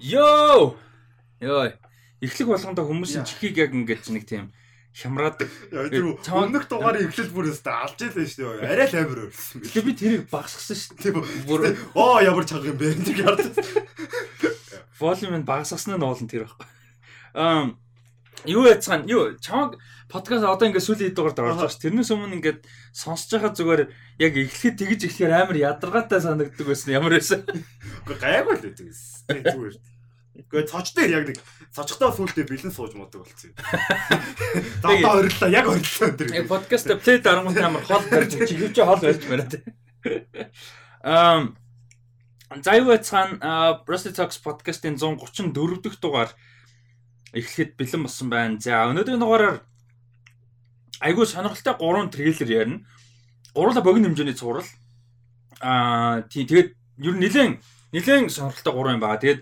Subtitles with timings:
[0.00, 0.76] Йоо.
[1.40, 1.72] Йоо.
[2.22, 4.50] Эхлэх болгондоо хүмүүсийн чихийг яг ингэж нэг тийм
[4.94, 8.66] хямраад тэр өнөх дугаарыг эхлэл бүр өстө алж ялаа шүү дээ.
[8.66, 9.62] Арай л амир өрсөн.
[9.62, 11.46] Тэгээ би тэрийг багасгасан шүү дээ.
[11.46, 11.60] Бүр
[11.94, 13.46] оо ямар чанга юм бэ гэж хард.
[14.98, 16.66] Волюм нь багасгасан нь уулын тэр байхгүй.
[17.38, 17.70] Аа
[18.46, 19.78] юу яцгаан юу чамаг
[20.10, 21.78] подкаст одоо ингээд сүүлийн дугаард орж байгаа ш.
[21.78, 23.82] Тэрнээс өмнө ингээд сонсож байгаа зүгээр
[24.18, 27.44] яг эхлэхэд тэгж эхлэхээр амар ядаргаатай санагддаг байсан ямар байсан.
[28.06, 28.88] Уу гайгүй л байдаг.
[29.28, 29.76] Зүгээр.
[30.38, 31.38] Гэхдээ цочтой яг нэг
[31.74, 33.58] цочтой сүултээ бэлэн сууж муудаг болсон юм.
[34.86, 36.30] Одоо ориллоо яг ориллоо тэр.
[36.30, 39.62] Яг подкаст плей дарангуут амар хол барьж чиглэж хол барьж байна тий.
[41.02, 41.58] Ам
[42.48, 43.42] Зайвацхан
[43.84, 45.52] Rusty Talks podcast-ийн 134
[45.84, 46.30] дахь дугаар
[47.34, 48.56] эхлэхэд бэлэн болсон байна.
[48.62, 49.66] За өнөөдрийн дугаараар
[51.00, 52.84] айгүй сонирхолтой 3 трейлер ярина.
[53.54, 54.66] Гурлаа богино хэмжээний цуврал.
[55.60, 57.58] Аа тий тэгээд ер нь нэлээд
[57.92, 59.22] нэлээд сонирхолтой 3 юм байна.
[59.22, 59.40] Тэгээд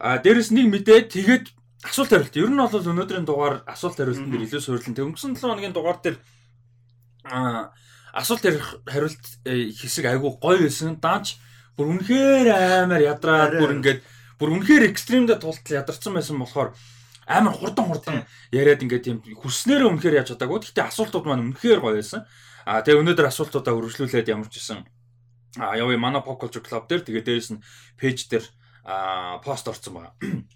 [0.00, 1.44] дээрэс нэг мэдээ тэгээд
[1.82, 2.36] асуулт хариулт.
[2.36, 4.94] Ер нь бол өнөөдрийн дугаар асуулт хариултан дээр илүү суйрлан.
[4.94, 6.16] Тэг өнгөрсөн 7 хоногийн дугаар дээр
[7.26, 7.72] а
[8.12, 8.44] асуулт
[8.86, 11.00] хариулт э, хэсэг айгүй гоё байсан.
[11.00, 11.40] Даанч
[11.76, 12.48] бүр үнэхээр
[12.84, 14.00] амар ядраад бүр ингээд
[14.36, 16.76] бүр үнэхээр экстремдэ тултал ядарсан байсан болохоор
[17.26, 20.58] амар хурдан хурдан яриад ингээд тийм хүснээрээ үнэхээр яаж чадаагүй.
[20.62, 22.26] Гэхдээ асуултууд маань үнэхээр гоё байсан.
[22.66, 24.86] А тэгээ өнөөдөр асуултуудаа үргэлжлүүлээд ямар ч гэсэн
[25.58, 27.62] а явъя манай Pop Culture Club дээр тэгээ дээрэс нь
[27.98, 28.44] пэйж дээр
[28.84, 30.14] а пост орсон байгаа.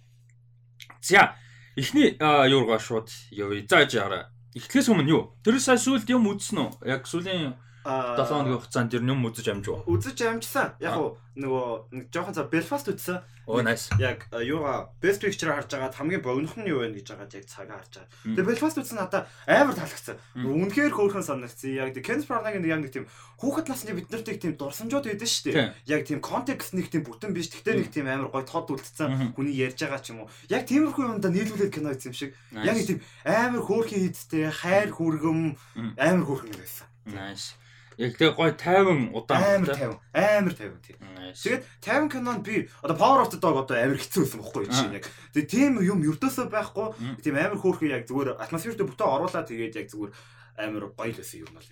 [1.02, 1.36] За
[1.76, 3.66] эхний юургаа шууд явъя.
[3.68, 4.32] За жаараа.
[4.56, 5.22] Эхлээс өмнө юу?
[5.44, 6.70] Тэр сая сүлд юм үзсэн үү?
[6.88, 9.86] Яг сүлийн 7 хоногийн хугацаанд ер нь юм үзэж амжив.
[9.86, 10.74] Үзэж амжсан.
[10.82, 13.20] Яг уу нөгөө нэг жоохон цаа Belfast үзсэн.
[13.46, 13.92] Оо nice.
[14.00, 17.78] Яг юугаа best picture харж байгаа хамгийн богинохон нь юу вэ гэж байгаа яг цагаа
[17.78, 18.10] харж байгаа.
[18.24, 20.16] Тэгээ Belfast үзсэн надаа амар таалагдсан.
[20.34, 21.76] Үнэхээр хөөрхөн санагдсан.
[21.76, 23.06] Яг тийм Ken Branagh-ийн яг нэг тийм
[23.38, 25.68] хүүхэд насны бид нарт тийм дурсамжууд байдсан шүү дээ.
[25.86, 27.52] Яг тийм контекст нэг тийм бүтэн биш.
[27.52, 29.36] Гэхдээ нэг тийм амар гоё тод үлдсэн.
[29.36, 30.32] Хүний ярьж байгаа ч юм уу.
[30.48, 32.32] Яг тиймэрхүү юмда нийлүүлээд кино хийсэн юм шиг.
[32.50, 35.54] Яг тийм амар хөөрхөн хийдтэй, хайр хүргэм
[36.00, 36.88] амар хөөрхөн байсан.
[37.06, 37.54] Nice.
[37.96, 40.98] Яг тэгээ гой 50 удаан амар 50 амар 50 тийм.
[41.32, 44.96] Тэгээд 50 кинонд би одоо Power of the Dog одоо амар хэцүү байсан бохгүй чинь
[45.00, 45.08] яг.
[45.32, 46.92] Тэгээ тийм юм ердөөсөө байхгүй.
[47.24, 50.12] Тийм амар хөөрхөн яг зүгээр атмосферт бүтэн оруулаад тэгээд яг зүгээр
[50.60, 51.68] амар гоё л байсан юм бол.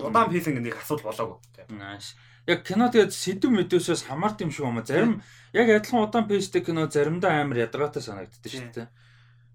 [0.00, 1.38] Удаан пейсинг нэг асуудал болоогүй.
[1.76, 2.16] Нааш.
[2.48, 4.88] Яг кино тэгээд сэдв мэдөөсөөс хамаард юм шиг юм а.
[4.88, 5.20] Зарим
[5.52, 8.88] яг адилхан удаан пейстэй кино заримдаа амар ядаргаатай санагддаг шүү дээ.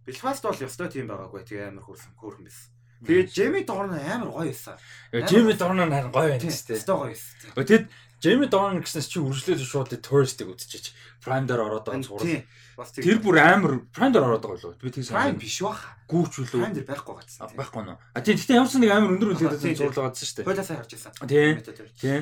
[0.05, 1.43] Belfast бол ёстой тийм байгаагүй.
[1.43, 2.76] Тэгээ амар хөөрхөн хөөрхөн байсан.
[3.05, 4.77] Тэгээд Джейми Дорн амар гоё байсан.
[5.13, 6.77] Джейми Дорн харин гоё байна шүү дээ.
[6.81, 7.53] Өстой гоё байсан.
[7.53, 7.85] Тэгэд
[8.17, 12.49] Джейми Дорн гэснээс чи үржлээд шууд туристик үзчихэж Prime дээр ороод байгаа зураг.
[12.97, 14.81] Тэр бүр амар Prime дээр ороод байгаа лөө.
[14.81, 15.93] Би тийм Prime биш баха.
[16.09, 16.61] Гүүч үлээ.
[16.65, 17.53] Prime дээр байхгүй гацсан.
[17.53, 17.97] Байхгүй нөө.
[18.17, 20.47] А тийм гэхдээ ямарсан нэг амар өндөр үлээдэг зурлаг гадсан шүү дээ.
[20.49, 21.11] Хойлосаа харж байсан.
[21.29, 21.53] Тийм.
[22.01, 22.21] Тийм.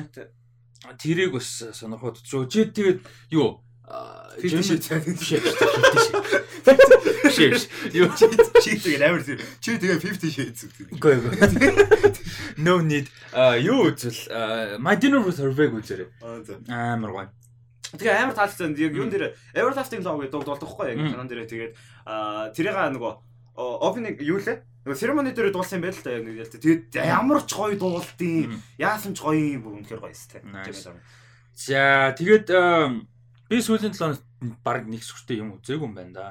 [1.00, 2.20] Тэрийг бас сонирхоод.
[2.20, 3.00] Чи тэгээд
[3.32, 3.64] юу
[7.36, 8.26] Шит юу чи
[8.58, 9.22] чи тэгээ амар
[9.62, 11.36] чи тэгээ 50 shades үү үгүй үгүй
[12.58, 13.06] no need.
[13.30, 14.26] А юу үзэл?
[14.82, 16.08] My dinner with Hervé үзээрэй.
[16.66, 17.28] Амар гоё
[17.94, 19.38] тэгээ амар таалцсан яг юун дээр?
[19.54, 21.46] Everlasting love гэдэг дуулдаг байхгүй яг канон дээр.
[21.46, 21.72] Тэгээд
[22.58, 23.12] тэрийг нөгөө
[23.86, 24.66] opening юу лээ?
[24.82, 28.50] Нөгөө ceremony дээр дуулсан байл л да яг нэг тэгээд ямар ч гоё дуулдیں۔
[28.82, 29.62] Яасан ч гоё юм.
[29.62, 30.98] Бүр үнэхээр гоё юм.
[31.54, 32.50] За тэгээд
[33.48, 34.24] би сүүлийн 7 хоногт
[34.62, 36.26] баг нэг сүртэй юм үзээгүй юм байна да.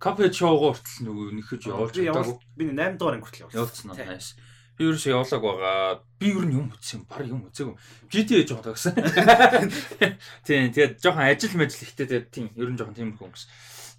[0.00, 2.36] Cuphead show-гоо хүртэл нөгөө нэхэж явуулж чадаагүй.
[2.56, 3.56] Би 8 дугаар ангирт явуулсан.
[3.56, 3.96] Явуулсан уу?
[3.96, 4.36] Nice.
[4.76, 6.04] Би ерөөсөө явуулаг байгаа.
[6.20, 7.76] Би ер нь юм үзсэн баг юм үзээгүй.
[8.12, 8.92] GTA жоох тагсан.
[10.44, 13.44] Тийм тэгээд жоохон ажил мэжл ихтэй тэгээд тийм ер нь жоохон тиймэрхүү өнгөс.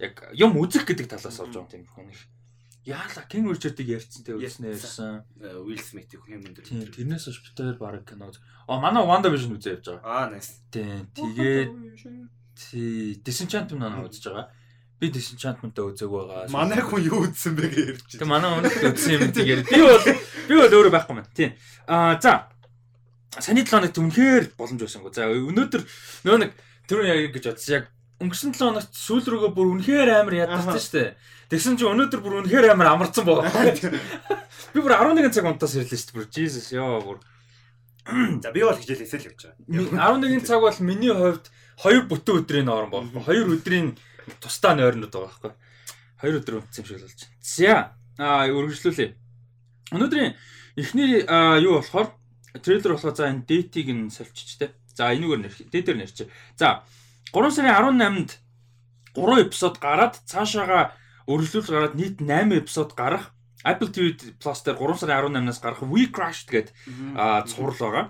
[0.06, 2.22] Яг юм үзэх гэдэг талаас бол жоохон тиймэрхүү нэг.
[2.88, 5.26] Яала King Richard-ыг ярьсан те үзснэ ярьсан.
[5.42, 6.62] Will Smith-ийг юм дээр.
[6.62, 8.30] Тийм тэрнээс хойш битээр баг кино.
[8.70, 10.08] А манай Wanda Vision үзээ явж байгаа.
[10.08, 10.64] Аа nice.
[10.72, 11.74] Тийм тэгээд
[12.58, 14.48] тий Disenchantment наа үзэж байгаа.
[14.98, 16.50] Би Disenchantment-аа үзег байгаа.
[16.50, 18.18] Манай хүн юу үзсэн бэ гэж ярьж байна.
[18.18, 18.66] Тэг манай хүн
[18.98, 19.62] үзсэн юм тийгээр.
[19.70, 20.06] Би бол
[20.50, 21.30] би бол өөрөө байхгүй маань.
[21.38, 21.54] Тий.
[21.86, 22.50] Аа за.
[23.38, 25.14] Саний 7 хоногт үнэхээр боломж байсангүй.
[25.14, 25.82] За өнөөдөр
[26.26, 26.52] нөө нэг
[26.90, 27.74] тэр яг гэж бодсон.
[27.78, 27.86] Яг
[28.26, 31.10] өнгөрсөн 7 хоногт сүүл рүүгээ бүр үнэхээр амар ядарсан шүү дээ.
[31.54, 33.54] Тэгсэн чинь өнөөдөр бүр үнэхээр амар амарсан байгаа.
[34.74, 36.18] Би бүр 11 цаг унтаас ирлээ шүү дээ.
[36.18, 37.22] Бүр Jesus ёо бүр.
[38.42, 40.18] За би бол хичээл эсэл явж байгаа.
[40.18, 41.46] 11 цаг бол миний хувьд
[41.78, 43.22] хоёр бүтэн өдрийн орон байхгүй.
[43.22, 43.98] Хоёр өдрийн
[44.42, 45.52] тусдаа нойрнод байгаа байхгүй.
[46.18, 47.38] Хоёр өдөр унтсан юм шиг болж байна.
[47.46, 47.74] За
[48.18, 49.10] аа үргэлжлүүлээ.
[49.94, 50.34] Өнөөдрийн
[50.82, 51.22] эхний
[51.62, 52.18] юу болохоор
[52.66, 54.74] трейлер болохоор за энэ дэтийг нь сольчичтэй.
[54.98, 56.26] За энүүгээр нэр дэтээр нэрч.
[56.58, 56.82] За
[57.30, 58.42] 3 сарын 18-нд
[59.14, 60.98] 3 эпизод гараад цаашаага
[61.30, 66.10] өргөжлүүлж гараад нийт 8 эпизод гарах Apple TV Plus дээр 3 сарын 18-наас гарах We
[66.10, 66.74] Crashed гэдэг
[67.46, 68.06] цуврал байгаа.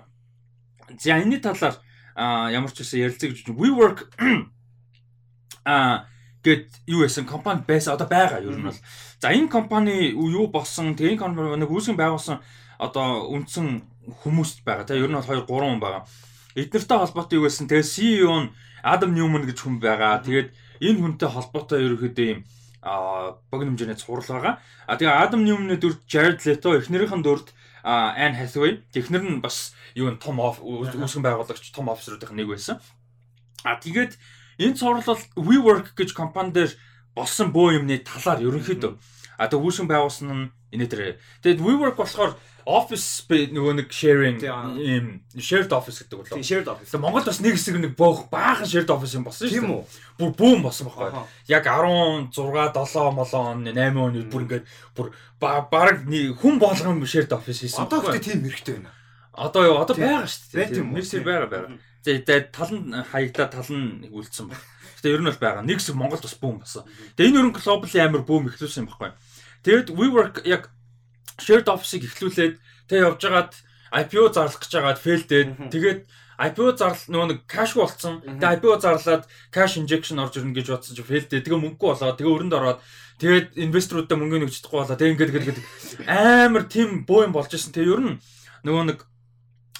[0.96, 1.76] За энэний талаар
[2.18, 4.10] а ямар ч үсэн ярилцъя гэж WeWork
[5.64, 6.10] аа
[6.42, 8.80] гэд юу байсан компани байсан одоо байгаа ер нь бол.
[9.22, 12.42] За энэ компани юу болсон тэгээ энэ компани нэг үүсгэн байгуулсан
[12.82, 13.86] одоо үндсэн
[14.22, 16.02] хүмүүс байгаа те ер нь бол 2 3 хүн байгаа.
[16.58, 20.18] Эднэртэй холбоотой юу гэсэн тэгээ CEO нь Адам Ньюман гэж хүн байгаа.
[20.26, 20.50] Тэгээд
[20.82, 22.40] энэ хүнтэй холбоотой ерөөхдөө юм
[22.82, 24.54] а богино хэмжээний цуврал байгаа.
[24.86, 27.50] А тэгээ Адам Ньюманы дүрд Jared Leto эхнэрийнхэн дүрд
[27.88, 32.76] Anne Hathaway технэр нь бас юу н том үүсгэн байгуулагч том офисруудын нэг байсан.
[33.64, 34.20] А тэгээд
[34.60, 36.72] энэ цуврал WeWork гэж компани дээр
[37.16, 38.92] болсон бөө юмны талаар ерөнхийдөө
[39.38, 41.16] а тэгээ үүсгэн байгуулсан нь энэ дээр.
[41.46, 42.34] Тэгээд WeWork болохоор
[42.68, 45.06] office нөгөө нэг sharing ийм
[45.40, 46.44] shared office гэдэг болоо.
[46.44, 46.92] Shared office.
[47.00, 49.80] Монголд бас нэг хэсэг нэг боох баахан shared office юм болсон шүү дээ.
[50.20, 51.24] Бүр бүүм болсон байхгүй.
[51.48, 55.08] Яг 16 7 молон 8 оны бүр ингээд бүр
[55.40, 57.88] баг хүн болгон shared office хийсэн.
[57.88, 58.92] Одоо гэхдээ тийм хэрэгтэй байна.
[59.32, 60.84] Одоо юу одоо байгаа шүү дээ.
[60.84, 61.80] Нэрсэр байгаа байгаа.
[62.04, 64.60] Тэгээ тал нь хаягдаа тал нь үлдсэн баг.
[65.00, 65.64] Гэтэ ер нь бол байгаа.
[65.64, 66.84] Нэг хэсэг Монголд бас бүүм болсон.
[67.16, 69.14] Тэгээ энэ ерөн глобал амар бүүм ихлүүлсэн юм байхгүй.
[69.62, 70.70] Тэгээд WeWork яг
[71.36, 72.54] shared office-ыг эхлүүлээд
[72.88, 73.52] тэг явж байгаад
[73.92, 76.00] IPO зарлах гэж байгаад failдээд тэгээд
[76.38, 78.22] IPO зарлал нөгөө нэг cash болцсон.
[78.22, 81.42] Тэгээд IPO зарлаад cash injection орж ирнэ гэж бодсон чи failдээ.
[81.42, 82.78] Тэгээ мөнгө болоод тэгээ өрөнд ороод
[83.18, 84.94] тэгээд инвесторуудаа мөнгө өгч чадахгүй болоо.
[84.94, 85.60] Тэгээ ингээд ингээд
[86.06, 87.74] амар тийм боо юм болж исэн.
[87.74, 88.14] Тэгээ ер нь
[88.62, 88.98] нөгөө нэг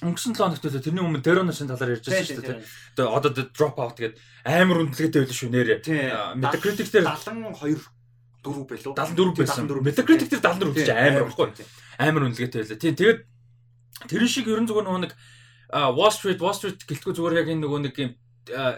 [0.02, 2.62] өнгөрсөн 7 хоногт тэрний өмнө Teronos-ын талаар ярьж байсан шүү дээ.
[2.98, 5.78] Тэгээ одоо drop out гэдэг амар үнэлгээтэй байлаа шүү нэрээ.
[6.38, 7.86] Metacritic дээр 72
[8.48, 9.68] 4 байлуу 74 байсан.
[9.84, 11.48] Metacritic дээр 74 гэж амар баггүй.
[12.00, 12.80] Амар үнэлгээтэй байлаа.
[12.80, 13.20] Тийм тэгээд
[14.08, 15.12] тэрэн шиг ерэн зүгээр нөгөө нэг
[15.68, 18.12] Wall Street Wall Street гэлтгүй зүгээр яг энэ нөгөө нэг юм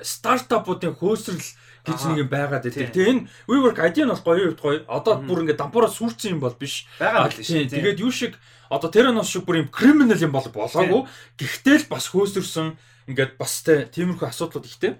[0.02, 1.46] стартапуудын хөөсрөл
[1.86, 2.90] гэж нэг юм байгаад байдаг.
[2.90, 4.78] Тэгээ энэ WeWork ID нь бол гоё хувьд гоё.
[4.90, 6.90] Одоо бүр ингээд дампуураа сүрцэн юм бол биш.
[6.98, 7.70] Байгаа л тийм.
[7.70, 8.34] Тэгээд юу шиг
[8.66, 11.06] одоо Terranos шиг бүр юм криминал юм бол болоогүй.
[11.38, 12.74] Гэхдээ л бас хөөсөрсөн
[13.14, 14.98] ингээд бас тиймэрхүү асуудлууд ихтэй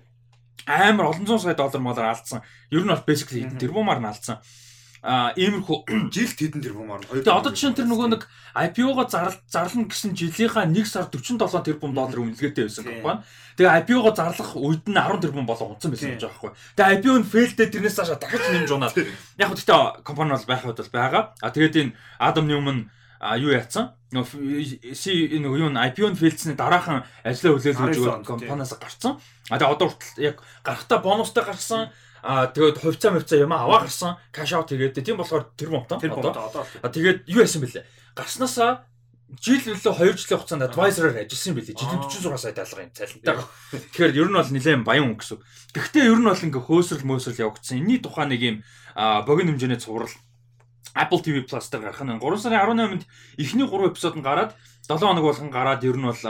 [0.67, 2.43] амар олон зуун сая доллар молоор алдсан.
[2.71, 4.39] Ер нь бол basically тэрбумаар нь алдсан.
[5.01, 7.09] А иймэрхүү жилд хэдэн тэрбумаар нь.
[7.09, 8.23] Тэгээ одоо жишээ нь тэр нөгөө нэг
[8.53, 13.25] IPO-го зарлал зарлана гэсэн жилийнхаа 1 сар 47 тэрбум доллар үнэлгээтэй байсан компани.
[13.57, 16.53] Тэгээ IPO-го зарлах үед нь 10 тэрбум болоо унтсан байсан гэж байгаа байхгүй.
[16.77, 18.93] Тэгээ IPO нь failдээ тэрнээс цаашаа дахиж нэмж унаад.
[19.41, 21.23] Яг гэхдээ компани бол байхад бол байгаа.
[21.41, 23.93] А тэгээд энэ Adam Newman а юу яатсан?
[24.11, 29.21] Си нөгөө юу IPO нь фейлдсэний дараахан ажлаа хүлээл өгөөд компаниас гарцсан.
[29.53, 31.93] А тэгээ одоо хүртэл яг гарахтаа бонустай гарсан.
[32.25, 34.17] А тэгээд хувьцаа мөвцөө юм аваа гарсан.
[34.33, 36.01] Каш аут тэгээд тийм болохоор тэр момто.
[36.01, 36.65] Одоо.
[36.81, 37.85] А тэгээд юу яасан бэлээ?
[38.17, 38.89] Гарснаасаа
[39.39, 41.77] жил лөө 2 жилийн хугацаанд advisor-аар ажилласан юм билий.
[41.77, 43.37] Жилийн 46 сая даалга юм цалинтай.
[43.71, 45.39] Тэгэхээр ер нь бол нэлээд баян хүн гэсэн.
[45.77, 47.79] Гэхдээ ер нь бол ингээ хөөсрөл мөөсрөл явагдсан.
[47.79, 48.57] Энийний тухай нэг юм
[49.29, 50.11] богино хэмжээний цуврал
[50.95, 53.05] Apple TV Plus дээр гарах нь 3 сарын 18-нд
[53.39, 54.57] эхний 3 эпизод нь гараад
[54.89, 56.23] 7 хоног болгон гараад ер нь бол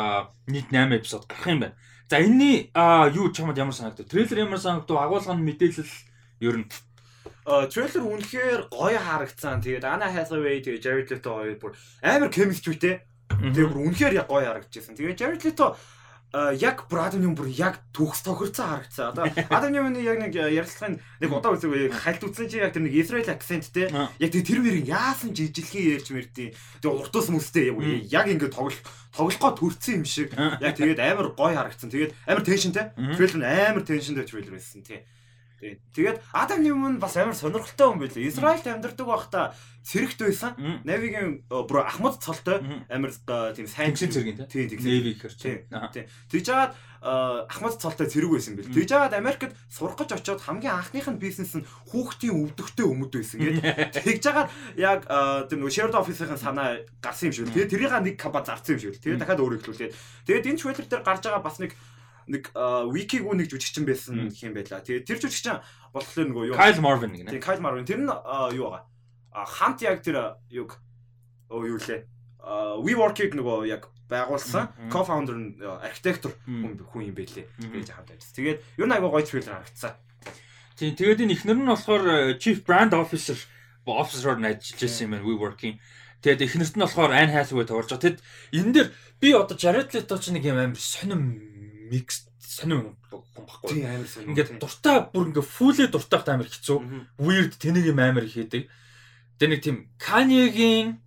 [0.46, 1.76] нийт 8 эпизод гарах юм байна.
[2.10, 2.68] За энэний
[3.14, 4.06] юу чамд ямар санагдав?
[4.10, 4.98] Трейлер ямар санагдав?
[5.00, 5.94] Агуулгын мэдээлэл
[6.44, 6.68] ер нь
[7.50, 9.64] трейлер үнэхээр гоё харагдсан.
[9.64, 11.72] Тэгээд Anna Hathaway тэгээд Jared Leto хоёр бүр
[12.04, 13.06] амар chemistryтэй.
[13.30, 14.94] Тэгээд бүр үнэхээр гоё харагдчихсан.
[14.96, 15.76] Тэгээд Jared Leto
[16.32, 19.10] яг Брадон юм бүр яг төгс тохирцоо харагдсан.
[19.10, 22.94] Одоо Адам Ньюманы яг нэг ярилцлагын нэг удаа үзэг хальт үзсэн чи яг тэр нэг
[22.94, 27.74] Израиль акценттэй яг тэр мэрийг яасан жижилхэн ярьж мэрдیں۔ Тэгээ уртус мүстэй
[28.06, 28.78] яг ингэ тоглох
[29.10, 31.90] тоглохгоо төрцөн юм шиг яг тэгээд амар гоё харагдсан.
[31.90, 32.94] Тэгээд амар теншнтэй.
[32.94, 35.02] Трейлер амар теншнтэй трейлер байсан тий.
[35.60, 38.28] Тэгээд Адам Ньюман бас амар сонирхолтой хүн байлээ.
[38.32, 39.52] Израильд амьдардаг байхдаа
[39.84, 40.52] цэрэгт байсан.
[40.84, 43.12] Навигийн бүр Ахмад цолтой амар
[43.52, 45.68] тийм сайн цэргийн тийм Нави гэхэр чинь.
[46.32, 46.72] Тэгж жагаад
[47.48, 48.72] Ахмад цолтой цэрэг байсан бэл.
[48.72, 53.38] Тэгж жагаад Америкт сурах гэж очиод хамгийн анхных нь бизнес нь хүүхдийн өвдөгтэй өмд байсан
[53.40, 53.92] гэдэг.
[54.04, 54.48] Тэгж жагаад
[54.80, 55.04] яг
[55.48, 57.52] тийм нөгөө shared office-ийн санаа гарсан юм шиг.
[57.52, 59.00] Тэгээд тэрийг нэг капа зарсан юм шиг.
[59.00, 59.96] Тэгээд дахиад өөр ихлүүлээд.
[60.24, 61.72] Тэгээд энэ трейлер дээр гарч байгаа бас нэг
[62.30, 64.78] нэг Wiki-гүү нэг жүжигчин байсан гэх юм байла.
[64.80, 65.58] Тэгээ тэр жүжигчин
[65.90, 67.30] болохоор нөгөө юу Kyle Marvin гэнэ.
[67.34, 68.10] Тэгээ Kyle Marvin тэр нь
[68.54, 68.86] юу байгаа?
[69.34, 70.78] А хамт яг тэр юг
[71.50, 72.06] оо юу лээ.
[72.86, 78.34] WeWork-ыг нөгөө яг байгуулсан co-founder нь архитектор хүн юм байлээ гэж хамт ажилласан.
[78.38, 79.94] Тэгээд ер нь айгүй гоё трейлер харагдсан.
[80.78, 82.04] Тийм тэгээд энэ ихнэр нь болохоор
[82.38, 83.36] Chief Brand Officer
[83.86, 85.76] officer-оор ажиллаж байсан юм байна WeWork-ийн.
[86.22, 88.04] Тэгээд эхнэрт нь болохоор Anne Hathaway тоглож байгаа.
[88.06, 88.18] Тэгэд
[88.54, 88.88] энэ дээр
[89.20, 91.24] би одоо Jared Leto ч нэг юм амар сонирм
[91.90, 93.68] микс сонир хүн баггүй.
[93.74, 94.28] Тийм амар сонир.
[94.30, 96.78] Ингээд дуртай бүр ингээ фүүлээ дуртайх амар хэцүү.
[97.18, 98.70] Weird тэнийг юм амар хийдэг.
[99.38, 101.02] Тэгээ нэг тийм Kanye-гийн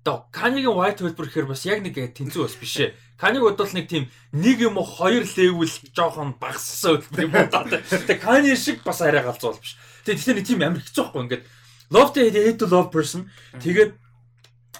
[0.00, 2.96] одоо Kanye-гийн White Paper гэхээр бас яг нэг тэнцүү бас биш ээ.
[3.20, 7.80] Kanye-г бодвол нэг тийм нэг юм уу хоёр левел жоохон багассан хөтөлбөр юм байна.
[7.84, 9.76] Тэгээ Kanye шиг бас арай галзуул биш.
[10.08, 11.44] Тэгээ тэгэхээр нэг тийм амар хэцүү байхгүй ингээд
[11.90, 13.28] love to hate to love person.
[13.60, 13.92] Тэгээд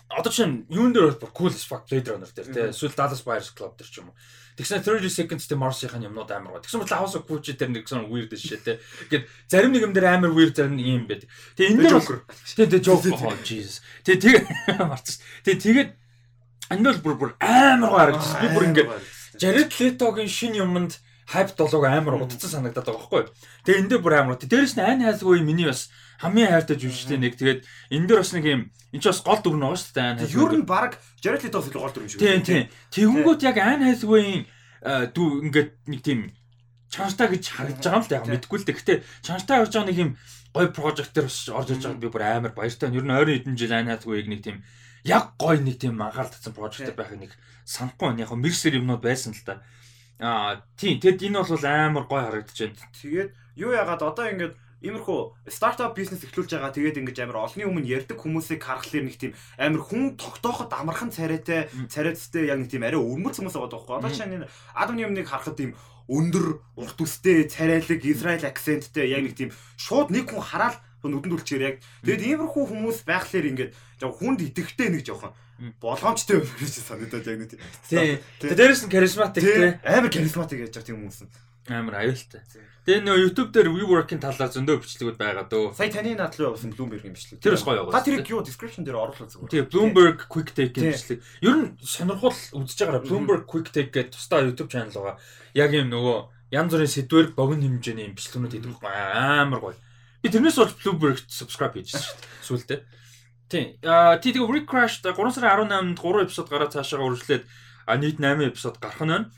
[0.08, 2.64] одоо чинь юун дээр бол cool fuck Blade Runner дээр тий.
[2.70, 4.16] Эсвэл Dallas Buyers Club дээр ч юм уу.
[4.58, 6.62] Тэгсэн 30 seconds тий Morse-ийн юмнууд амар гоо.
[6.64, 8.76] Тэгсэн бол House of Gucci дээр нэг гэсэн weird шээ тий.
[9.06, 11.28] Ингээд зарим нэг юм дээр амар weird зарим юм байд.
[11.54, 13.80] Тэгээ энэ бол тий тий Joker oh Jesus.
[14.02, 15.22] Тий тэгээ марцсан.
[15.46, 15.90] Тий тэгээд
[16.70, 18.38] энэ бол бүр бүр амар гоо харагдсан.
[18.42, 18.90] Би бүр ингээд
[19.40, 23.22] Jared Leto-гийн шинэ юмд хайп долоог амар удацсан санагдаад байгаа байхгүй.
[23.64, 24.36] Тэгээ энэ дээр бүр амар.
[24.36, 25.88] Дээрээс нь айн хайсгүй миний бас
[26.20, 27.34] хамгийн хайртай жүжигчтэй нэг.
[27.40, 27.60] Тэгээд
[27.96, 28.62] энэ дээр бас нэг юм
[28.92, 30.36] энэ ч бас гол дүр байгаа шүү дээ.
[30.36, 32.20] Ер нь баг Jared Leto л гол дүр юм шиг.
[32.20, 32.64] Тийм тийм.
[32.92, 34.44] Тэгэнгүүт яг айн хайсгүйн
[35.16, 36.20] дүү ингээд нэг тийм
[36.92, 38.76] чанартай гэж харагдаж байгаа юм л да яг мэдгүй л дээ.
[38.76, 40.10] Гэтэ чанартай явж байгаа нэг юм
[40.52, 42.90] гой прожект дээр бас орж иж байгаад би бүр амар баяртай.
[42.90, 44.58] Ер нь ойрын хэдэн жил айн хайсгүйг нэг тийм
[45.06, 47.32] яг гой нэг тийм анхаарал татсан прожект байхыг нэг
[47.64, 49.62] санахгүй яг мэрсэр юмнууд байсан л да.
[50.18, 52.92] Аа тийм тэгэд энэ бол амар гой харагдаж байна.
[52.98, 56.72] Тэгээд юу яагаад одоо ингээд иймэрхүү стартап бизнес эхлүүлж байгаа.
[56.72, 61.68] Тэгээд ингэж амар олонний өмнө ярьдаг хүмүүсийг харахаар нэг тийм амар хүн тогтооход амархан царайтай
[61.88, 63.96] царайцтай яг нэг тийм арай өрмөц хүмүүс байгаа байхгүй.
[64.00, 65.76] Одоо энэ Адамны өмнөг харахад тийм
[66.08, 66.46] өндөр
[66.80, 71.76] урт үстэй царайлаг Израиль акценттэй яг нэг тийм шууд нэг хүн хараад нүдэнд үлчээр яг.
[72.04, 75.32] Тэгээд иймэрхүү хүмүүс байхлаэр ингээд жоо хүнд идэхтэй нэг жоохон
[75.80, 77.60] болгоомжтой юм гэж санагдаад яг нэг тийм.
[78.40, 81.32] Тэгээд дээрэс нь харизматик тийм амар харизматик яаж байгаа тийм хүмүүс нь.
[81.68, 82.42] Амар аюултай.
[82.90, 85.78] Тэгээ нөө YouTube дээр WeWork-ийн талаар зөндөө бичлэгүүд байгаа дөө.
[85.78, 87.38] Сая таны надлуу явуулсан Bloomberg-ийн бичлэг.
[87.38, 87.94] Тэр бас гоё явуулсан.
[87.94, 89.46] Та тэрийг юу description дээр оруулах зүгээр.
[89.46, 91.22] Тэгээ Bloomberg Quick Take-ийн бичлэг.
[91.38, 95.22] Ер нь сонирхол үзэж байгаараа Bloomberg Quick Take гэдэг тусдаа YouTube channel байгаа.
[95.54, 96.18] Яг юм нөгөө
[96.50, 99.78] янз бүрийн сэдвэр богино хэмжээний юм бичлэгнүүд хийдэг амар гоё.
[100.18, 102.26] Би тэрнээс болж Bloomberg subscribe хийж шүү дээ.
[102.42, 102.80] Сүүлдээ.
[103.46, 103.66] Тийм.
[103.86, 107.46] Аа тий тэгээ Rick Crash 3 сарын 18-нд 3 эпизод гараад цаашаа үргэлжлээд
[108.02, 109.30] нийт 8 эпизод гарах нь байна.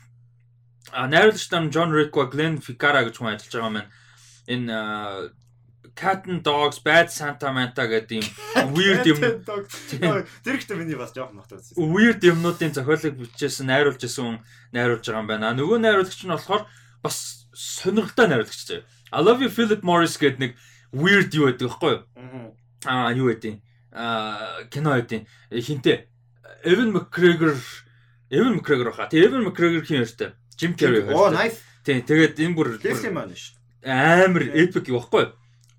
[0.93, 3.89] А найруулагч нар John Rick-ва Glenn Ficarra гэж хүн ажиллаж байгаа маань
[4.45, 4.77] энэ
[5.95, 9.17] Cat and Dogs Bad Santa Manta гэдэг юм weird юм.
[10.45, 11.77] Тэр ихтэй миний бас жоохон үзсэн.
[11.77, 14.41] Weird юмнуудын зохиолыг бичсэн, найруулж исэн
[14.73, 15.53] найруулж байгаа юм байна.
[15.53, 16.65] Нөгөө найруулагч нь болохоор
[17.05, 18.85] бас сонирхолтой найруулагч заяа.
[19.13, 20.51] I love you Philip Morris гэдэг нэг
[20.93, 22.57] weird юу байдаг байхгүй юу?
[22.89, 23.61] Аа юу гэдэг.
[23.93, 25.29] Аа кино гэдэг.
[25.53, 26.09] Хинтээ
[26.65, 27.53] Evan McGregor
[28.33, 29.09] Evan McGregor хаа.
[29.13, 30.33] Тэгээ Evan McGregor хин ярьтай.
[30.57, 31.03] Jim Carrey.
[31.09, 31.59] Оо nice.
[31.83, 33.59] Тий, тэгээд энэ бүр Leslie Mann шүү.
[33.83, 35.31] Амар epic юу байхгүй юу?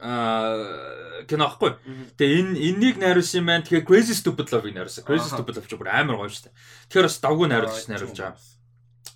[0.05, 1.73] Аа кино ахгүй.
[2.21, 3.65] Тэгээ энэ энэнийг найруулсан юм байна.
[3.65, 5.05] Тэгэхээр Crazy Stupid Love-ыг найруулсан.
[5.09, 6.55] Crazy Stupid Love ч бүр амар гоё шүү дээ.
[6.93, 8.37] Тэгэхээр бас давгүй найруулж найруулж байгаа.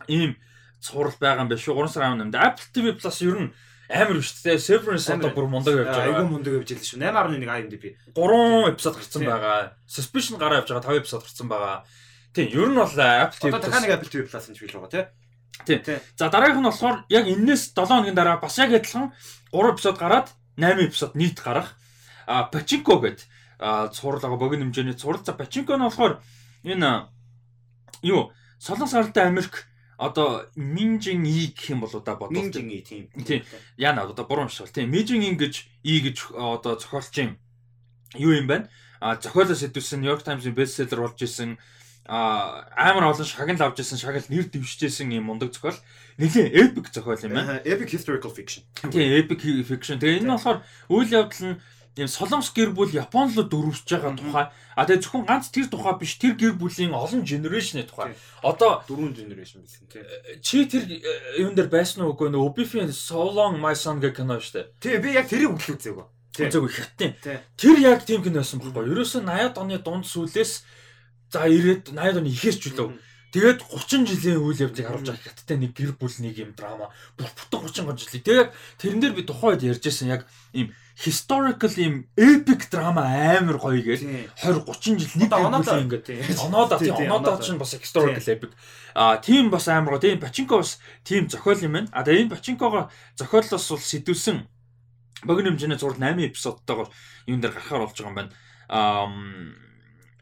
[0.08, 0.32] Ийм
[0.80, 1.76] цуврал байгаа юм байна шүү.
[1.76, 3.50] 3 сарын 18-нд Apple TV Plus ер нь
[3.92, 4.56] амар биш дээ.
[4.56, 6.08] Severance одоо бүр мундаг явж байгаа.
[6.08, 7.44] Айгуу мундаг явж байлаа шүү.
[7.44, 7.84] 8.1 IMDb.
[8.16, 9.76] 3 эпизод гарсан байгаа.
[9.84, 11.84] Suspicion гараа явж байгаа 5 эпизод гарсан байгаа.
[12.32, 15.12] Тийм, ер нь бол Apple TV Одоо дахиад нэг Apple TV Plus гэж бил байгаа
[15.66, 15.82] тий.
[16.16, 19.12] За дараагийнх нь болохоор яг энэс 7 хоногийн дараа бас яг адилхан
[19.52, 21.78] 3 эпизод гараад 8 эпизод нийт гарах.
[22.26, 23.24] А Pachinko гэдэг
[23.94, 25.24] цуурлага богино хэмжээний цурал.
[25.24, 26.20] За Pachinko нь болохоор
[26.64, 27.08] энэ
[28.02, 29.66] юу Солонгос гаралтай Америк
[29.98, 33.08] одоо Минжин И гэх юм бол одоо бодвол Минжин И тийм.
[33.24, 33.42] Тийм.
[33.76, 34.90] Яна одоо буруу бол тийм.
[34.90, 37.38] Минжин И гэж И гэж одоо зохиолч юм
[38.14, 38.70] юу юм байна?
[39.00, 41.58] А зохиолоос хэдүүлсэн New York Times-ийн бестселлер болж исэн
[42.08, 45.76] а амар олон шагнал авч ирсэн шагнал нэр дэвшижсэн юм мундаг зохиол
[46.16, 47.60] нэлийн epic зохиол юм байна.
[47.68, 48.64] Epic historical fiction.
[48.88, 50.00] Тийм epic fiction.
[50.00, 51.60] Тэгээ энэ нь болохоор үйл явдал нь
[52.00, 54.46] юм солонгос гэр бүл Япон руу дөрвөж байгаа тухай.
[54.78, 58.14] А тэгээ зөвхөн ганц тэр тухай биш тэр гэр бүлийн олон генерашны тухай.
[58.40, 60.06] Одоо дөрвөн генерашн байсан тийм.
[60.40, 64.16] Чи тэр э, юун дээр байсан уу үгүй нөө Obifin So Long My Son гэх
[64.22, 64.66] кино шүү дээ.
[64.78, 66.06] Тийм би яг тэрийг үгүй үзээгүй.
[66.38, 67.12] Үзээгүй хятадын.
[67.58, 68.94] Тэр яг тийм кино байсан байхгүй.
[68.94, 70.62] Ерөөсөө 80-ад оны дунд сүүлээс
[71.28, 72.96] За 90-ад 80-ад оны ихээс ч үлээ.
[73.28, 76.88] Тэгээд 30 жилийн үйл явдлыг харуулж байгаа хятадтай нэг гэр бүл нэг юм драма.
[77.20, 78.24] Бүтэн 30 жилийн.
[78.24, 78.48] Тэгээд
[78.80, 80.24] тэрэн дээр би тухайн үед ярьжсэн яг
[80.56, 86.08] ийм historical ийм epic драма амар гоё гээл 20 30 жил нэг гэр бүл ингээд.
[86.40, 86.96] Оноо да тийм.
[86.96, 88.56] оноо да чинь бас historical epic.
[88.96, 90.08] А тийм бас амар гоё.
[90.08, 91.88] Тийм Пачинко бас тийм зохиол юм байна.
[91.92, 94.48] А тэгээ энэ Пачинкого зохиолоос бол сэтүүлсэн
[95.28, 96.88] богино хэмжээний зураг 8 эпизодтойгоор
[97.28, 98.32] юун дээр гарахаар болж байгаа юм байна.
[98.72, 99.04] А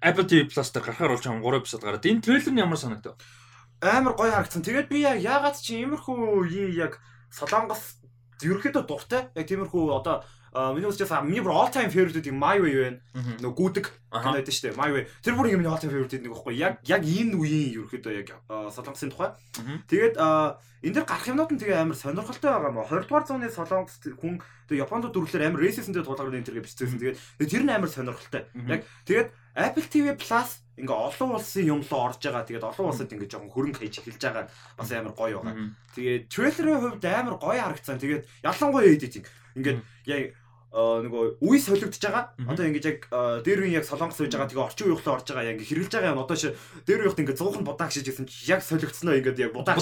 [0.02, 3.16] Apple TV Plus дээр гарахаар болж байгаа 3 эпизод гараад энэ трейлер нь ямар санагдав?
[3.80, 4.62] Амар гоё харагдсан.
[4.64, 7.00] Тэгээд би яагаад чи иймэрхүү яг
[7.32, 8.00] Солонгос
[8.44, 9.22] ерөөхдөө дуртай.
[9.32, 10.24] Яг тиймэрхүү одоо
[10.72, 12.98] миний үзэж байгаа миний бүр all time favorite гэдэг My Way байна.
[13.44, 14.78] Нөгөө гүдэг байдаг шүү дээ.
[14.80, 15.04] My Way.
[15.20, 16.54] Тэр бүр миний all time favorite гэдэг нэг байхгүй.
[16.56, 19.36] Яг яг энэ үеийн ерөөхдөө яг Солонгосын тухай.
[19.84, 22.80] Тэгээд энэ дэр гарах юмнууд нь тэгээ амар сонирхолтой байгаа юм.
[22.88, 26.96] 20 дугаар зууны Солонгос хүн тэгээ Японд дүрлэлээр амар racist-тэй тулгарсан энэ төргээ бичсэн.
[26.96, 28.48] Тэгээд тэр нь амар сонирхолтой.
[28.70, 32.44] Яг тэгээд Apple TV Plus ингээ олон улсын юм руу орж байгаа.
[32.44, 34.44] Тэгээд олон улсад ингээ жоохон хөрөнгө хийж эхэлж байгаа
[34.76, 35.72] бас амар гоё байгаа.
[35.96, 37.96] Тэгээд трейлерын хувьд амар гоё харагдсан.
[37.96, 39.24] Тэгээд ялангуяа edit
[39.56, 39.80] ингээ
[40.12, 40.36] яг
[40.76, 42.36] нөгөө үе солигдож байгаа.
[42.44, 44.50] Одоо ингэж яг э, дээр үеийн яг солонгос байж байгаа.
[44.52, 45.48] Тэгээ орчин үеийн ухлаа орж байгаа.
[45.48, 46.20] Яг хэрэлж байгаа юм.
[46.20, 46.52] Одоо ши
[46.84, 49.72] дээр үеийнх ингэ 100хан будаа гшиж гэсэн чи яг солигдсноо ингэ яг будаа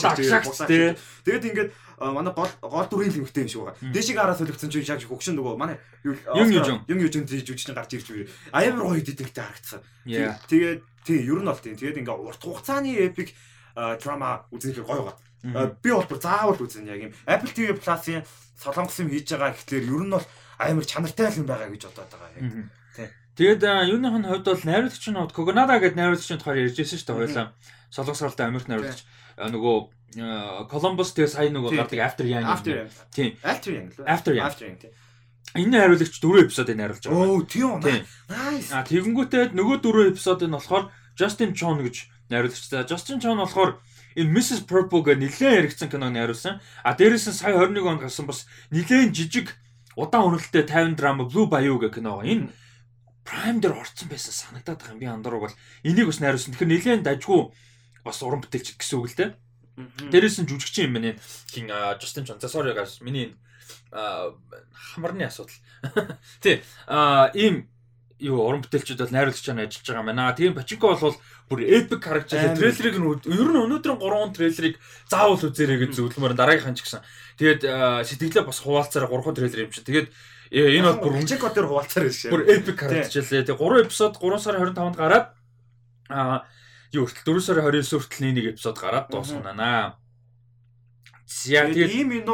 [0.70, 0.94] тий.
[1.26, 1.64] Тэгээд ингэ
[1.98, 3.76] манай гол гол дүрийн л юмхтэй юм шиг байгаа.
[3.82, 3.90] Мм.
[3.90, 6.14] Дэшиг хараа солигдсон чи яг хөгшин нөгөө манай юу
[6.86, 8.30] Юм юм тийж үжин гарч ирж үгүй.
[8.54, 9.82] Амар гоё дидэгтэй харагдсан.
[10.46, 11.74] Тэгээд тий ер нь бол тийм.
[11.74, 13.34] Тэгээд ингээ урт хугацааны epic
[13.74, 15.18] э, драма үзэх гоё байгаа.
[15.44, 18.24] Э, Би бол бүр заавал үзэн яг юм Apple TV Plus-ийн
[18.56, 20.26] солонгос юм хийж байгаа гэхлээр ер нь бол
[20.58, 22.70] амар чанартай л юм байгаа гэж бодоод байгаа яг.
[22.94, 23.08] Тий.
[23.34, 27.08] Тэгээд а, юуных нь хувьд бол найруулагчийн хувьд Cogonada гэдэг найруулагчийн тухаар ярьж байсан шүү
[27.11, 27.46] дээ хоёлаа.
[27.90, 29.00] Солонгос гаралтай Америк найруулагч
[29.38, 29.76] нөгөө
[30.70, 32.46] Columbus тэгээ сайн нөгөө гардаг After юм.
[33.11, 33.34] Тийм.
[33.42, 34.06] After Young лөө.
[34.06, 34.46] After Young.
[34.46, 34.92] After Young тий.
[35.58, 37.34] Энэ найруулагч дөрөв эпизодыг найруулж байгаа.
[37.34, 37.82] Оо тийм үү.
[37.82, 38.02] Тийм.
[38.30, 38.70] Nice.
[38.70, 41.96] А тэгэнгүүтээ нөгөө дөрөв эпизодыг нь болохоор Justin Chon гэж
[42.30, 42.87] найруулагчтай.
[42.87, 43.82] Justin Chon болохоор
[44.14, 46.62] энэ Mrs Purple гэх нэлээд яригдсан киног найруулсан.
[46.87, 49.58] А дээрээс нь сая 21 онд гарсан бас нэлээд жижиг
[49.96, 52.22] удаан үнэлттэй 50 драма Blue Bayou гэх кино.
[52.22, 52.50] Энэ
[53.24, 55.00] Prime дээр орцсон байсан санагдаад байгаа юм.
[55.00, 56.52] Би андуур бол энийг бас найруулсан.
[56.52, 57.40] Тэгэхээр нэлээд дажгүй
[58.04, 59.30] бас уран бүтээлч гэсэн үг л дээ.
[60.12, 61.16] Дээрээс нь жүжигчин юм байна.
[61.48, 62.38] Хин Justin Chon.
[62.38, 63.00] За sorry guys.
[63.00, 63.34] Миний
[63.90, 65.56] хамарны асуудал.
[66.44, 66.60] Тий.
[66.86, 67.68] А ийм
[68.23, 70.37] юу уран бүтээлчд бол найруулагч чанаа ажиллаж байгаа юм байна.
[70.38, 71.16] Тийм Пачинко бол
[71.50, 72.54] бүр epic харагдчихлаа.
[72.54, 74.75] Трейлерыг нь ер нь өнөөдрийн 3 трейлерыг
[75.11, 77.02] заавал үзээрэй гэж зөвлөмөр дараагийнхан ч гэсэн.
[77.42, 77.61] Тэгээд
[78.06, 79.83] сэтгэлээ бас хуваалцаараа 3 трейлер юм чи.
[79.83, 80.09] Тэгээд
[80.54, 82.30] э, энэ бол бүр Чек кодер хуваалцаар биш.
[82.30, 83.42] бүр epic харагдчихлаа.
[83.42, 85.26] Тэгээд 3 эпизод 3 сарын 25-нд гараад
[86.09, 86.47] а
[86.94, 89.99] юу хүртэл 4 сарын 29 хүртэл нэг эпизод гараад дуусгана.
[91.26, 92.30] За Тэгээд ийм минь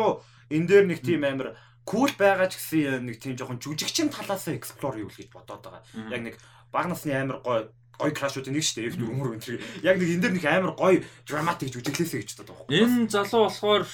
[0.51, 1.57] энэ дээр нэг тийм амар
[1.90, 5.82] кул байгаа ч гэсэн нэг тийм жоохон жүжигчин талаасаа explore юу л гэж бодоод байгаа.
[6.14, 6.35] Яг нэг
[6.70, 7.66] баг насны амар гоё
[7.99, 8.94] гоё крашууд нэг шүү дээ.
[8.94, 9.59] F4 өмөр энэ.
[9.82, 12.78] Яг нэг энэ дээр нэг амар гоё драматик жүжиглээсэй гэж бодоод байгаа.
[12.78, 13.85] Энэ залуу болохоор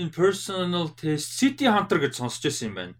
[0.00, 2.94] энэ personal taste City Hunter гэж сонсч байсан юм байна.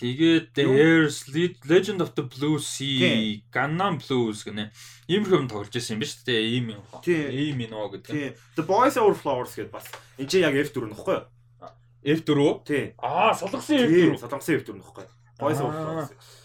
[0.00, 0.64] Тэгээд The?
[0.64, 3.42] Heirs Le- Legend of the Blue Sea.
[3.52, 4.72] Gangnam Blues гэнэ.
[5.12, 6.42] Ийм хэм тоглож байсан юм ба шүү дээ.
[6.56, 6.82] Ийм юм.
[7.04, 8.36] Ийм нөө гэдэг.
[8.56, 9.84] The Boys Over Flowers гэдээ бас
[10.16, 11.26] энэ чинь яг F4 нөхгүй юу?
[12.04, 12.64] F4.
[12.64, 12.92] Тийм.
[12.98, 14.14] Аа, солонгосын Тийм.
[14.16, 14.20] F4.
[14.24, 15.04] Солонгосын F4 нөхгүй.
[15.40, 15.84] Boys Over Аа.
[15.84, 16.38] Flowers.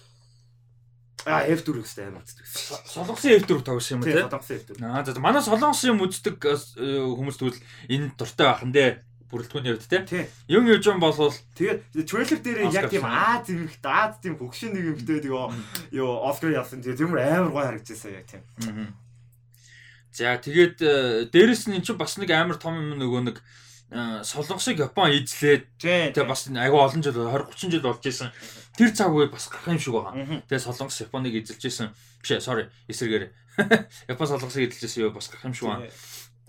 [1.26, 2.46] Аа F4 гэстэй амар үздэг.
[2.91, 4.13] Солонгосын F4 тоглосон юм тий.
[4.13, 4.84] Солонгосын F4.
[4.84, 6.54] Аа, за манай солонгосын юм үздэг э,
[7.02, 8.91] хүмүүс тэгвэл энэ дуртай байх нь дээ.
[9.26, 10.02] Бүрэлдэхүүний хувьд тий.
[10.06, 10.26] Тийм.
[10.52, 15.02] Юм юуж юм бол Тэгээд трейлер дээр яг тийм Аз юмхт Аз тийм хөгшин нэг
[15.02, 18.46] юмхтэй тэгээ ёо Оскар ялсан тэгээ тийм амар гоё харагдчихсан яг тийм.
[20.13, 23.64] За тэгээд э, дээрэс нь эн чинь бас нэг амар том юм нөгөө нэг э,
[23.93, 28.34] солонгосыг Япон эзлээд тэгээ бас айгүй олон жил 20 30 жил болж исэн.
[28.76, 30.41] Тэр цаг үе бас гарах юм шиг байгаа.
[30.50, 31.93] Тэгээ солонгос Японыг эзэлж исэн.
[32.21, 33.30] Биш ээ, sorry, эсрэгээр.
[34.12, 35.88] Япон солонгосыг эзэлж исэн юу бас гарах юм шиг байна.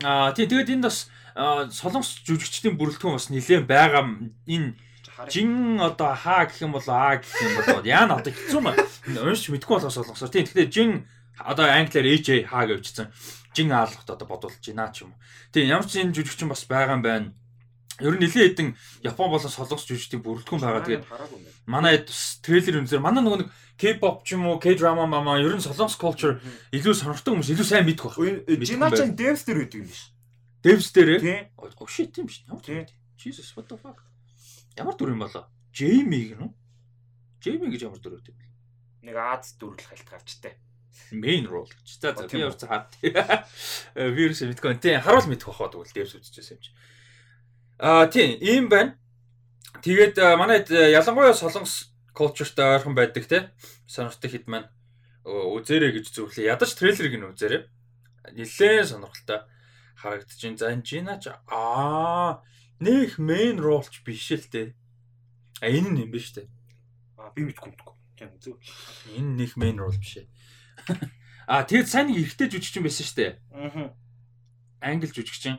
[0.02, 4.04] Аа тий тэгээд энд бас э, солонгос жүжигчдийн бүрэлдэхүүн бас нэлээд байгаа
[4.48, 4.76] энэ
[5.28, 8.76] жин одоо хаа гэх юм бол аа гэх юм бол яана одоо хэцүү маа
[9.24, 10.90] уншиж мэдгүй болохоос солонгосоор тийм тэгэхээр жин
[11.40, 13.08] одоо англиар AJ хаа гэвчсэн
[13.56, 15.20] жин аалгахт одоо бодуулж байна ч юм уу.
[15.52, 17.32] Тийм ямар ч энэ жүжигчин бас байгаа юм байна.
[17.96, 18.68] Ер нь нэлээд хэдэн
[19.08, 20.84] Япон болон солонгос жүжигчдийн бүрэлдэхүүн байгаа.
[20.84, 21.04] Тэгээд
[21.64, 23.48] манай бас трейлер үнээр манай нөгөө нэг
[23.80, 26.36] K-pop ч юм уу K-drama мама ер нь солонгос culture
[26.76, 30.12] илүү сонирхтой хүмүүс илүү сайн мэдэх баг Үгүй Жиначан Devs дээр үүдг юм биш.
[30.60, 31.48] Devs дээр Тийм.
[31.56, 32.44] oh shit тийм биш.
[33.16, 34.04] Jesus what the fuck?
[34.76, 35.48] Ямар дүр юм болоо?
[35.72, 36.52] Jamie гэнэ үү?
[37.40, 38.36] Jamie гэж ямар дүр үү?
[39.08, 40.60] Нэг Аз дүрлэх хальт гарчтай.
[41.12, 41.88] Main role гэж.
[42.00, 42.90] За за би явц хаад.
[43.94, 44.78] Вирус мэдгүй.
[44.80, 46.70] Тийм харуул мэдэх бахад тэгвэл дээрс үзчихсэн юм чи.
[47.78, 48.98] Аа тийм ийм байна.
[49.82, 53.52] Тэгээд а, манайд а, ялангуяа солонгос culture-тай ойрхон байдаг те.
[53.86, 54.68] Сонирхтой хэд маань
[55.26, 56.48] үзээрэй гэж зөвлөе.
[56.48, 57.68] Ядаж трейлерыг нь үзээрэй.
[58.32, 59.44] Нилээн сонирхолтой
[60.00, 60.56] харагдчихээн.
[60.56, 62.40] За энэ Жина ч аа
[62.80, 64.72] нэг main role-ч биш л те.
[65.60, 66.48] А энэ нь юм биш те.
[67.20, 67.94] Аа би мэдгүй мэдгүй.
[68.16, 68.56] Тийм зөв.
[69.12, 70.26] Энэ нэг main role биш ээ.
[71.46, 73.32] А тэгээд сайн нэг эрэгтэй жүжигчин байсан шүү дээ.
[73.54, 73.94] Аа.
[74.82, 75.58] Англи жүжигчин.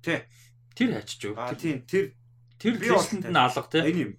[0.00, 0.24] Тий.
[0.72, 1.34] Тэр хайчиж юу?
[1.36, 2.16] Аа тийм тэр
[2.56, 3.84] Тэр Кристэнд нь алга тий.
[3.84, 4.12] энэ юм.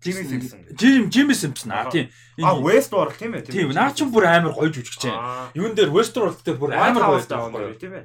[0.00, 0.60] Jimmy Simpson.
[0.76, 2.08] Жим Жимми Симпсон аа тийм.
[2.40, 3.44] Аа Энэ- West World тийм ээ.
[3.52, 5.12] Тийм наа чин бүр амар гоё жүжигчин.
[5.56, 7.80] Юун дээр Westworld дээр бүр амар гоё байдаг.
[7.80, 8.04] тийм ээ.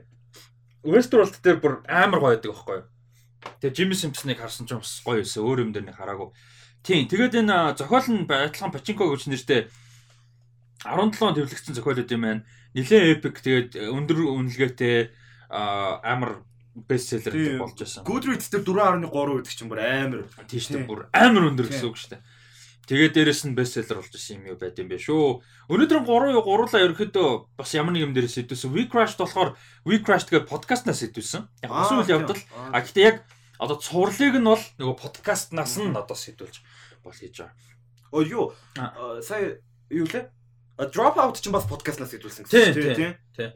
[0.83, 2.85] Westworld дээр бүр амар гоё байдаг байхгүй юу?
[3.63, 5.43] Тэгээ Жимми Симпсныг харсан ч бас гоё байсан.
[5.43, 6.31] Өөр юм дээр нэг хараагүй.
[6.83, 7.07] Тийм.
[7.07, 9.67] Тэгээд энэ а, зохиол нь Батлхан Пачинко гэж нэртэй
[10.81, 12.45] 17 төвлөгдсөн зохиол үүд юм байна.
[12.73, 15.13] Нилээ эпик тэгээд э, өндөр үнэлгээтэй
[15.51, 16.41] амар
[16.73, 18.05] бестселлер болж байсан.
[18.07, 20.23] Goodreads дээр 4.3 гэдэг чинь бүр амар.
[20.47, 20.87] Тийм шүү дээ.
[20.87, 22.23] Бүр амар өндөр гэсэн үг шүү дээ.
[22.87, 25.43] Тэгээд дээрэс нь бестселлер болж исэн юм юу байт юм бэ шүү.
[25.69, 28.71] Өнөөдөр 3 гурлаа ерөөхдөө бас ямар нэг юм дээрээс сэдвсэн.
[28.71, 29.53] We Crashed болохоор
[29.85, 31.45] We Crashed гэдэг подкастнаас сэдвсэн.
[31.61, 32.41] Яг бас үйл явдал.
[32.73, 33.27] А гэхдээ яг
[33.61, 36.57] одоо цувралыг нь бол нөгөө подкастнаас нь одоо сэдвүүлж
[37.05, 37.53] бол хийж байгаа.
[38.11, 38.45] Оо юу?
[39.21, 39.61] Сая
[39.93, 40.25] юу лээ?
[40.89, 43.51] Drop out ч бас подкастнаас хэлүүлсэн гэсэн тийм тийм.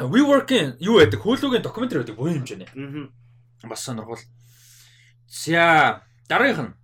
[0.00, 2.68] We working юу гэдэг хөлөөгийн докюментари байдаг буян хэмжээний.
[2.72, 3.68] Аа.
[3.68, 4.18] Бас сонирхол.
[5.28, 6.74] За дараагийнх нь.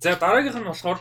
[0.00, 1.00] За дараагийнх нь болохоор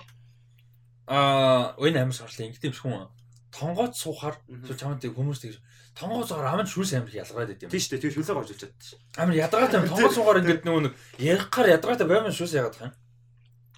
[1.08, 3.08] аа энэ амар сорлын ингэдэм шиг хүн
[3.54, 4.36] тонгооц суухаар
[4.76, 5.62] чамд тэг хүмүүс тэг
[5.96, 7.72] тонгооцоор аман шүүс амир ялгаад байд юм.
[7.72, 8.04] Тийм шүү дээ.
[8.04, 9.00] Тэр шүүсээ гожулж чаддаг ш.
[9.16, 12.92] Амир ядаргаатай тонгооц суугаар ингэдэг нөгөө нэг ярихаар ядаргаатай байман шүүс яагаад юм.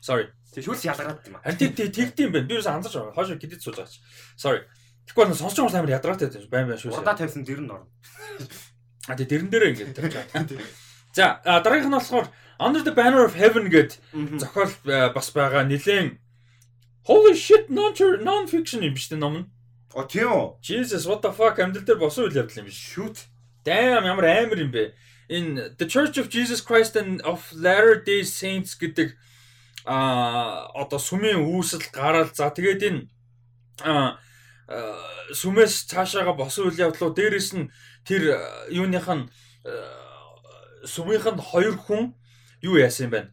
[0.08, 0.32] Sorry.
[0.56, 1.44] Тэр шүүс ялгаад юм аа.
[1.44, 2.48] Харин тэг тэгдэм байх.
[2.48, 3.12] Би юус анзарч байгаа.
[3.12, 4.00] Хойш гэдэд сууж байгаа чи.
[4.40, 4.64] Sorry.
[5.04, 6.96] Нь сонсож байгаа амар ядаргаатай байж байман шүүс.
[6.96, 7.92] Урдаа тавьсан дэр нь орно.
[9.12, 10.48] А тэг дэрэн дээрээ ингэ тавьж байгаа.
[11.12, 14.00] За дараагийнх нь болохоор Under the Banner of Heaven гэд
[14.40, 14.72] зохиол
[15.12, 15.68] бас байгаа.
[15.68, 16.16] Нилээн
[17.08, 17.92] Holy shit non
[18.24, 19.46] non fiction юм биш үү ном нь?
[19.96, 20.60] О тийм үү?
[20.64, 22.80] Jesus what the fuck амьдрал дээр босон үйл явдал юм биш.
[22.80, 23.28] Shoot.
[23.64, 24.96] Damn ямар амар юм бэ.
[25.30, 29.16] In The Church of Jesus Christ and of Latter-day Saints гэдэг
[29.88, 33.08] а одоо сүмийн үүсэл гараал за тэгээд энэ
[35.32, 37.72] сүмээс цаашаага босон үйл явдлууд дээрэс нь
[38.04, 38.36] тэр
[38.68, 39.24] юуных нь
[40.84, 42.12] сүмийнх нь хоёр хүн
[42.68, 43.30] юу яасан юм байна.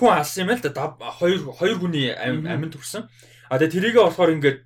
[0.00, 0.88] Хүн алсан юм л да
[1.20, 3.04] хоёр хоёр хүний амьд төрсэн.
[3.52, 4.58] А тэгээ тэрийгээ болохоор ингээд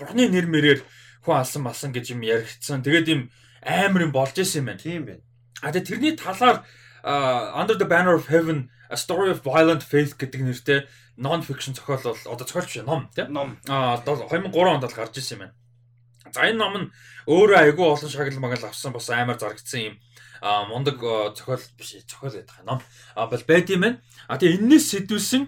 [0.00, 0.80] Бурхны нэр мэрээр
[1.24, 2.80] хүн алсан малсан гэж юм яригдсан.
[2.80, 3.20] Тэгээд юм
[3.60, 4.80] амар юм болж исэн юм байна.
[4.80, 5.22] Тийм байна.
[5.60, 6.64] А тэгээд тэрний талаар
[7.04, 10.80] Under the Banner of Heaven A Story of Violent Faith гэдэг нэртэй
[11.18, 13.34] non fiction зохиол бол одоо зохиолч биш ном тийм.
[13.34, 13.58] Ном.
[13.66, 15.54] А 2003 онд л гарч ирсэн юм байна.
[16.30, 16.90] За энэ ном нь
[17.26, 19.94] өөрөө айгүй олон шагнал магал авсан бас амар зарагдсан юм
[20.38, 21.02] а мундаг
[21.34, 22.78] зохиол биш зохиол байдаг ном
[23.18, 23.98] а бол байд юм байна.
[24.30, 25.42] А тэгээ энэс сэдвүүлсэн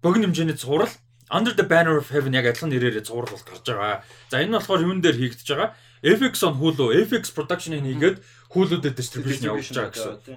[0.00, 0.88] богино хэмжээний зураг
[1.32, 4.04] Under the Banner of Heaven яг адилхан нэрээр зураг бол гарч байгаа.
[4.28, 5.72] За энэ нь болохоор юун дээр хийгдэж байгаа?
[6.04, 8.16] FX on Hulu, FX production-ыг хийгээд
[8.52, 10.36] Hulu дээр distribution явуулж байгаа гэсэн.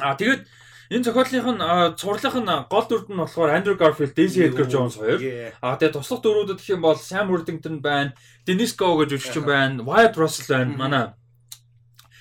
[0.00, 0.48] Аа тэгээд
[0.88, 5.20] энэ зохиолын нь цурлах нь гол дүрд нь болохоор Andrew Garfield, Daisy Edgar Jones хоёр.
[5.60, 8.16] Аа тэгээд туслах дүрүүдэд гэх юм бол Sam Worthington байна,
[8.48, 11.04] Dennis Go гэж жүжигчин байна, Wyatt Russell байна, манай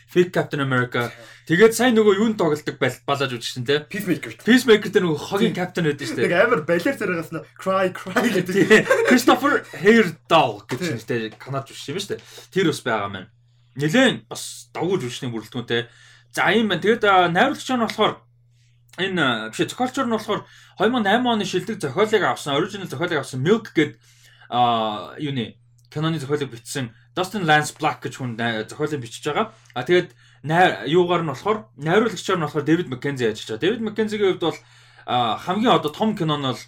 [0.08, 1.12] Fake Captain America
[1.47, 3.80] Тэгээд сайн нөгөө юунд тоглолдог балааж үзчихсэн те.
[3.88, 4.36] Peacemaker.
[4.43, 6.27] Peacemaker дээр нөгөө хогийн капитан байдаг шүү дээ.
[6.27, 8.84] Нэг амар балер зэрэгээс нь cry cry гэдэг.
[9.08, 12.23] Christopher Heyerdahl гэж нэртэй канад жүжигч юм шүү дээ.
[12.51, 13.32] Тэр бас байгаа маань.
[13.80, 15.88] Нилээн бас давгуулж жүжигчний бүрэлдэхүүнтэй.
[16.36, 16.84] За юм байна.
[16.84, 18.13] Тэгээд найруулагч нь болохоор
[18.97, 20.45] энэ биш зохиолч нь болохоор
[20.81, 23.97] 2008 оны шилдэг зохиолыг авсан, original зохиолыг авсан Milk гэдэг
[24.49, 25.57] а юуны
[25.89, 29.53] киноны зохиолыг бичсэн Dustin Lance Black гэж хүн зохиолыг бичиж байгаа.
[29.73, 30.13] А тэгээд
[30.89, 33.63] юугаар нь болохоор найруулагчаар нь болохоор Дэвид Маккензи ажиллаж байгаа.
[33.63, 34.60] Дэвид Маккензигийн хувьд бол
[35.07, 36.62] хамгийн одоо том кино нь бол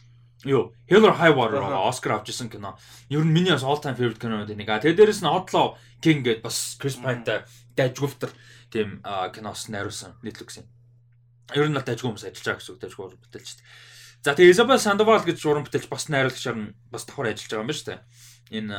[0.45, 2.77] юу Hell or High Water Оскар авч ирсэн кино.
[3.09, 4.67] Ер нь миний бас all time favorite кинонууд нэг.
[4.67, 7.43] Тэгээ дээрэс нь Outlaw King гэдэг бас Chris Pine-тай
[7.75, 8.31] дайжгүйфтер
[8.71, 10.78] тийм киноос найруулсан Netflix-ийн.
[11.55, 13.57] Ер нь бол дайжгүй хүмүүс ажиллаж байгаа гэсэн үг дайжгүй бүтээлч.
[14.19, 17.69] За тэгээ Isabel Sandoval гэж уран бүтээлч бас найруулагчаар нь бас давхар ажиллаж байгаа юм
[17.71, 17.99] байна шүү дээ
[18.49, 18.77] энэ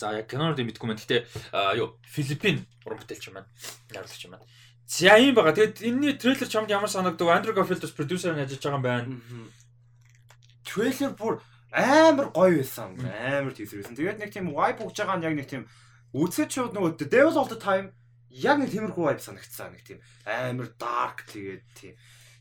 [0.00, 1.00] за яг кинонууд мэдгүй маань.
[1.00, 1.28] Гэтэ
[1.76, 3.48] юу Филиппин уран бүтээлч юм байна.
[3.92, 4.46] Найруулагч юм байна.
[4.88, 5.52] За юм байгаа.
[5.52, 7.28] Тэгэд энэний трейлер чамд ямар санагдав?
[7.28, 9.06] Андрю Гарфилд бас продюсер нь ажиллаж байгаа юм байна.
[10.64, 11.34] Трейлер бүр
[11.72, 12.96] амар гоё байсан.
[13.04, 13.96] Амар тийсэр байсан.
[13.96, 15.68] Тэгээд нэг тийм vibe өгж байгаа нь яг нэг тийм
[16.16, 17.92] үзэж шууд нөгөө Devil all the time
[18.36, 19.72] яг нэг тиймэрхүү vibe санагдсан.
[19.72, 21.96] Нэг тийм амар dark тэгээд тийм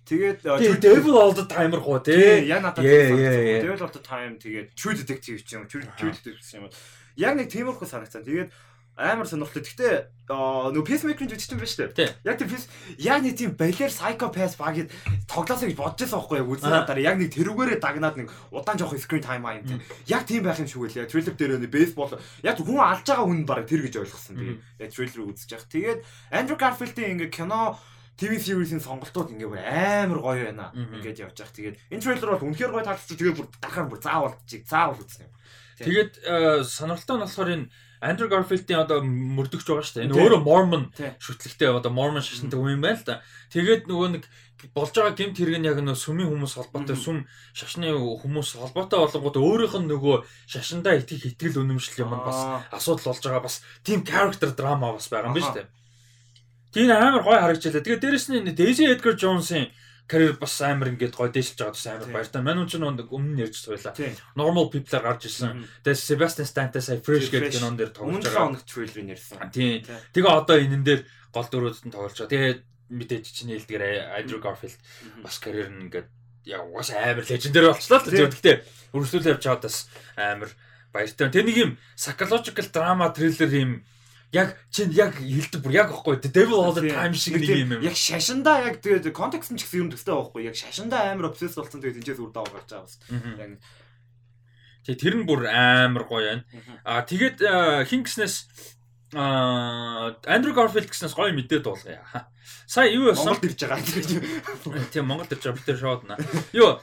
[0.05, 0.45] Тэгээд
[0.86, 2.45] Devil all the timer гоо тий.
[2.45, 6.69] Яг надад Devil all the time тэгээд True Detective ч юм True Detective гэсэн юм.
[7.17, 8.21] Яг нэг тиймэрхүү санагцсан.
[8.21, 8.53] Тэгээд
[8.95, 9.62] амар сонирхолтой.
[9.62, 9.93] Гэхдээ
[10.31, 12.15] нөгөө Peacemaker-ын жүжигчин шүү дээ.
[12.23, 12.49] Яг тийм
[12.97, 14.89] яг нэг тийм балер psychopath багид
[15.27, 18.95] тоглоосоо гэж бодож байсан байхгүй яг үзсэн дараа яг нэг тэрүүгээрээ дагнаад нэг удаан жоох
[18.95, 19.81] screen time аа юм тийм.
[20.08, 21.12] Яг тийм байх юм шиг үлээ.
[21.12, 24.39] Трейлер дээр нэг baseball яг хүн алж байгаа хүн баг тэр гэж ойлгосон.
[24.39, 25.69] Тэгээд яг трейлерыг үзэж байгаа.
[25.75, 25.99] Тэгээд
[26.31, 27.75] Andrew Garfield-ийн ингээ кино
[28.15, 30.71] TV series-ийн сонголтууд ингээ бүр амар гоё байна.
[30.71, 31.51] Ингээд явж байгаа.
[31.51, 33.19] Тэгээд энэ трейлер бол үнэхээр гоё таалагдчих.
[33.19, 35.27] Тэгээд бүр дахаар бүр заавал чиг заавал үзнэ.
[35.84, 37.67] Тэгээд э, сонирхолтой нь болохоор энэ
[38.01, 40.05] Andrew Garfield-ийн одоо мөрдөгч байгаа шүү дээ.
[40.10, 40.84] Энэ өөрөө Mormon
[41.19, 43.21] шүтлэгтэй одоо Mormon шашинтай хүн юм байна л да.
[43.53, 44.23] Тэгээд нөгөө нэг
[44.73, 47.17] болж байгаа гэмт хэрэг нь яг нөө сүмийн хүмүүс холбоотой сүм
[47.53, 50.15] шашны хүмүүс холбоотой болгоод өөрийнх нь нөгөө
[50.49, 52.39] шашиндаа итгэх итгэл үнэмшил юм бас
[52.71, 55.67] асуудал болж байгаа бас тийм character drama бас байгаа юм байна шүү дээ.
[56.75, 57.84] Тийм амар гой харагдчихлаа.
[57.84, 59.71] Тэгээ дээрэс нь Daisy Edgar Jones-ийн
[60.05, 62.41] карьер бас амар ингээд гой дээшилж байгаа бас амар баяртай.
[62.45, 63.93] Манай ч нэг өмнө ярьж туйлаа.
[64.37, 65.65] Normal People-аар гарч ирсэн.
[65.81, 68.53] Тэгээ Sebastian Stan-тай сая Fresh гэдэг кинон дээр тоглож байгаа.
[68.53, 69.49] Өмнө хоног трейлер нэрсэн.
[69.49, 69.81] Тийм.
[70.13, 71.01] Тэгээ одоо энэн дээр
[71.33, 72.33] гол дөрүүдэд нь тоглож байгаа.
[72.33, 72.53] Тэгээ
[72.93, 74.77] мэдээж чиний хэлдгээр Andrew Garfield
[75.25, 76.09] бас карьер нь ингээд
[76.45, 78.29] яг угаас амар лежендэр болчлаа л дээ.
[78.29, 78.55] Гэхдээ
[78.93, 79.77] өргөжлүүлээ явж байгаад бас
[80.13, 80.51] амар
[80.93, 81.33] баяртай.
[81.33, 83.71] Тэр нэг юм psychological drama thriller юм
[84.33, 87.81] яг чинь яг хэлдэг бүр яг ихгүй devil all the time шиг нэг юм юм.
[87.85, 90.49] Яг шашиндаа яг тэгээд контекст нь ч гэсэн юм төстэй байхгүй.
[90.49, 92.95] Яг шашиндаа амар obsessed болсон тэгээд энэчээс үр даав гарч байгаа бас.
[93.11, 93.59] Яг
[94.85, 96.43] Тэгээ тэр нь бүр амар гоё байна.
[96.85, 97.41] Аа тэгээд
[97.89, 98.45] хин гиснээс
[99.17, 102.05] аа Андрю Гарфилд гиснээс гоё мэдээ дуулгая.
[102.69, 103.33] Сая юу болсон?
[103.33, 103.81] Монгол ирж байгаа.
[104.93, 106.21] Тийм Монгол ирж байгаа битэр шууд наа.
[106.53, 106.77] Юу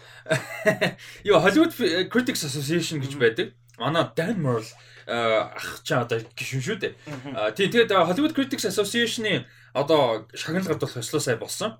[1.22, 1.70] юу Hollywood
[2.10, 3.54] Critics Association гэж байдаг.
[3.78, 4.66] Манай Dan Merle
[5.06, 6.94] Э, ах чаа одоо гişүн шүү дээ.
[7.34, 11.78] Э, тийм тэгээд э, Hollywood Critics Association-ийн одоо шагналгад бол хослоо сая болсон.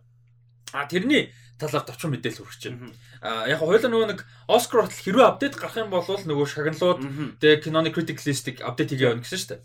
[0.72, 2.90] А тэрний талаар товчхон мэдээлэл хүргэж байна.
[3.22, 7.00] А яг хойлоо нөгөө нэг Оскар хүртэл хэрвээ апдейт гарах юм бол нөгөө шагналууд
[7.38, 9.60] тэгээ киноны critic list-ийг апдейт хийгээ явна гэсэн шүү дээ.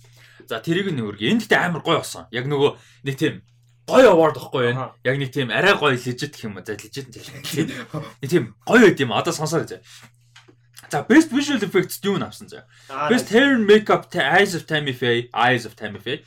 [0.45, 1.33] За тэрийг нь өргөе.
[1.33, 2.29] Энд тэгтээ амар гоё болсон.
[2.29, 2.77] Яг нөгөө
[3.09, 3.41] нэг тийм
[3.87, 4.93] гой award гэхгүй байна.
[5.01, 6.65] Яг нэг тийм арай гой лежит гэх юм уу.
[6.67, 7.71] За лежит нь тийм.
[8.21, 9.15] Нэг тийм гой байт юм.
[9.15, 9.81] Одоо сонсоо гэж.
[10.89, 12.63] За best visual effects юу авсан заа.
[13.10, 16.23] Best hair and makeup Eyes of Tammy Faye, Eyes of Tammy Faye.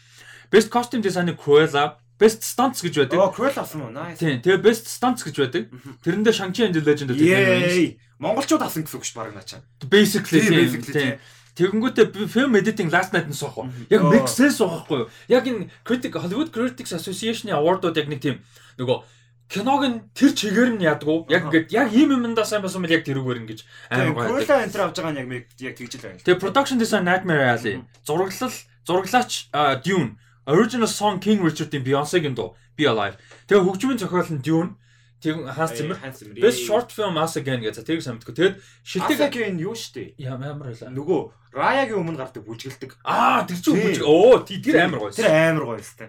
[0.50, 3.16] Best costume design Cruella, Best stunts гэж байдаг.
[3.16, 3.88] Oh, Cruella авсан уу?
[3.88, 4.20] Nice.
[4.20, 5.72] Тийм, тэгээ best stunts гэж байдаг.
[6.04, 7.96] Тэрэндээ Shang-Chi and the Legend of the Ten Rings.
[8.20, 9.64] Монголчууд авсан гэсэн үг ш баг наачаа.
[9.88, 11.16] Basically тийм.
[11.56, 13.64] Тэгэнгүүтээ film editing last night-ын суух.
[13.88, 15.08] Яг make sense суухгүй юу?
[15.32, 18.44] Яг энэ critic Hollywood Critics Association-ы award-ууд яг нэг тийм
[18.76, 19.00] нөгөө
[19.50, 21.26] киног нь тэр чигээр нь ядгуу.
[21.26, 23.60] Яг ингээд яг ийм юмдаа сайн басан мэл яг тэрүүгээр ингэж
[23.90, 24.46] амар гоё.
[24.46, 26.22] Кула энтер авч байгаа нь яг яг тэгж л байна.
[26.22, 28.54] Тэгээ production design Nightmare Alley, зураглал,
[28.86, 29.50] зураглаач
[29.82, 30.14] Dune,
[30.46, 33.18] original song King Richard-ийн Beyoncé-гийн дуу Be Alive.
[33.50, 34.78] Тэгээ хөгжмийн зохиол нь Dune
[35.20, 36.00] Тэг Ханс Цимэр.
[36.40, 38.32] Best short film Us Again гэж тэрийг самтдаг.
[38.32, 40.16] Тэгэд шилдэг Again юу штэ?
[40.16, 40.88] Ямар байлаа.
[40.88, 41.20] Нөгөө
[41.52, 43.04] Раягийн өмнө гардаг бүжгэлдэг.
[43.04, 44.00] Аа тэр чинь бүжиг.
[44.08, 45.12] Оо тэр амар гоё.
[45.12, 46.08] Тэр амар гоё өстэй.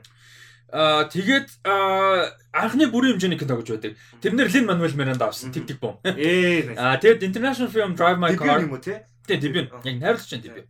[0.71, 3.93] Аа тэгээд анхны бүрийн хэмжээний кино гэж байдаг.
[4.23, 5.99] Тэрнэр Лин Мануэл Миранда авсан Тиг Тиг Бом.
[6.07, 6.79] Ээ.
[6.79, 8.63] Аа тэгээд International Film Drive My Car.
[8.63, 9.03] Тийм үү те?
[9.27, 9.67] Тийм дебют.
[9.83, 10.67] Яг найруулагч нь дебют.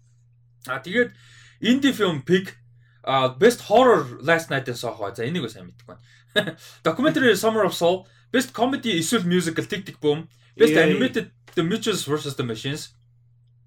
[0.66, 1.14] Аа тэгээд
[1.62, 2.58] Indie Film Pig
[3.04, 5.14] а best horror last night-ээс авах.
[5.16, 6.02] За энийг сайн мэддэг байна.
[6.84, 12.06] Documentary Summer of Soul, best comedy эсвэл musical Тиг Тиг Бом, best animated The Mitchells
[12.06, 12.94] vs the Machines.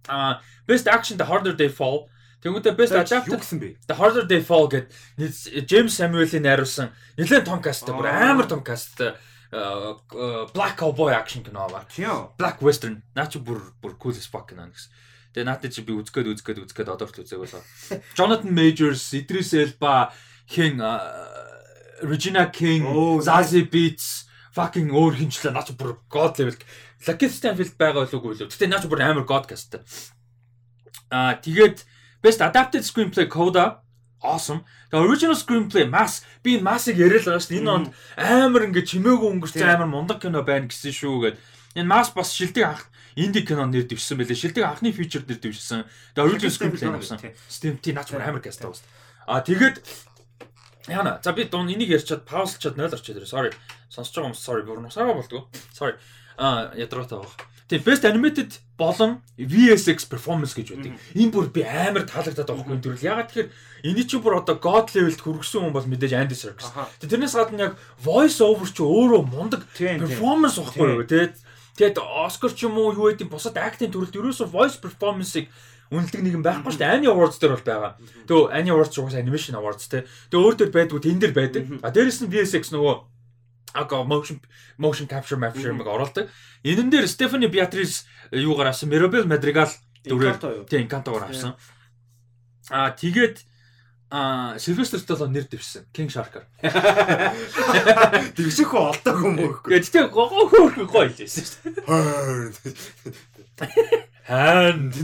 [0.08, 2.08] А best action The Harder They Fall,
[2.44, 3.68] Тэнгүүтээ best adapted гэсэн бэ?
[3.88, 9.16] The Harder They Fall гэдэг Джеймс Самуэлийн найруулсан нэлээд том касттай бүр амар том касттай
[10.52, 11.88] Black Cowboy action кино ба.
[12.36, 13.00] Black Western.
[13.16, 14.92] Наа чи бүр бүр cool as fuck кино гэсэн.
[15.32, 17.62] Тэгээ наатад чи би үзгээд үзгээд үзгээд одоо ч үзээг болоо.
[18.18, 20.12] Jonathan Majors, Idris Elba,
[20.46, 20.82] хин
[22.04, 22.84] Regina King,
[23.24, 26.60] Zazie Beetz fucking өөр хинчлээ наач бүр god level.
[27.08, 28.36] Lucky Stanfield байгаа болов уу?
[28.36, 29.80] Гэтэ наач бүр амар god cast.
[31.10, 31.82] Аа тэгээд
[32.24, 33.84] Best adapted screenplay Coda
[34.24, 34.64] awesome.
[34.88, 37.60] Тэгээ original screenplay Mass би Mass-ыг яриад байгаа шүү дээ.
[37.60, 41.36] Энэ онд амар ингэ чимээгүй өнгөрсөн амар мундаг кино байна гэсэн шүү гэд.
[41.76, 44.40] Энэ Mass бас шилдэг анх инди кино нэр дэвшсэн байлээ.
[44.40, 45.84] Шилдэг анхны фичер нэр дэвшсэн.
[46.16, 47.20] Тэгээ original screenplay авсан.
[47.52, 48.80] Steam T наач амар каст байгаа.
[49.28, 49.84] А тэгээд
[50.88, 51.20] Яна.
[51.22, 53.28] За би дуун энийг ярьчаад паузлчаад 0 орчоод ирээ.
[53.28, 53.52] Sorry.
[53.88, 54.64] Сонсож байгаа юм sorry.
[54.64, 55.48] Бүр нусаараа болдгоо.
[55.72, 55.96] Sorry.
[56.36, 57.32] А ядраатай байгаа
[57.68, 60.98] тий best animated болон VSX performance гэж байдаг.
[61.14, 63.08] Энэ бүр би амар таалагдаад байгаа хгүй төрөл.
[63.08, 63.50] Ягаад тэгэхээр
[63.88, 66.68] энэ чинь бүр одоо god level-д хүргэсэн хүн бол мэдээж Andy Serkis.
[67.00, 71.32] Тэрнээс гадна яг voice over чи өөрөө мундаг performance واخгүй юу тий.
[71.78, 75.48] Тэгэд Oscar ч юм уу юу гэдэг бусад acting төрөлд ерөөсөө voice performance-ыг
[75.90, 76.94] үнэлдэг нэгэн байхгүй шүү дээ.
[76.98, 77.92] Annie Awards дээр бол байгаа.
[78.26, 80.02] Тэгвэл Annie Awards ч угаасаа animation awards тий.
[80.30, 81.62] Тэгээ өөр төр байдгүй тэн дээр байдаг.
[81.82, 82.94] А дээрэс нь VSX нөгөө
[83.74, 84.40] ага motion
[84.78, 86.30] motion capture capture мэг оруулдаг.
[86.62, 89.68] Энэн дээр Стефани Беатрис юугаар авсан Mirabel Madrigal
[90.06, 91.58] дүрээр тийм Encanto-гоор авсан.
[92.70, 93.42] Аа тэгээд
[94.14, 95.90] а Сильвестр Сталлон нэр дэвшсэн.
[95.90, 96.46] King Shark-аар.
[98.38, 99.58] Дэвших хөө олдоогүй юм уу?
[99.66, 101.82] Гэхдээ гоо хөөрхөн гоё хэлсэн шүү
[103.58, 103.74] дээ.
[104.30, 104.94] Haan.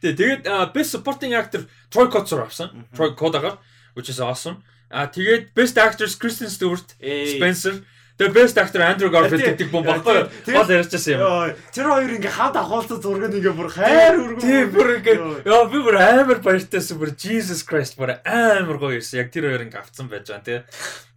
[0.00, 2.88] Тэгээд best supporting actor Troy Kotsur авсан.
[2.96, 3.60] Troy Kodagar
[3.92, 4.64] which is awesome.
[4.92, 7.80] А тэгээд best actress Kristen Stewart, Spencer
[8.20, 11.56] Тэгээ best actor Andrew Garfield гэдэг бом баггүй бол ярьчихсан юм.
[11.72, 14.44] Тэр хоёр ингээ хад ахуулсан зургийг ингээ бүр хайр өргөн.
[14.44, 15.16] Тийм бүр ингээ
[15.48, 19.24] яа би бүр амар баяртайсан бүр Jesus Christ бүр амар гоё ирсэн.
[19.24, 20.60] Яг тэр хоёр ингээ авцсан байж байгаа тий.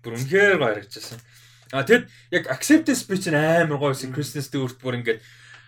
[0.02, 1.20] Бүр үнэхээр гоё харагдчихсан.
[1.76, 4.16] А тэгэд яг acceptance speech нь амар гоё ирсэн.
[4.16, 5.20] Kristen Stewart бүр ингээ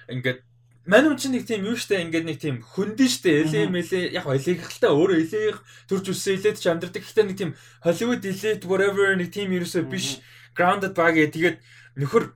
[0.07, 0.46] ингээ
[0.87, 4.23] Мань үн чинь нэг тийм юу штэ ингээд нэг тийм хөндөн штэ эле мэле яг
[4.23, 7.03] элегхэлтэй өөрөө элех төрж үссэн элед ч амьдрдаг.
[7.03, 7.51] Гэхдээ нэг тийм
[7.83, 10.23] Hollywood elite whatever нэг тийм ерөөсөө биш
[10.55, 11.59] grounded баг тэгээд
[11.99, 12.31] нөхөр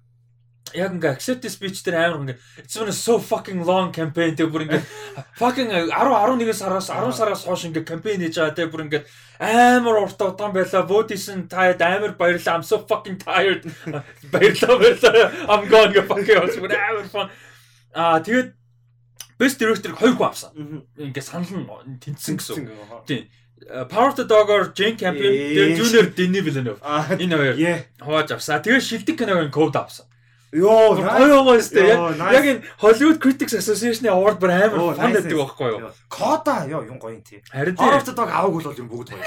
[0.76, 4.68] яг ингээ accept speech дээр амар ингээ it's been so fucking long campaign тэг бүр
[4.68, 4.84] ингээ
[5.42, 9.08] fucking 10 11 сараас 10 сараас хойш ингээ campaign хийж байгаа тэг бүр ингээ
[9.40, 10.84] амар урт удаан байла.
[10.84, 13.64] Votation таад амар баярлаа I'm so fucking tired.
[14.36, 17.32] Баярлаа баярлаа I'm going fucking амар fun
[17.94, 18.54] Аа тэгээд
[19.42, 20.52] Best Director-ыг хоёр хүн авсан.
[20.98, 22.70] Ингээ санал нь тэнцсэн гэсэн.
[23.10, 23.26] Тийм.
[23.90, 26.80] Power the Dog-оор Jane Campion, тэгээ Junior Denis Villeneuve.
[27.18, 27.56] Энэ хоёр
[28.02, 28.62] хувааж авсан.
[28.62, 30.06] Тэгээ шилдэг киногийн код авсан.
[30.52, 31.96] Йоо, гоё гоё өстэй.
[31.96, 35.90] Яг энэ Hollywood Critics Association-ийн award бүр амар фан гэдэг байхгүй юу?
[36.12, 37.40] Кода ёо юм гоё юм тий.
[37.50, 39.24] Харин Power the Dog аваг бол юм бүгд гоё.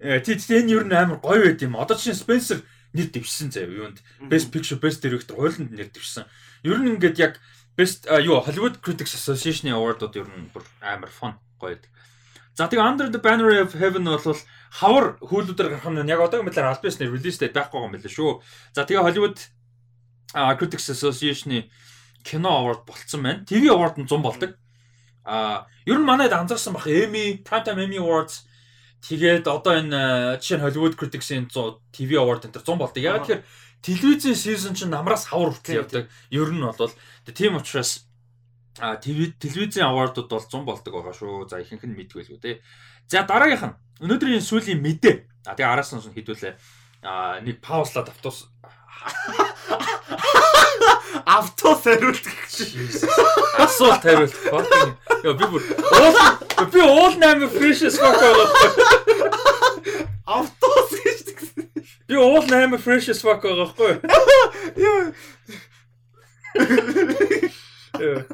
[0.00, 1.76] Э тий тий энэ ер нь амар гоё байт юм.
[1.76, 2.64] Одоо чинь Spencer
[2.96, 4.00] нэр дэвшсэн заяа юунд.
[4.32, 6.24] Best Picture, Best Director хойлонд нэр дэвшсэн.
[6.64, 7.34] Ер нь ингээд яг
[7.78, 11.90] Best юу Hollywood Critics Association-ийн award-ууд ер нь бүр амар фан гоё байдаг.
[12.58, 14.34] За тэгээ Under the Banner of Heaven бол
[14.74, 18.42] хавар хүүлүүдээр гарах нь яг одоогийн мэтлэр аль бисний релиз date байхгүй юм байна шүү.
[18.74, 19.38] За тэгээ Hollywood
[20.58, 21.70] Critics Association-ы
[22.26, 23.46] кино award болцсон байна.
[23.46, 24.58] TV award нь 100 болдог.
[25.22, 28.42] А ер нь манайд анзаарсан бах Emmy, Primetime Emmy Awards
[29.06, 32.98] тэгээд одоо энэ жишээ нь Hollywood Critics-ийн 100 TV award энэ 100 болдог.
[32.98, 33.46] Яг тэгэхээр
[33.82, 36.10] телевизийн season чинь намраас хавар хүртэл явдаг.
[36.30, 36.92] Ер нь бол
[37.34, 38.04] тийм учраас
[38.78, 41.48] а телевиз телевизийн awardууд бол 100 болдог байгаа шүү.
[41.48, 42.60] За ихэнх нь мэдгүй л үү те.
[43.08, 45.16] За дараагийнх нь өнөөдрийн сүүлийн мэдээ.
[45.46, 46.54] А тэгээ араас нь хідүүлээ.
[47.02, 48.50] А нэг паузлаад автус
[51.24, 53.04] Автобус хариулт гэж.
[53.58, 54.34] Асуулт хариулт.
[55.22, 58.84] Йоо би бүр уул би уул 8 precious fuck гэж тэгсэн.
[62.08, 63.92] Би уул 8 precious fuck байгаа байхгүй
[64.86, 65.12] юу?
[67.98, 68.24] Йоо.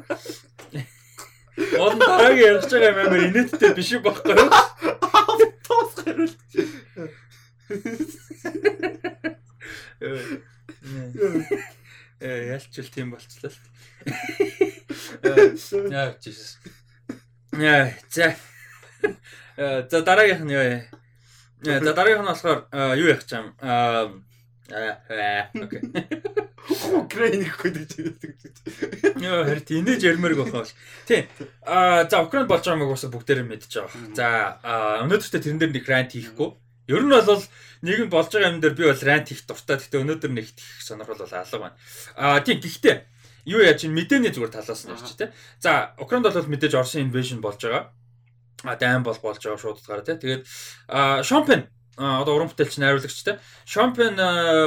[1.79, 4.49] Он дараагийн ярьж байгаа юм амар инээдтэй биш байхгүй юу?
[5.11, 6.39] Автобус хариулт.
[12.19, 13.57] Э ялчил тийм болцлоо л.
[15.91, 16.59] Яа Jesus.
[17.51, 18.35] Яа за.
[19.57, 20.94] Э за дараагийнх нь юу яа?
[21.65, 22.59] Э за дараагийнх нь болохоор
[22.97, 23.53] юу яах чам?
[23.61, 24.13] Аа
[24.69, 25.81] окей.
[26.97, 28.33] Украин ихгүй гэж хэлдэг.
[29.21, 30.73] Йоо харин инээж ярмэрг бахаа бол.
[31.05, 31.29] Тийм.
[31.61, 34.17] Аа за Украин болж байгааг уусаа бүгдээр мэдж байгаа.
[34.17, 34.25] За
[35.05, 36.49] өнөөдөртөө тэрэн дээр нэг рант хийхгүй.
[36.89, 37.43] Ер нь бол
[37.85, 39.77] нэг нь болж байгаа юм дээр би бол рант хийх дуртай.
[39.77, 41.77] Гэхдээ өнөөдөр нэг их сонирхол бол алга байна.
[42.17, 42.95] Аа тийм гэхдээ
[43.45, 45.29] юу яа чинь мэдээний зүгээр талаас нь ярьч тий.
[45.61, 47.93] За Украинд бол мэдээж Оросын invasion болж байгаа.
[48.73, 50.17] Дайм бол болж байгаа шууд утгаараа тий.
[50.17, 50.43] Тэгээд
[51.21, 53.39] Шомпен одоо уран бүтээлч найруулагч те.
[53.65, 54.19] Шампион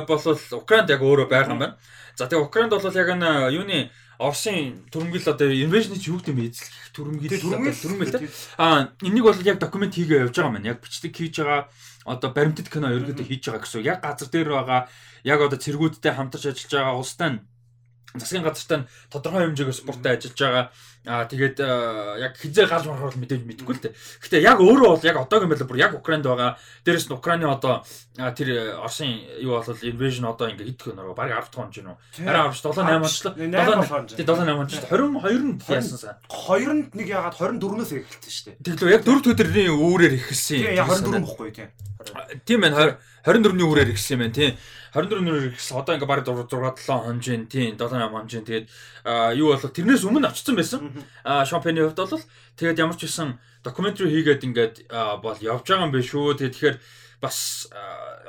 [0.09, 0.23] бол
[0.63, 1.77] Украинд яг өөрөө байгаа юм байна.
[2.17, 6.91] За тэгээ Украинд бол яг энэ юуны Оросын төрөмгөл одоо invasion-ийг юу гэдэг юм эзлэх
[6.91, 8.27] төрөмгөл төрөмгөл те.
[8.59, 10.71] А энийг бол яг документ хийгээ явж байгаа юм байна.
[10.75, 11.71] Яг бичдэг хийж байгаа
[12.03, 13.87] одоо баримтат кино ерөөдөө хийж байгаа гэсэн.
[13.87, 14.91] Яг газар дээр байгаа
[15.23, 17.41] яг одоо цэргүүдтэй хамтарч ажиллаж байгаа улстай нь
[18.19, 20.65] засгийн газартай нь тодорхой хэмжээгээр спорттой ажиллаж байгаа.
[21.07, 21.63] Аа тэгээд
[22.19, 23.95] яг хизээ галж мархаар мэдээж мэдэхгүй л дээ.
[23.95, 26.59] Гэтэ яг өөрөө бол яг одоогийн байдлаар бүр яг Украинд байгаа.
[26.83, 27.87] Дээрээс нь Украины одоо
[28.19, 31.99] тэр Оросын юу болол invasion одоо ингээ хэд хөнөр баг 10 дахь хоног юм уу?
[32.27, 33.33] Арай 10 7 8 онцлоо.
[33.39, 33.55] 7
[34.19, 34.89] 7 8 онцлоо.
[34.91, 36.17] 22 нь яасан сан.
[36.29, 38.65] 2-нд нэг ягаад 24-өөс эхэлсэн шүү дээ.
[38.67, 40.61] Тэглөө яг 4 өдрийн үүрээр эхэлсэн.
[40.67, 41.71] Тийм 24 бохгүй тийм.
[42.45, 42.99] Тийм байна.
[43.25, 44.53] 24-ний үрээр ихсэн юм байна тийм.
[44.95, 48.67] 24-ний ихс одоо ингээ баг 6 7 хонжин тийм 7 8 хонжин тэгээд
[49.37, 50.81] юу болов тэрнээс өмнө очсон байсан.
[51.25, 52.25] Аа шампионы хувьд бол
[52.57, 54.75] тэгээд ямар ч байсан докюментари хийгээд ингээд
[55.23, 56.39] бол явж байгаа юм биш шүү.
[56.41, 56.79] Тэгээд тэгэхээр
[57.21, 57.67] бас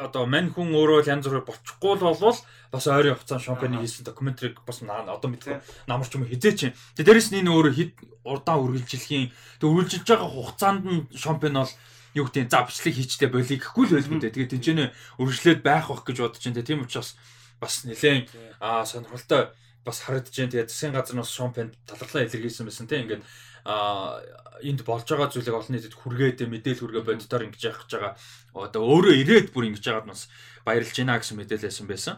[0.01, 2.37] одоо мань хүн өөрөө янз бүрээр бочихгүй л болвол
[2.73, 6.73] бас ойрын хугацаанд шампионы хийсэн докюментариг бас одоо мэдгүй намарч юм хизээч.
[6.97, 7.93] Тэгээд дээрэс нь энэ өөрөө хэд
[8.25, 9.29] урдаан үргэлжилхийн
[9.61, 11.73] тэг үргэлжилж байгаа хугацаанд нь шампион бол
[12.15, 14.33] юу гэдэг за бичлэг хийчтэй болиг гэхгүй л дээ.
[14.33, 14.85] Тэгээд тэнцэнэ
[15.21, 16.65] өргөжлөөд байх бах гэж бодож байна.
[16.65, 17.17] Тийм учраас
[17.61, 18.29] бас нэлээд
[18.63, 19.53] аа сонирхолтой
[19.85, 20.53] бас харагдаж байна.
[20.53, 23.23] Тэгээд засгийн газар нь бас шампион талархлаа илэрхийлсэн байсан тийм ингээд
[23.65, 24.23] а
[24.63, 28.13] энд болж байгаа зүйлийг олон нийтэд хүргээд мэдээлэл хүргээ боддоор ингэж явах гэж байгаа.
[28.55, 30.31] Одоо өөрөө ирээд бүр ингэж яагаад бас
[30.63, 32.15] баярлж байна гэсэн мэдээлэлсэн байсан.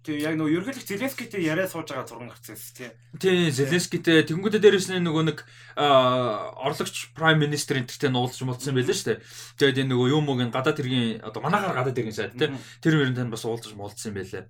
[0.00, 2.88] Тий яг нөгөө ерөнхийлөгч Зеленскийтэй яриа сууж байгаа зураг гарсан тий.
[3.20, 5.44] Тий Зеленскийтэй тэгэнгүүтээ дээрэс нь нөгөө нэг
[5.76, 9.20] орлогч прайм министр энтертэй нуулж мулсан байлаа шүү дээ.
[9.60, 12.48] Тэгээд энэ нөгөө юм уу ин гадаад хэргийн одоо манахаар гадаад хэргийн сайд тий.
[12.80, 14.48] Тэр хоёрын тань бас уулзаж мулсан байлаа.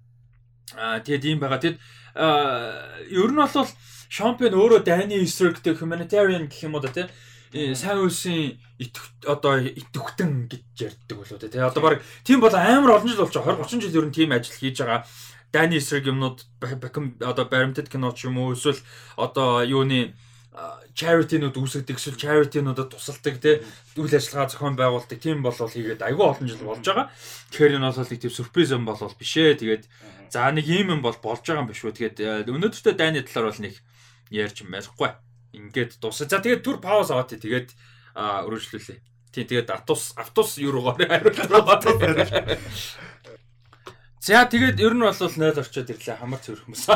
[0.79, 1.59] Аа тэгээд ийм байгаа.
[1.59, 1.83] Тэгэд
[3.11, 3.71] ер нь бол
[4.07, 7.11] шампион өөрөө Дани Эсрэгтэй humanitarian гэх юм уу да тий
[7.51, 8.63] сайн үлсийн
[9.27, 11.59] одоо идэвхтэн гэж ярьдаг болоо те.
[11.59, 14.31] Одоо баг тийм бол амар олон жил болж байгаа 20 30 жил ер нь тийм
[14.31, 15.03] ажил хийж байгаа.
[15.53, 18.79] Дани эсрэг юмнууд бакам одоо баримтат кино ч юм уу эсвэл
[19.17, 20.15] одоо юуны
[20.95, 23.63] charity-нууд үүсгдэг эсвэл charity-нуудад тусалдаг те
[23.95, 27.09] үйл ажиллагаа зохион байгуулдаг тийм бол хийгээд айгүй олон жил болж байгаа.
[27.55, 29.63] Тэгэхээр энэ бол нэг тийм сюрприз юм бол биш ээ.
[29.63, 29.85] Тэгээд
[30.29, 31.95] за нэг ийм юм бол болж байгаа юм биш үү.
[31.95, 33.75] Тэгээд өнөөдөртөө дайны талаар бол нэг
[34.35, 35.11] ярьж мэрэхгүй.
[35.55, 36.27] Ингээд дуусаа.
[36.27, 37.71] За тэгээд түр пауз аваад тэгээд
[38.19, 38.99] өргөжлүүлээ.
[39.31, 41.39] Тийм тэгээд Автус юу руугаар хариулт.
[44.21, 46.93] За тэгээд ер нь бол 0 орчод ирлээ хамар цэвэрх хүмүүс.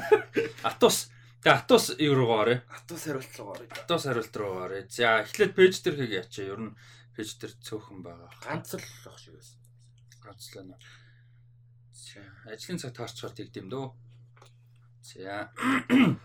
[0.68, 1.08] Атус
[1.40, 2.60] тэгээд Атус юу руугаар?
[2.68, 3.64] Атус хариулт руугаар.
[3.72, 4.84] Атус хариулт руугаар.
[4.92, 6.44] За эхлээд пэйж дээр хийгээ ячаа.
[6.44, 6.76] Ер нь
[7.16, 8.28] пэйж дээр цөөхөн байгаа.
[8.44, 9.56] Ганц л ах шиг байсан.
[10.20, 10.76] Ганц л байна.
[11.96, 12.20] За
[12.52, 13.88] ажлын цаг таарчгаар тэгдэм дөө.
[15.08, 15.48] За.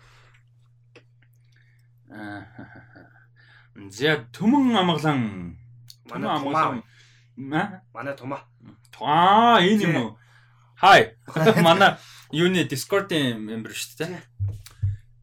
[2.12, 2.44] Аа.
[3.88, 5.56] За төмөн амгалан.
[6.04, 6.84] Төмөн амгалан.
[7.40, 7.80] Маа?
[7.96, 8.44] Манай тумаа.
[9.00, 10.10] Аа, энэ юм уу?
[10.76, 11.16] Хай.
[11.66, 11.96] Манай
[12.34, 14.22] юуны Discord-ийн member шүү дээ.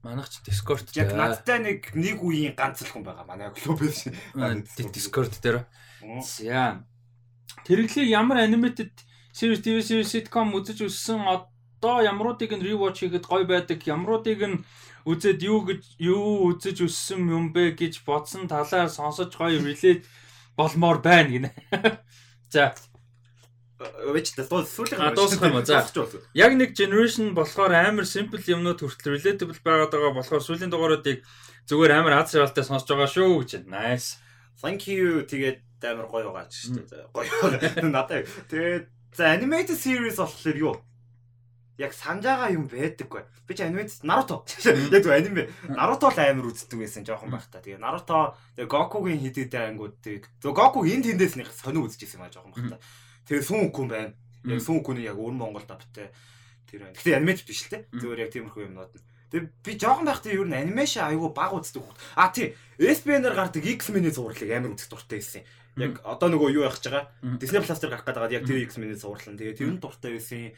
[0.01, 3.27] Манайх ч Discord Яг надтай нэг нэг үеийн ганц л хүн байгаа.
[3.27, 4.09] Манай клубээс.
[4.89, 5.69] Discord дээр.
[6.25, 6.81] За.
[7.67, 8.89] Тэрглээ ямар animated
[9.29, 13.85] series TV series sitcom үзэж өссөн одоо ямруудыг нь rewatch хийхэд гоё байдаг.
[13.85, 14.65] Ямруудыг нь
[15.05, 20.09] үзээд юу гэж юу үзэж өссөн юм бэ гэж бодсон талаар сонсож гоё relate
[20.57, 21.49] болмоор байна гинэ.
[22.53, 22.73] За
[23.82, 25.65] Өвч дуу сүүлийн А, дуусгах юм?
[25.65, 25.82] За.
[26.38, 31.25] яг нэг generation болохоор амар simple юмнууд хүртэл relatable байгаад байгаа болохоор сүүлийн дугааруудыг
[31.65, 33.65] зүгээр амар аз жаргалтай сонсож байгаа шүү гэж.
[33.65, 34.21] Nice.
[34.61, 37.09] Thank you тэгээд амар гоё байгаа ч шүү дээ.
[37.09, 37.89] Гоё.
[37.89, 38.29] Надад.
[38.53, 38.86] Тэгээд
[39.17, 40.75] за animated series болохоор юу?
[41.82, 43.25] Яг санаж байгаа юм байдаггүй.
[43.49, 44.45] Би ч animated Naruto.
[44.93, 45.49] Яг зөв аниме.
[45.73, 47.57] Naruto л амар үздэг байсан жоохон байх та.
[47.57, 50.29] Тэгээ Naruto тэгээ Goku-гийн хидэд ангуудыг.
[50.38, 52.86] Зөв Goku энд тэндээс нэг сонио үзчихсэн юм аа жоохон байх та.
[53.28, 54.13] Тэгээ Sun Goku байна.
[54.45, 56.09] Яг Sun Goku-ны яг өөр Монгол давтай
[56.69, 56.95] тэр байна.
[56.95, 57.80] Гэхдээ animated биш л те.
[57.93, 59.05] Зөвөр яг тиймэрхүү юмнууд нь.
[59.32, 61.95] Тэгээ би жоохон байхдаа ер нь анимашн аюу баг үздэг хөх.
[62.19, 62.51] А тий.
[62.76, 65.47] SBN-аар гардаг X-Men-ийн зурлыг амар үзэх дуртай байсан.
[65.80, 67.07] Яг одоо нөгөө юу гэж байгаа.
[67.39, 69.39] Disney Plus дээр гарах гэдэг яг тэр X-Men-ийн зурлал.
[69.39, 70.51] Тэгээ тэр нь дуртай байсан.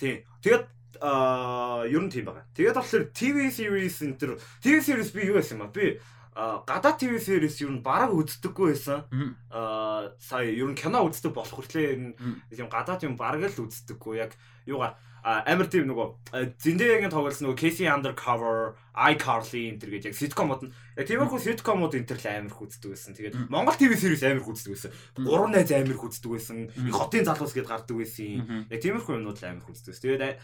[0.00, 0.24] Тий.
[0.40, 0.64] Тэгээд
[1.04, 2.48] аа ер нь тийм байгаа.
[2.56, 5.76] Тэгээд болохоор TV series энэ тэр TV series би юу байсан юм ба?
[5.76, 6.00] Би
[6.38, 9.02] гадаад TV series ер нь бараг үздэггүй байсан.
[9.50, 12.14] Аа сая ер нь кино үздэг болох хүртлээр
[12.54, 14.22] юм гадаад юм бараг л үздэггүй.
[14.22, 20.16] Яг юугаар амар тийм нөгөө Зиндэгийн тоглолт нөгөө Casey Undercover, iCarly энэ төр гэж яг
[20.16, 23.12] sitcom-ууд нь яг тиймэрхүү sitcom-ууд энэ төр л амар их үздэг байсан.
[23.18, 24.92] Тэгээд Монгол TV series амар их үздэг байсан.
[25.18, 26.56] Гурван найз амар их үздэг байсан.
[26.94, 28.70] Хотын залуус гэд гардаг байсан.
[28.70, 29.90] Яг тиймэрхүү юмнууд л амар байсан.
[29.90, 30.38] Тэгээд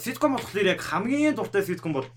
[0.00, 2.08] sitcom болохоор яг хамгийн дуртай sitcom бол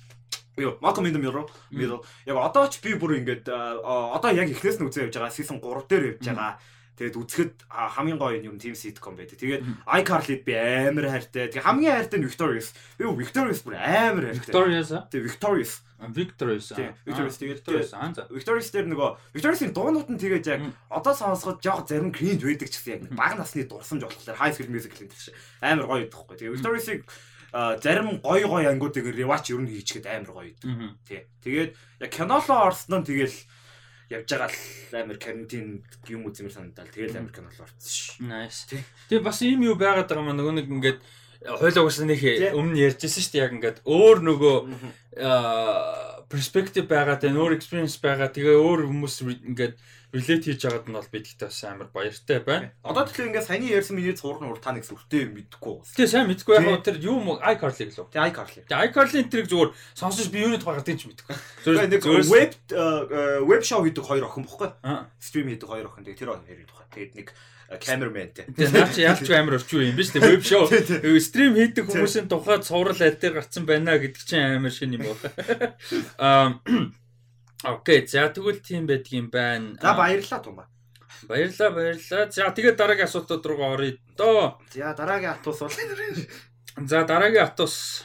[0.58, 1.48] Юу, Malcolm in the Middle.
[1.72, 2.04] Middle.
[2.26, 5.32] Яг одоо ч би бүр ингээд одоо яг эхнээс нь үзээ явж байгаа.
[5.32, 6.60] Season 3 дээр явж байгаа.
[7.00, 9.40] Тэгээд үзэхэд хамгийн гоё юм team sitcom байдаг.
[9.40, 11.50] Тэгээд iCarly би амар хайртай.
[11.50, 12.76] Тэгээд хамгийн хайртай нь Victorious.
[13.00, 14.52] Би Victorious бүр амар хайртай.
[14.52, 14.92] Victorious?
[15.10, 15.74] Тэгээд Victorious.
[16.02, 16.68] Victorious.
[17.06, 17.62] Victorious тэгээд
[18.34, 22.82] Victorious дээр нөгөө Victorious-ийн дуунууд нь тэгээд яг одоо сонсоход жоох зарим cringe байдаг ч
[22.82, 26.36] гэсэн яг бага насны дурсамж болохоор high school musical энэ тийм амар гоё байдаг хгүй.
[26.42, 27.02] Тэгээд Victorious-ийг
[27.52, 30.96] зарим гоё гоё ангуудыг rewatch ер нь хийчихэд амар гоё идэв.
[31.04, 31.28] Тий.
[31.44, 33.38] Тэгээд яг кинолоо орсон нь тэгэл
[34.12, 38.20] явж байгаа л амар карантин юм үзмэр санагдал тэгэл амар кинолоо орсон ш.
[38.24, 38.72] Nice.
[39.12, 41.00] Тэгээ бас ийм юу байгаад байгаа маа нөгөө нэг ингээд
[41.42, 42.22] хойлоо угсаа нэг
[42.54, 44.58] өмнө ярьжсэн шүү дээ яг ингээд өөр нөгөө
[46.32, 49.16] перспектив байгаа тэ өөр experience байгаа тэгээ өөр хүмүүс
[49.52, 49.76] ингээд
[50.12, 52.72] relate хийж байгаад нь бол бидгтээ бас амар баяртай байна.
[52.84, 55.88] Одоо тэгэхээр ингээд саяны ярьсан миний цуврын ур та нэг сүртэй мэдэхгүй.
[55.96, 58.12] Тэгээ сайн мэдэхгүй яг тэр юу мө iCarly гэлөө.
[58.12, 58.62] Тэгээ iCarly.
[58.68, 61.36] Тэгээ iCarly энэ тэрийг зүгээр сонсож би юуны тухай гардыг ч мэдэхгүй.
[61.64, 62.52] Зүгээр нэг веб
[63.48, 64.70] веб шоу хийдэг хоёр охин бохгүй.
[65.16, 66.88] Стрим хийдэг хоёр охин тэгээ тэр хоёрын тухай.
[66.92, 67.28] Тэгээд нэг
[67.80, 68.46] камерментэй.
[68.52, 70.68] Тэгээ наач ялч амар орчих юм биш үү веб шоу.
[71.22, 75.80] Стрим хийдэг хүмүүсийн тухай цуврал аль дээр гарцсан байна гэдэг чинь амар шин юм байна.
[76.20, 76.60] Аа
[77.64, 79.78] Окей, за тэгвэл тийм байдаг юм байна.
[79.80, 80.68] За баярлалаа Тумба.
[81.30, 82.32] Баярлалаа, баярлалаа.
[82.32, 84.58] За тэгээд дараагийн асуултууд руу оръё доо.
[84.74, 85.70] За дараагийн атус бол
[86.90, 88.04] За дараагийн атус.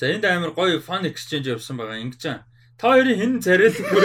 [0.00, 2.24] За энд амар гоё fun exchange явсан байгаа ингэж.
[2.76, 4.04] Та хоёрын хэн царайлггүй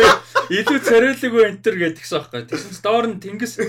[0.56, 2.48] илүү царайлггүй энтер гэдгсэн аахгүй.
[2.48, 3.60] Тэгсэн чинь доор нь тэнгис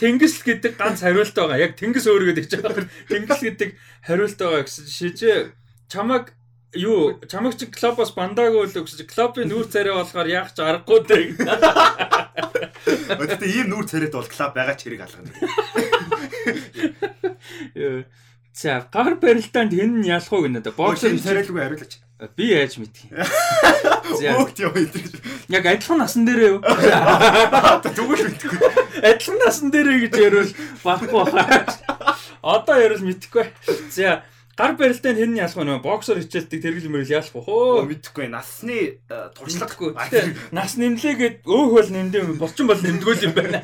[0.00, 1.60] тэнгис гэдэг ганц хариулт байгаа.
[1.60, 2.88] Яг тэнгис өөр гэдэг чинь байгаа.
[3.04, 3.76] Тэнгис гэдэг
[4.08, 5.52] хариулт байгаа гэсэн шижээ
[5.92, 6.32] чамаг
[6.72, 11.36] юу чамаг чи клубоос бандаагүй л өгсөж клубын нүүр царай болохоор яах ч аргагүй дээ.
[13.12, 15.32] Өдөртөө ийм нүүр царайд бол клуб байгаа ч хэрэг алгана.
[18.56, 20.64] За гар барилдаанд хэн нь ялах уу гэнэ.
[20.76, 22.05] Боксер царайлгүй хариулаач.
[22.16, 23.12] Би яаж мэдхий.
[23.12, 25.20] Өөхт яа энэ.
[25.52, 26.60] Яг адилхан насан дээрээ юу?
[26.64, 28.60] Зүгээр мэдхгүй.
[29.04, 31.68] Адилхан насан дээрээ гэж ярил бахгүй баха.
[32.40, 33.52] Одоо ярил мэдхгүй.
[33.92, 34.24] За
[34.56, 35.76] гар барилтанд хэн нь ялах вэ?
[35.84, 37.84] Боксер хичээлдэг тэргэл мөрөл ялах уу?
[37.84, 38.32] Мэдхгүй.
[38.32, 38.96] Насны
[39.36, 39.92] туршлагагүй.
[40.56, 43.60] Нас нэмлээгээд өөх бол нэмдээ болчин бол нэмдгүүл юм байна.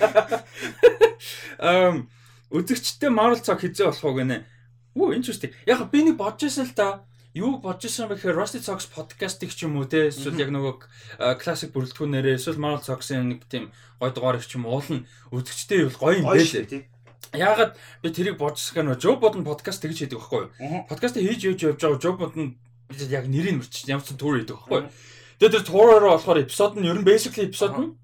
[1.56, 2.12] Эм
[2.52, 4.44] үзэгчтэй Marvel цаг хизээ болох уу гэнэ.
[4.92, 5.56] Үу interesting.
[5.64, 9.64] Яг би нэг бодож байсан л та юу бодож байсан бэхээр Rusty Socks podcast-ийг ч
[9.64, 14.36] юм уу те эсвэл яг нөгөө classic бүрэлдэхүүнээрээ эсвэл Marvel Socks-ын нэг тийм гой дугаар
[14.36, 16.84] их ч юм уулна үзэгчтэй бол гоё юм байлээ.
[17.32, 20.84] Яагаад би тэрийг бодсоо нөө Joe Budden podcast тэгж хийдэг байхгүй юу?
[20.84, 22.60] Подкаст хийж явж явж байгаа Joe Budden
[23.08, 24.92] яг нэрийг мөрчиж ямар ч тур хийдэг байхгүй юу?
[25.40, 27.96] Тэгээд тэр туураараа болохоор эпизод нь ер нь basically эпизод нь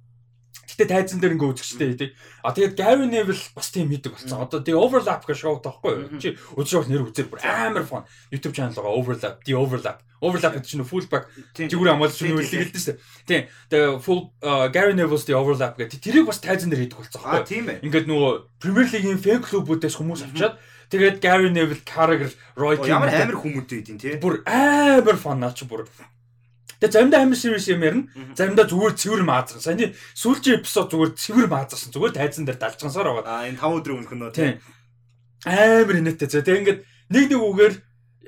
[0.79, 2.11] Гэтэ тайзан дээр ингээ үзэгчтэй тий.
[2.47, 4.47] А тэгээд Gary Neville бас тийм хийдэг болсон.
[4.47, 6.23] Одоо тий overlap гэх шоу таахгүй юу?
[6.23, 8.07] Чи шоу нэр үзэр бүр амар фон.
[8.31, 10.07] YouTube channel байгаа overlap, the overlap.
[10.23, 11.27] Overlap гэдэг чинь fullback
[11.59, 12.95] жигүүр хамгаалж чинь үлдээ гэлдэж штэ.
[13.27, 13.51] Тийм.
[13.75, 14.31] Тэгээ full
[14.71, 17.43] Gary Neville's the overlap гэдэг тэрийг бас тайзан дээр хийдэг болсон юу?
[17.43, 17.83] Тийм ээ.
[17.83, 18.31] Ингээд нөгөө
[18.63, 23.85] Premier League-ийн fan club-уудаас хүмүүс авчаад Тэгээд Gary Neville, Carragher, Roy Keane ямар амар хүмүүдтэй
[23.85, 24.17] идэв тий.
[24.17, 25.85] Бүр амар фан наач бүр
[26.79, 28.07] Тэгээ заримдаа амар serious юм ярина.
[28.39, 29.59] Заримдаа зүгээр цэвэр маазган.
[29.59, 31.91] Саяны сүүлчийн эпизод зүгээр цэвэр маазгасан.
[31.91, 33.27] Зүгээр тайзан дээр далжгансаар байгаа.
[33.27, 34.55] Аа энэ 5 өдрийн өмнөх нь тийм.
[35.43, 36.39] Амар инээдтэй.
[36.39, 37.75] Тэгээ ингээд нэг нэг үгээр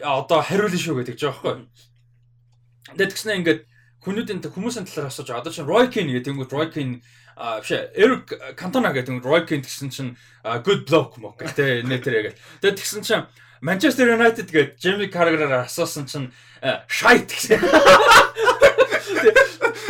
[0.02, 1.62] одоо хариулна шүү гэдэг ч аахгүй.
[2.98, 3.60] Тэгээд тэгснэ ингээд
[4.02, 7.04] хүмүүдийн хүмүүсийн талаар асууж одоо чинь Roy Keane гэдэг уу Roy Keane
[7.36, 10.16] а биш Эрик Кантона гэдэг нь Roy Keane гэсэн чинь
[10.64, 12.34] good block мөн гэдэг нэтэрэг.
[12.64, 13.24] Тэгээд тэгсэн чинь
[13.60, 16.32] Манчестер Юнайтед гээд Джейми Каргераар асуусан чинь
[16.88, 17.60] шайт гэсэн.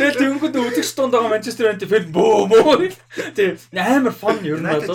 [0.01, 2.91] Тэгээд тэнгууд үзэгч тунд байгаа Манчестер Юнайтед фэн бөө бөө.
[3.31, 4.91] Тэгээд амар фон ер нь бол.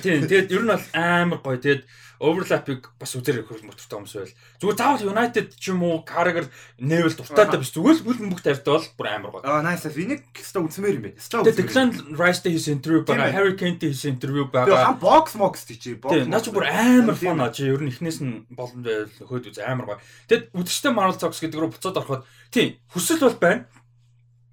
[0.00, 1.60] Тийм тэгээд ер нь бол амар гоё.
[1.60, 1.84] Тэгээд
[2.20, 4.34] overlap-ыг бас үзэр хөрөх мотортой хүмүүс байл.
[4.60, 7.72] Зүгээр заавал United ч юм уу Carragher Neville дуртайтай биш.
[7.72, 9.44] Зүгээр л бүл бүх тавьтай бол бүр амар гоё.
[9.48, 9.88] Аа nice.
[9.88, 11.16] Энийг хэвээр үзмээр юм байна.
[11.16, 14.68] Тэгээд Declan Rice-тэй хийсэн интервью байгаа, Harry Kane-тэй хийсэн интервью байгаа.
[14.68, 16.12] Тэгээд хам box box тийч box.
[16.12, 17.48] Тийм, наа чи бүр амар фон аа.
[17.48, 20.00] Чи ер нь эхнээс нь боломж байл хөөд үз амар гоё.
[20.28, 23.64] Тэгэд үдштэй Marvel Talks гэдэг рүү буцаад ороход тийм, хүсэл бол байна.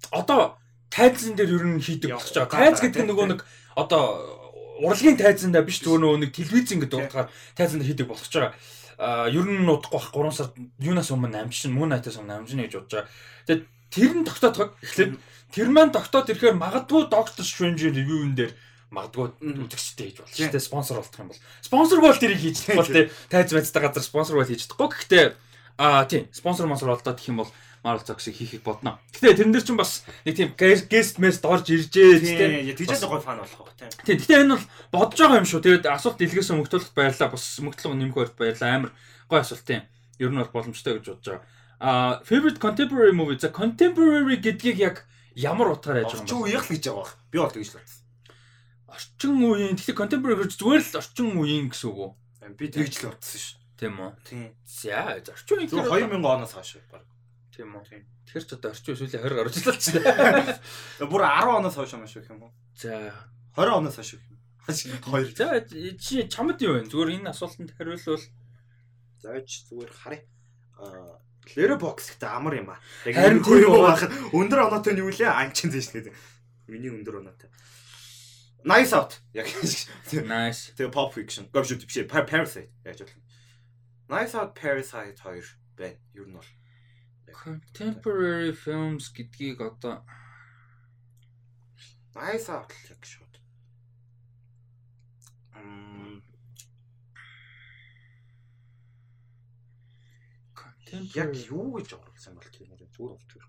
[0.08, 0.56] Одоо
[0.88, 2.48] тайзан дээр ер нь хийдэг болчих жоо.
[2.48, 3.40] Тайз гэдэг нь нөгөө нэг
[3.76, 4.37] одоо
[4.78, 8.54] урлагийн тайзандаа биш зүгээр нөгөө нэг телевизэн гэдэг утгаар тайзанд хийдэг болгож байгаа.
[8.98, 12.74] Аа ер нь удахгүй бах 3 сард юунаас өмнө амжин мөн найтаас өмнө амжин гэж
[12.78, 13.10] бодож байгаа.
[13.46, 15.12] Тэгээд тэр нь тогтоодох эхлээд
[15.54, 18.52] тэр маань тогтоод ирэхээр магадгүй Doctor Strange review-н дээр
[18.92, 21.42] магадгүй үзэгчтэй хийж болно шүү дээ спонсор болчих юм бол.
[21.60, 24.88] Спонсор бол тэрийг хийж чадахгүй те тайз байцтай газар спонсор бол хийж чадахгүй.
[24.92, 25.24] Гэхдээ
[25.78, 27.52] аа тийм спонсор спонсор болдоо гэх юм бол
[27.84, 28.98] Marvel Zog-ыг хийхийг бодно.
[29.14, 32.74] Гэтэ тэрэн дээр чинь бас нэг тийм guest mess орж иржээ тийм.
[32.74, 33.90] Тэгжээс гой фан болох байх тийм.
[34.02, 34.18] Тийм.
[34.18, 35.62] Гэтэ энэ бол бодож байгаа юм шүү.
[35.62, 37.30] Тэгээд асуулт илгээсэн мөгтөлөд баярлаа.
[37.30, 38.68] Бас мөгтлөг нэмэх барьд баярлаа.
[38.74, 38.92] Амар
[39.30, 39.82] гой асуулт тийм.
[40.18, 41.46] Ер нь бол боломжтой гэж бодож байгаа.
[41.78, 45.06] А favorite contemporary movie за contemporary гэдгийг яг
[45.38, 46.34] ямар утгаар яаж байгаа юм бэ?
[46.34, 47.10] Орчин үеийн л гэж байгаа баг.
[47.30, 48.02] Би бол тэгж л бодсон.
[48.90, 52.10] Орчин үеийн тэгэхээр contemporary гэж зүгээр л орчин үеийн гэсэн үг үү?
[52.58, 53.58] Би тэгж л бодсон шүү.
[53.78, 54.10] Тийм үү?
[54.26, 54.50] Тийм.
[54.66, 57.06] За орчин үеийн 2000 оноос хойш баг.
[57.58, 58.06] Тийм үү.
[58.30, 61.10] Тэгэхээр ч одоо орчин сүүлийн 20 гарч ирлээ ч тийм.
[61.10, 62.54] Бүр 10 оноос хойш юм шүү гэх юм уу?
[62.78, 63.10] За
[63.58, 64.22] 20 оноос хойш юм.
[65.02, 65.26] Хоёр.
[65.34, 65.58] За
[65.98, 66.86] чи чамд юу вэ?
[66.86, 68.22] Зүгээр энэ асуултанд хариулвал
[69.18, 70.22] зааж зүгээр харъя.
[70.78, 71.18] Аа
[71.56, 72.78] Lero box гэдэг амар юм аа.
[73.08, 75.32] Яг харин тийм юм байхад өндөр оноотой нь юу лээ?
[75.32, 76.14] Анчин зээш гэдэг.
[76.68, 77.48] Миний өндөр оноотой.
[78.68, 79.18] Nice out.
[79.32, 79.48] Яг
[80.28, 80.76] nice.
[80.76, 81.48] Тэгээ pop fiction.
[81.48, 83.18] Говш үү биш Parasite яаж болох.
[84.12, 85.42] Nice out Parasite 2
[85.74, 85.96] байна.
[86.12, 86.44] Юу нь бол
[87.32, 90.04] Contemporary films гэдгийг одоо
[92.14, 93.34] Nice outlook шууд.
[95.54, 96.22] Мм
[101.14, 103.48] Яг юу гэж оруулсан бол тэр нэр зүгээр утгаар.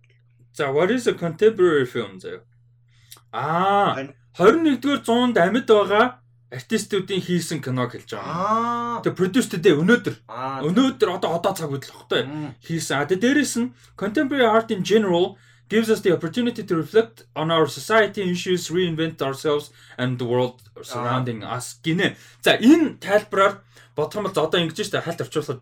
[0.54, 2.44] За what is a contemporary film заяа?
[3.32, 3.96] Аа
[4.36, 6.20] 21-р зуунд амьд байгаа
[6.50, 9.02] артистуудын хийсэн киног хэлж байгаа.
[9.06, 10.16] Тэгээ продюсертэй өнөөдөр.
[10.66, 12.26] Өнөөдөр одоо одоо цаг үйл багтай
[12.66, 12.98] хийсэн.
[12.98, 15.38] А тэгээ дээрэс нь contemporary art in general
[15.70, 19.70] gives us the opportunity to reflect on our society issues, reinvent ourselves
[20.02, 21.78] and the world surrounding us.
[21.86, 22.18] Гинэ.
[22.42, 23.62] За энэ тайлбараар
[23.94, 25.62] бодох юм бол одоо ингэж штэ хальт орчуулахад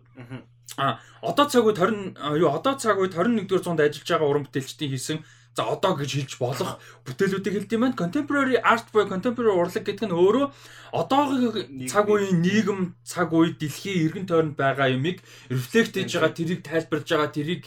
[0.78, 4.92] а одоо цаг үед 20 юу одоо цаг үед 21-р зуунд ажиллаж байгаа уран бүтээлчдийн
[4.94, 5.18] хийсэн
[5.58, 7.98] За одоо гэж хэлж болох бүтээлүүдийг хэлдэм байна.
[7.98, 10.46] Contemporary art буюу contemporary урлаг гэдэг нь өөрөө
[10.94, 15.18] одоогийн цаг үеийн нийгэм, цаг үе, дэлхийн эргэн тойронд байгаа юмыг
[15.50, 17.62] рефлект хийж байгаа, тэрийг тайлбарж байгаа, тэрийг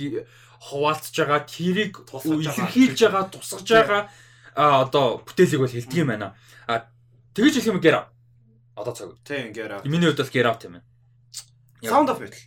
[0.72, 4.04] хуваалцж байгаа, тэрийг илэрхийлж байгаа, тусгаж байгаа
[4.56, 6.36] а одоо бүтээлийг бол хэлдэг юм байна.
[6.68, 6.88] А
[7.36, 8.08] тэгэж хэлэх юм гэр
[8.76, 9.16] одоо цаг.
[9.24, 9.84] Тийм гэр.
[9.88, 10.88] Миний хувьд бол гэр авт юм байна.
[11.82, 12.40] Sound of Metal.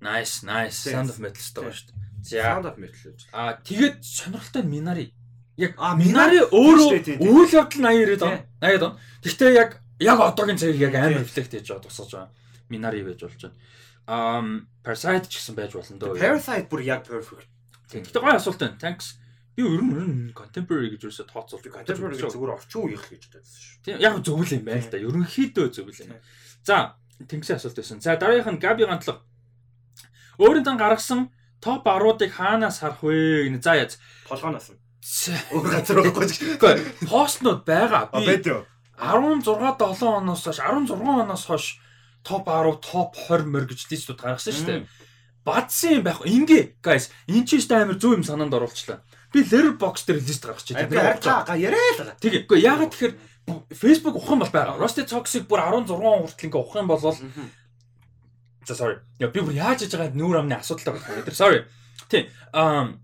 [0.00, 0.90] Nice, nice.
[0.90, 2.06] Sound of Metal шүү дээ.
[2.22, 2.42] За.
[2.42, 3.20] Sound of Metal гэж.
[3.32, 5.06] Аа тэгээд сонирхолтой нь Minari.
[5.56, 8.38] Яг Minari өөрөө үйл явдал нь 80 90 он.
[8.60, 8.94] 80 он.
[9.24, 12.30] Гэхдээ яг яг одоогийн цагийг яг амар рефлект хийж байгаа тусгаж байгаа.
[12.68, 13.56] Minari байж болж байна.
[14.06, 14.42] Аа
[14.84, 16.20] Parasite ч гэсэн байж болно дөө.
[16.20, 17.48] Parasite бүр яг perfect.
[17.90, 18.76] Гэхдээ гоё асуулт байна.
[18.78, 19.18] Thanks.
[19.56, 21.72] Би ер нь contemporary гэж юусоо тооцоолдог.
[21.72, 23.76] Contemporary зүгээр орчин үеийнх гэж бодсон шүү.
[23.88, 25.00] Тийм яг зөвл юм байна л да.
[25.00, 26.20] Ерөнхийдөө зөвл юм.
[26.60, 28.04] За, тэнгисийн асуулт байсан.
[28.04, 29.24] За, дараагийнх нь Габи гантлаг.
[30.36, 31.32] Өөрөнд нь гаргасан
[31.66, 33.58] топ 10-ыг хаанаас харах вэ гэнэ.
[33.58, 33.98] За яз.
[34.30, 34.78] Толгооноос нь.
[35.50, 36.26] Өөр газар байхгүй.
[36.30, 38.14] Гэхдээ постнууд байгаа.
[38.14, 38.38] Би
[38.96, 41.82] 16 7 оноос хойш 16 оноос хойш
[42.22, 44.86] топ 10, топ 20 мөр гэж листүүд гаргасан шүү дээ.
[45.46, 46.22] Бадсан юм байх.
[46.26, 49.02] Ингээ guys, энэ ч ихтэй амар зөв юм санаанд оруулчлаа.
[49.30, 50.74] Би Letterboxd дээр лист гаргачих.
[50.74, 52.18] Хараа яриа л байгаа.
[52.18, 52.42] Тэгээ.
[52.50, 53.14] Үгүй ягаад тэгэхээр
[53.70, 54.74] Facebook ухаан бол байгаа.
[54.80, 57.18] Rusty Toxic бүр 16 хүртэл ингээ ухаан болвол
[58.66, 58.98] За sorry.
[59.22, 61.22] Яа би бүр яаж хийж байгаа нүүр амны асуудалтай байна.
[61.22, 61.60] Тэр sorry.
[62.10, 62.26] Тийм.
[62.50, 62.98] Аа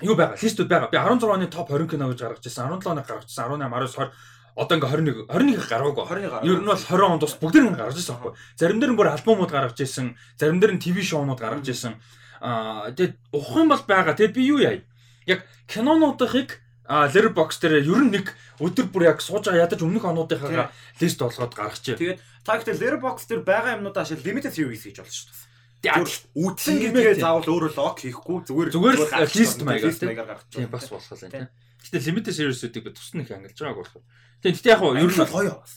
[0.00, 0.38] юу байгаа?
[0.38, 0.90] Листүүд байгаа.
[0.94, 2.70] Би 16 оны топ 20 кино гэж гаргаж ирсэн.
[2.70, 3.50] 17 оныг гаргаж ирсэн.
[3.50, 4.14] 18, 19, 20
[4.54, 6.04] одоо ингээ 21 21 гараагүй.
[6.06, 8.32] 20 Ер нь бол 20 онд бас бүгд нэг гаргаж ирсэн байхгүй.
[8.54, 10.14] Зарим дээр нь бүр альбомууд гаргаж ирсэн.
[10.38, 11.98] Зарим дээр нь ТV шоунууд гаргаж ирсэн.
[12.38, 14.14] Аа тэгээд ухах юм бол байгаа.
[14.14, 14.78] Тэгээд би юу яа?
[15.26, 16.61] Яг кинонуудыг
[16.92, 20.68] а Letterboxd дээр ер нь нэг өдөр бүр яг сууж байгаа ядаж өмнөх онуудынхаа
[21.00, 21.96] лист болгоод гаргачих.
[21.96, 25.48] Тэгээд та гэхдээ Letterboxd дээр байгаа юмнуудаа ашиг limited series гэж болж шүү дээ.
[25.88, 28.96] Тэгээд үтсэн гэдгээ заавал өөрөө лог хийхгүй зүгээр зүгээр
[29.32, 30.52] лист маягаар маягаар гаргачих.
[30.52, 31.48] Тийм бас болох юм тийм.
[31.80, 34.04] Гэтэ limited series-үүдийг би тусна их ангилж байгааг болохоор.
[34.44, 35.72] Тийм гэтэ яг хоо ер нь гоё бас.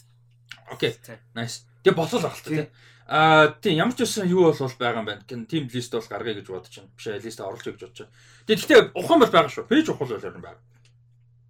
[0.68, 1.00] Окей.
[1.32, 1.64] Nice.
[1.82, 2.68] Тэгээ болол л тийм.
[3.08, 5.24] Аа тийм ямар ч байсан юу бол байгаа юм байна.
[5.26, 6.92] Тим лист бол гаргая гэж бодож байна.
[6.94, 8.14] Биш лист оруулах гэж бодож байна.
[8.46, 9.70] Тэгээ гэтээ ухаан бол байгаа шүү.
[9.70, 10.75] Пэйж ухаал бол ер нь байгаа.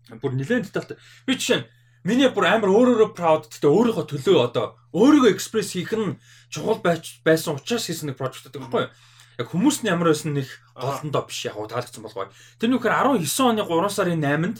[0.09, 0.97] Бүр нэлээд детальтай.
[1.25, 1.67] Би жишээ нь
[2.05, 6.21] миний бүр амар өөрөөрөө proud гэхдээ өөрийнхөө төлөө одоо өөрийгөө экспресс хийх нь
[6.53, 6.79] чухал
[7.25, 8.93] байсан учраас хийсэн нэг project гэдэг байхгүй юу?
[9.41, 10.47] Яг хүмүүс нь ямар байсан нэг
[10.77, 12.29] голондоо биш яг таалагдсан болгоо.
[12.61, 14.57] Тэр нөхөр 19 оны 3 сарын 8-нд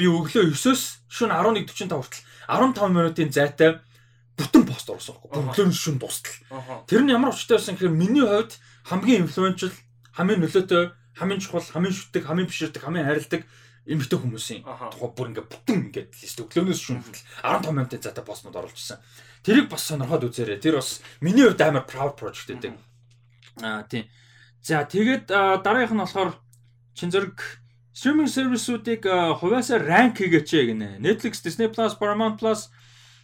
[0.00, 3.78] би өглөө 9-оос шөнө 11:45 хүртэл 15 минутын зайтай
[4.36, 5.44] бүтэн пост оруулсан байхгүй.
[5.44, 6.36] Өглөө шөнө дуустал.
[6.88, 9.72] Тэр нь ямар учиртай байсан гэхээр миний хувьд хамгийн инфлюеншл,
[10.12, 13.42] хамгийн нөлөөтэй, хамгийн чухал, хамгийн шүтдэг, хамгийн биширдэг, хамгийн хайрладаг
[13.86, 18.74] эмэгтэй хүмүүсийн тухай бүр ингээ бүтэн ингээд лист өглөөнөөс шүнхэл 15 минутын зайтай постнууд оруулж
[18.74, 18.98] ирсэн.
[19.46, 20.58] Тэрийг бас сонирхоод үзээрэй.
[20.58, 22.74] Тэр бас миний хувьд амар proud project гэдэг.
[23.62, 24.10] Аа тийм.
[24.58, 26.34] За тэгээд дараагийнх нь болохоор
[26.98, 27.38] чин зэрэг
[27.94, 29.06] стриминг сервисүүдийг
[29.38, 30.98] хувьяасаа ранк хийгээч гинэ.
[30.98, 32.68] Netflix, Disney Plus, Paramount Plus,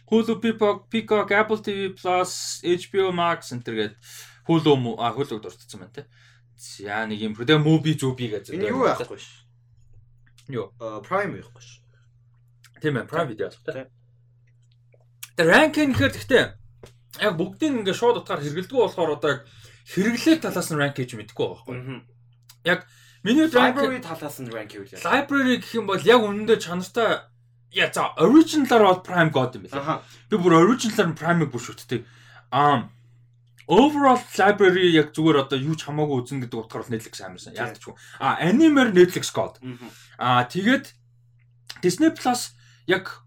[0.07, 3.99] Hulu, Peacock, Peacock, Apple TV Plus, HBO Max энтергээд
[4.47, 6.07] Hulu а Hulu-г дурдсан байна те.
[6.55, 7.35] За нэг юм.
[7.35, 8.55] Тэгээ Mubi, Zubi гэж.
[8.55, 9.42] Энэ юу яахгүй ш.
[10.49, 10.73] Юу?
[11.07, 11.79] Prime явахгүй ш.
[12.81, 13.87] Тийм ээ, Prime Video те.
[15.39, 16.43] Тэр ранкинг гэхээр гэхдээ
[17.23, 19.41] яг бүгдийг ингээ шууд утгаар хэрэгэлдэггүй болохоор одоо яг
[19.87, 22.03] хэрэглээ талаас нь ранк хийж мэдэхгүй байгаа байхгүй.
[22.67, 22.79] Яг
[23.23, 24.99] миний library талаас нь ранк хийвэл.
[24.99, 27.23] Library гэх юм бол яг үнэндээ чанартай
[27.73, 30.03] яа за original-аар бол Prime God юм байна.
[30.29, 32.05] Би бүр original-аар Prime-ыг бүр шүтдэг.
[32.53, 32.92] Аа
[33.67, 37.55] overall library яг зүгээр одоо юу ч хамаагүй үзэн гэдэг утгаар бол Netflix амарсан.
[37.55, 37.95] Яалтчгүй.
[38.19, 39.59] А anime-ээр Netflix God.
[40.19, 40.91] А тэгээд
[41.83, 42.55] Disney Plus
[42.87, 43.23] яг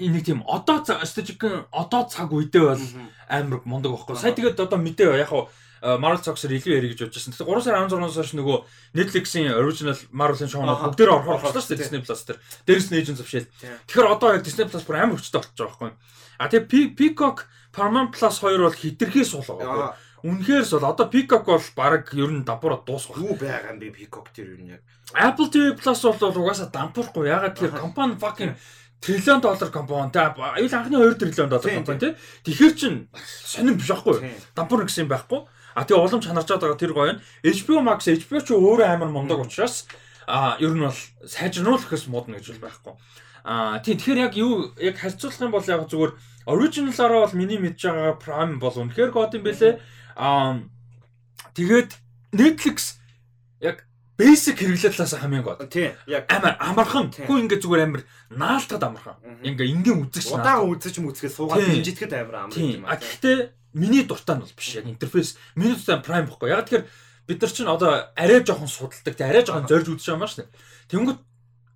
[0.00, 2.84] нэг тийм одоо стратегик одоо цаг үедээ бол
[3.28, 4.18] амар мундаг байхгүй.
[4.18, 5.50] Сая тэгээд одоо мэдээ яг хаа
[5.84, 7.36] Marvel Zocks-оор илүү ярих гэж байсан.
[7.36, 8.56] Тэгэхээр 3 сарын 16-наас хойш нөгөө
[8.96, 12.38] Netflix-ийн original Marvel-ын шоунууд бүгдээр орохоор болчихлоо шүү дээ Disney Plus дээр.
[12.64, 13.48] Дээрс нь Agents of Shield.
[13.60, 15.92] Тэгэхээр одоо яг Disney Plus бүр амар хүчтэй болчихж байгаа байхгүй.
[16.40, 17.44] А тэгээ Peacock
[17.74, 19.98] Paramount Plus 2 бол хитрхээ суул байгаа.
[20.22, 23.18] Үнэхээр бол одоо Peacock бол баг ер нь дампуураа дуусах.
[23.18, 24.82] Юу байгаа юм бэ Peacock тэр юу яг.
[25.12, 27.28] Apple TV Plus бол угаасаа дампуурахгүй.
[27.28, 28.54] Ягаад тэгэхээр компани fucking
[29.02, 30.10] триллион доллар компани.
[30.14, 32.08] Те аюул анхны 2 триллион доллар компани те
[32.46, 32.94] тэгэхээр чин
[33.44, 34.32] сонирн биш байхгүй.
[34.54, 35.44] Дампуур гэсэн юм байхгүй.
[35.74, 37.20] А тэгээ улам чанарчаад байгаа тэр гоё нь.
[37.42, 39.90] HBO Max HBO ч өөрөө амар мундаг учраас
[40.24, 40.96] а ер нь бол
[41.26, 42.94] сайжруулах гэс модно гэж бол байхгүй
[43.44, 46.12] а тийм тэгэхээр яг юу яг харьцуулах юм бол яг зүгээр
[46.48, 49.78] original-аараа бол миний мэдж байгаа Prime бол үнэхээр гоод юм бэлээ
[50.16, 50.64] а
[51.52, 51.90] тэгээд
[52.32, 52.98] Netflix
[53.60, 53.84] яг
[54.16, 55.58] basic хэрэглээ талаас хамгийн гоо.
[55.66, 55.92] Тийм.
[56.06, 57.10] Яг амар амархан.
[57.10, 59.18] Хүү ингээ зүгээр амар наалтад амархан.
[59.42, 62.86] Ингээ ингийн үзэж удаан үзэж мүцгээ суугаад дижитгэд амар амар юм.
[62.86, 66.54] А гэхдээ миний дуртай нь бол биш яг интерфейс миний дуртай prime бохгүй.
[66.54, 66.86] Яг тэгэхээр
[67.26, 69.18] бид нар чинь одоо арай жоохон судалдаг.
[69.18, 70.54] Арай жоохон зорж үзэж байгаа юм шүү дээ.
[70.94, 71.20] Тэнгүүт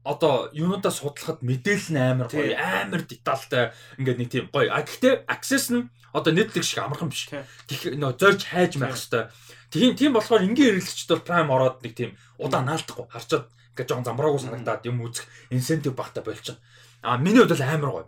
[0.09, 4.73] одоо юунуудаа судлахад мэдээлэл нь амар гоё, амар детальтай ингээд нэг тийм гоё.
[4.73, 7.29] А гэхдээ access нь одоо Netflix шиг амархан биш.
[7.69, 9.29] Тэгэхээр нөө зорж хайж байх хэрэгтэй
[9.71, 14.05] Тийм тийм болохоор энгийн хэрэглэгчд бол Prime ороод нэг тийм удаа наалдахгүй харчаад ингээд жоон
[14.09, 16.57] замраагүй санагдаад юм үзэх инсентив багтаа болчихно.
[17.05, 18.07] А миний хувьд бол амар гоё.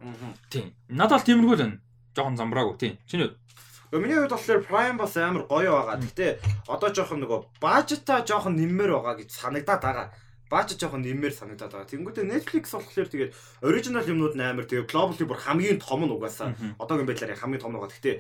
[0.49, 0.73] Тийм.
[0.89, 1.77] Надад бол тиймэрхүү л байна.
[2.17, 2.77] Жохон замраагүй.
[2.81, 2.97] Тийм.
[3.05, 3.37] Чиний
[3.93, 6.01] Миний хувьд болохоор Prime бас амар гоё байгаа.
[6.01, 6.27] Гэтэ
[6.65, 10.09] одоо жоохон нөгөө бажета жоохон нэммээр байгаа гэж санагдаад байгаа.
[10.51, 11.91] Бажет жоохон нэммээр санагдаад байгаа.
[11.95, 13.33] Тэнгүүтээ Netflix болохоор тэгээд
[13.63, 17.79] оригинал юмнууд амар тэгээд globally бүр хамгийн том нь угаасаа одоогийн байдлаар хамгийн том нь
[17.79, 17.95] байгаа.
[17.95, 18.13] Гэтэ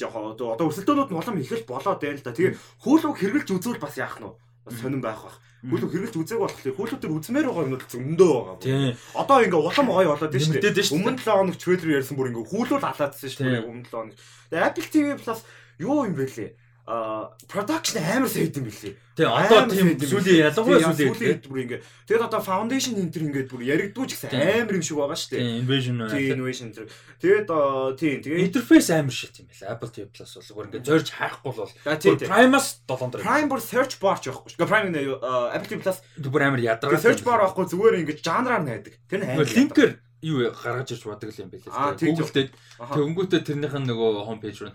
[0.00, 2.32] жоохон одоо өрсөлдөөнүүд нь улам их л болоод байна л да.
[2.32, 4.32] Тэгээ хөлөг хэрглэж үзвэл бас яах нь вэ?
[4.64, 5.36] Бас сонирн байх бах.
[5.60, 8.32] Хөлөг хэрглэж үзээг болохоор хөлөг төр үзмээр байгаа юмнууд ч өндөө
[8.64, 8.96] байгаа.
[9.12, 10.88] Одоо ингээ улам гоё болоод байна шүү дээ.
[10.96, 14.16] Өмнө 7 хоног трейлер ярьсан бүр ингээ хөлөг халаадсан шүү дээ өмнө 7 хоног.
[14.48, 15.40] Тэгээ Apple TV Plus
[15.80, 16.50] юу юм бэ лээ?
[16.86, 18.96] А production амар сайд юм билий.
[19.16, 21.80] Тэгээ одоо тийм сүлийн ялангуяа сүлийн бүр ингээ.
[22.08, 24.32] Тэгээд одоо foundation энтер ингээд бүр яригдгүй ч гэсэн
[24.64, 25.60] амар юм шиг байгаа шүү дээ.
[25.60, 26.12] Invasion байна.
[26.16, 26.84] Тийм invasion энтер.
[27.20, 27.48] Тэгээд
[28.00, 29.76] тийм тэгээд interface амар шит юм байна.
[29.76, 31.72] Apple TV Plus бол бүр ингээ зорж харахгүй бол
[32.26, 33.20] Prime-аас 7 дор.
[33.22, 34.66] Prime бүр search bar ч байхгүй шүү.
[34.66, 34.90] Prime
[35.54, 36.98] Apple TV Plus бүр амар ядаргаа.
[36.98, 38.96] Search bar байхгүй зүгээр ингээ жанраар найдаг.
[39.06, 39.46] Тэр нь амар.
[39.46, 41.72] Линкер юу гаргаж ирж бодог юм бэлээ.
[41.96, 44.72] Google-тэй тэгэнгүүтээ тэрнийх нь нөгөө хом пэйж руу.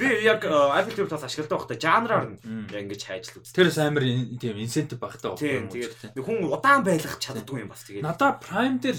[0.00, 2.40] Би яг Apple TV Plus ашигладаг байхдаа жанраар нь
[2.72, 3.52] ингэж хайж л үз.
[3.52, 4.08] Тэрс амар
[4.40, 5.68] тийм инсентив багтаа байна.
[5.68, 8.04] Тэгээд хүн удаан байлгах чаддгүй юм бас тэгээд.
[8.08, 8.98] Надаа Prime дээр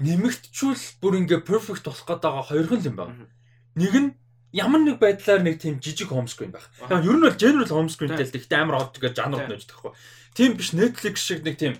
[0.00, 3.28] нэмэгдчүүл бүр ингээ perfect болох гээд байгаа хоёр хэн юм байна.
[3.76, 4.10] Нэг нь
[4.56, 6.68] ямар нэг байдлаар нэг тийм жижиг home screen байх.
[6.88, 9.92] Яг ер нь бол general home screenтэй л гэхдээ амар од гэж жанрууд нэж тэгэхгүй.
[10.32, 11.76] Тийм биш Netflix шиг нэг тийм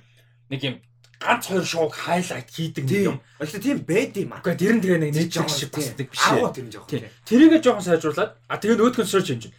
[0.49, 0.77] нэг юм
[1.23, 3.23] ганц хоёр шоуг хайлайт хийдэг юм.
[3.39, 4.43] Гэхдээ тийм байд юм аа.
[4.43, 6.43] Гэхдээ тэр нь тэгээ нэг нэг жоох шиг басдаг биш ээ.
[6.43, 6.91] Аа тэр нь жоох.
[6.91, 9.55] Тэрийгэ жоохон сайжруулад а тэгээ нөгөөх нь search engine.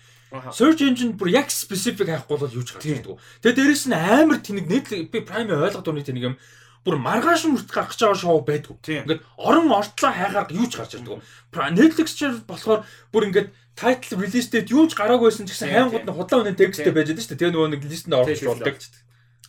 [0.51, 3.15] Search engine бүр яг specific хайхгүй бол юу ч гарч ирдэг.
[3.39, 6.35] Тэгээ дээрэс нь амар тэнэг нэг би prime ойлгоод өгнө тэнэг юм.
[6.83, 8.75] Бүр маргааш мөрт гарч байгаа шоу байдгүй.
[9.07, 11.21] Ингээд орон ортлоо хайхаар юу ч гарч ирдэг.
[11.53, 12.83] Netflix ч болохоор
[13.13, 17.13] бүр ингээд title release date юу ч гараагүйсэн гэсэн хайнгууд нь худлаа өнөө тексттэй байж
[17.13, 17.39] байгаа шүү дээ.
[17.39, 18.75] Тэгээ нөгөө нэг листэнд оруулж болдог.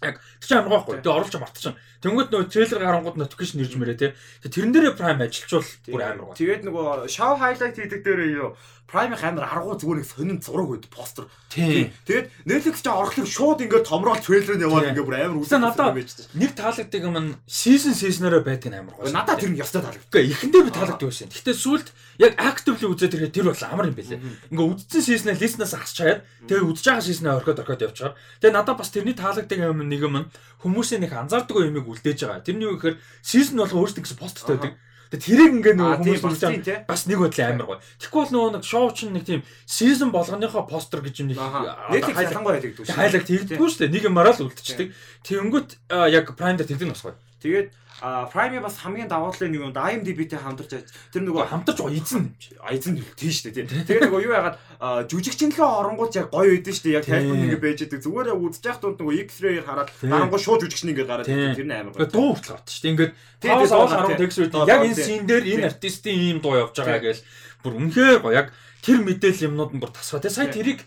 [0.05, 1.00] Яг тэр чинь амар байхгүй.
[1.00, 1.74] Тэгээ оруулж мартчихсан.
[2.05, 4.09] Тэнгүүд нөгөө трейлер гарангууд notification ирж мэрэ те.
[4.44, 6.36] Тэрэн дээрээ Prime ажилчвал бүр амар гоо.
[6.36, 8.52] Тэгээд нөгөө show highlight хийдэг дээрээ юу
[8.85, 11.26] Prime амар аргуу зүгээр нэг сонин зураг өгд постэр.
[11.51, 15.97] Тэгээд Netflix ч орохлог шууд ингээд томроод трейлер нь яваад ингээд бүр амар үсэн надад
[16.37, 19.09] нэг таалагддаг юм нь season season-ороо байдаг нь амар гоо.
[19.09, 20.14] Надад тэр нь ёстой таалагддаг.
[20.14, 21.32] Эхэндээ би таалагддаг байсан.
[21.32, 21.89] Гэхдээ сүулт
[22.20, 24.20] яг actively үзээд ирэхэд тэр бол амар юм бэлээ.
[24.53, 28.14] Ингээ үдцэн season-аа листнаас хасч хаяад тэгээ үзэж байгаа season-аа орхиод орхиод явчихаар.
[28.45, 30.28] Тэгээ надад бас тэрний таалагддаг юм нэг юм
[30.62, 32.47] хүмүүсийн нэг анзаардаг юмыг үлдээж байгаа.
[32.47, 34.76] Тэрний юу гэхээр season болго өөрсдөө гэсэн посттой байдаг.
[35.20, 37.80] Тэрийг ингээ нөгөө хүмүүс болж байгаа бас нэг бодлоо амар гоё.
[38.00, 42.62] Тэгэхгүй бол нөгөө нэг шоу чинь нэг тийм season болгоныхоо постэр гэж нэг нэг ялангуяа
[42.64, 42.96] тэгдэг шүү.
[42.96, 43.90] Хайлаг тэгдэггүй шүү.
[43.92, 44.88] Нэг юмараа л үлдчихдэг.
[45.28, 45.70] Тэнгүүт
[46.08, 47.18] яг prime дээр тэгдэг нь бас гоё.
[47.44, 47.68] Тэгээд
[48.03, 52.34] Prime бас хамгийн давуу тал нэг юм IMDb-тэй хамтарч тэр нөгөө хамтарч байгаа эзэн
[52.66, 53.86] эзэн тийм шүү дээ тийм.
[53.86, 54.59] Тэгээ нөгөө юу яагаад
[55.07, 56.99] жүжигчнлээ оронгууд яг гоё байдэн шүү дээ.
[56.99, 58.03] Яг тайлбар ингэ байж байгаа.
[58.03, 61.95] Зүгээр үзэж явах дунд нөгөө X-ray хараад харангуй шууд жүжигчн ингэ гараад тэр нь амар
[61.95, 62.11] гоё.
[62.11, 62.92] Дуу хүртэл гарч шүү дээ.
[62.99, 63.12] Ингээд
[63.45, 67.18] Таас оол харангуй текст яг энэ син дээр энэ артистийн ийм дуу явж байгаа гэж
[67.62, 68.34] бүр үнэхээр гоё.
[68.34, 68.49] Яг
[68.82, 70.18] тэр мэдээлэл юмнууд нь бүр тасгаа.
[70.18, 70.80] Тэгээ сая тэрийг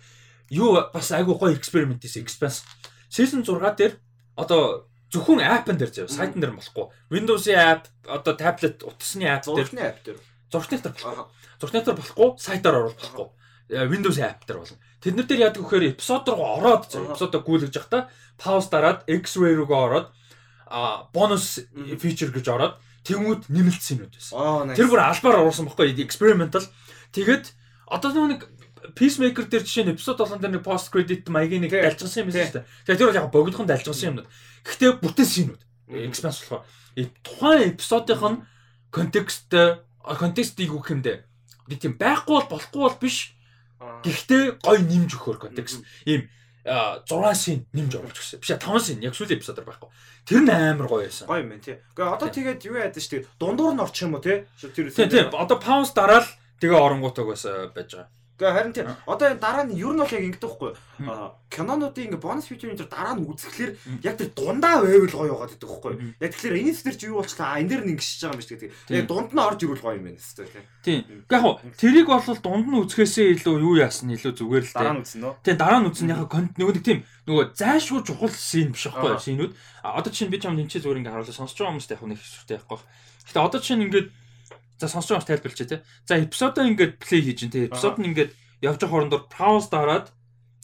[0.52, 2.28] юу бас айгуу гоё эксперимент хийсэн.
[2.28, 2.68] Expense
[3.08, 3.94] season 6 дээр
[4.36, 6.86] одоо зөвхөн app-ын дээр зав сайтн дээр болохгүй.
[7.12, 10.20] Windows-ийн app одоо таблет утасны app дээр зургны app дээр
[10.52, 11.26] зургны дээр болохгүй.
[11.62, 13.28] Зургны дээр болохгүй, сайтаар оруулах болохгүй.
[13.88, 14.78] Windows app дээр болно.
[15.00, 20.08] Тэднэр дээр яадаг вэхээр эпизод руу ороод эпизодоо гүйлгэж явахдаа пауз дараад X-ray руугаа ороод
[20.68, 21.64] а бонус
[22.02, 22.76] фичер гэж ороод
[23.08, 24.76] тэмүүд нэмэлтсэн юм байсан.
[24.76, 26.64] Тэр бүр албаар оруулсан байхгүй experimental.
[27.16, 27.56] Тэгээд
[27.88, 28.44] одоо нэг
[28.96, 32.46] Peacemaker дээр жишээ нь эпизод 7 дээр нэг post credit маягийн нэг далжсан юм байна
[32.48, 32.68] шүү дээ.
[32.86, 34.30] Тэгээд тэр бол яг богинохон далжсан юмнууд.
[34.66, 35.62] Гэхдээ бүтэн синүүд.
[36.08, 36.64] Expanse болохоор
[37.24, 38.42] тухайн эпизодынх нь
[38.92, 39.52] контекст
[40.04, 41.24] контекстийг үгэх юм дээ.
[41.68, 43.36] Нэг тийм байхгүй бол болохгүй бол биш.
[43.78, 45.84] Гэхдээ гой нэмж өгөхөр контекст.
[46.08, 46.30] Ийм
[46.68, 48.40] 6 син нэмж оруулж өгсөн.
[48.42, 49.90] Биш 5 син яг сүүлийн эпизодор байхгүй.
[50.28, 51.28] Тэр нь амар гоё байсан.
[51.28, 51.78] Гоё юм байна тий.
[51.96, 53.28] Гэхдээ одоо тэгээд юу яадаг шүү дээ.
[53.40, 54.44] Дундуур нь орчих юм уу тий?
[54.60, 55.24] Тэр тий.
[55.32, 56.28] Одоо паунс дараал
[56.60, 58.12] тэгээ оронгуутаг бас байж байгаа.
[58.38, 60.72] Гэхдээ харин тийм одоо энэ дараа нь ер нь бол яг ингэдэг байхгүй.
[61.50, 63.72] Кинонуудын ингээ бонус фичерийн тэр дараа нь үзэхлээр
[64.06, 65.94] яг тэр дундаа байвал гоё байгаад байдаг байхгүй.
[66.22, 68.72] Яг тэгэхээр энэ тэр чи юу болчлаа энэ дэр нь ингэсэж байгаа юм биш гэдэг.
[68.94, 71.02] Тэгээ дунд нь орж ирвэл гоё юм байна хэвчээ тийм.
[71.34, 75.02] Яг хуу тэрийг бол дунд нь үзэхээсээ илүү юу яасан илүү зүгээр л дараа нь
[75.02, 78.86] үзсэн нөө тийм дараа нь үзсэн яг нөгөө нэг тийм нөгөө зайшгүй чухал шин биш
[78.86, 82.02] байхгүй шинүүд одоо чинь би ч юм тэнцээ зүгээр ингээ харуулсан сонсож байгаа хүмүүст яг
[82.06, 82.80] нэг хэвчтэй байхгүй
[83.28, 84.08] гэхдээ одоо чинь ингээд
[84.78, 85.82] За сонсож байгаач тайлбарлаж тий.
[86.06, 87.66] За эпизодоо ингээд плей хийж ин тий.
[87.66, 90.14] Эпизод нь ингээд явж байгаа хоорондоор pause дараад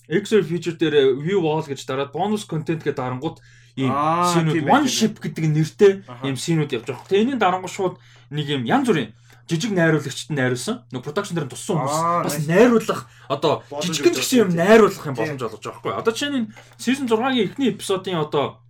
[0.07, 3.39] Excel feature дээр view wall гэж дараад bonus content гэдэг дарангууд
[3.80, 5.93] ийм синүүд one ship гэдэг нэртэй
[6.28, 7.07] ийм синүүд явж байгаа.
[7.07, 7.95] Тэгээ энэний дарангууд шууд
[8.30, 9.16] нэг юм янз бүрийн
[9.47, 10.84] жижиг найруулагчд нь найруулсан.
[10.91, 15.64] Нөгөө production дээр туссан хүмүүс бас найруулах одоо жижигэн гэсэн юм найруулах юм боломж олгож
[15.64, 15.93] байгаа байхгүй.
[15.99, 18.64] Одоо чинь энэ season 6-гийн эхний эпизодын одоо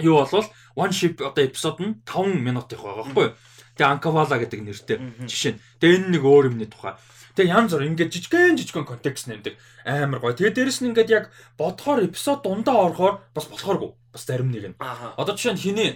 [0.00, 3.28] юу болвол one ship одоо эпизод нь 5 минут их байгаа байхгүй.
[3.76, 5.58] Тэгээ Анкавала гэдэг нэртэй жишээ.
[5.78, 6.94] Тэгээ энэ нэг өөр юмны тухай.
[7.38, 9.54] Тэгээ янз бүр ингээд жижигхэн жижигхэн контекст нэмдэг.
[9.86, 10.34] Амар гоё.
[10.34, 13.90] Тэгээ дээрэс нь ингээд яг бодохоор эпизод дундаа орохоор бас болохооргүй.
[14.12, 14.76] Бас зарим нэг нь.
[14.80, 15.90] Одоо жишээ нь хиний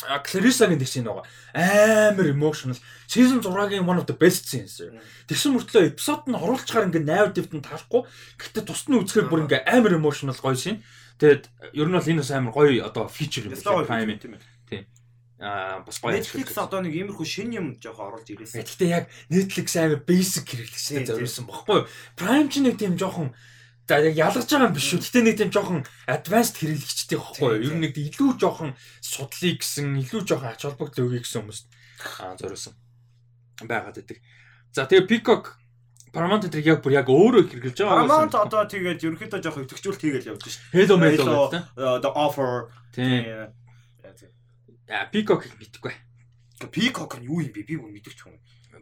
[0.00, 1.28] Кларисагийн тэгсэн байгаа.
[1.52, 2.78] Амар emotional.
[3.04, 4.80] Season 6-гийн one of the best scenes.
[5.28, 8.08] Тэгсэн мөртлөө эпизод нь оруулчгаар ингээд narrative нь таахгүй.
[8.40, 10.80] Гэхдээ тусад нь үзэхээр бүр ингээд амар emotional гоё шин.
[11.20, 14.40] Тэгээд ер нь бол энэ бас амар гоё одоо feature юм байна.
[14.64, 14.88] Тийм.
[15.40, 18.60] Аа бас гоё Netflix одоо нэг иймэрхүү шинэ юм жоохон оруулж ирээсэн.
[18.60, 21.88] Гэхдээ яг Netflix амар basic хэрэглэгчтэй зориулсан баггүй.
[22.12, 23.32] Prime ч нэг тийм жоохон
[23.88, 25.00] за яг ялгаж байгаа юм биш шүү.
[25.00, 27.56] Гэтэ нэг тийм жоохон advanced хэрэглэгчтэй баггүй.
[27.56, 31.66] Ер нь нэг илүү жоохон судлыг гэсэн, илүү жоохон ач холбогдол өгье гэсэн хүмүүст
[32.20, 32.76] аа зориулсан
[33.64, 34.20] байгаад байдаг.
[34.76, 35.56] За тэгээ Peacock
[36.12, 38.02] Paramount энэ яг бүр яг өөрөө хэрэгжилж байгаа.
[38.02, 40.74] Paramount одоо тэгээд ерөнхийдөө жоохон идэвхжүүлэлт хийгээл явж шээ.
[40.74, 41.62] Hello Mello гэдэг.
[42.02, 42.74] The offer.
[42.90, 43.54] Тийм.
[44.90, 45.94] Peacock-ыг мэдгүй.
[46.74, 47.62] Peacock нь юу юм бэ?
[47.62, 48.36] Би бүр мэдэрч хүн.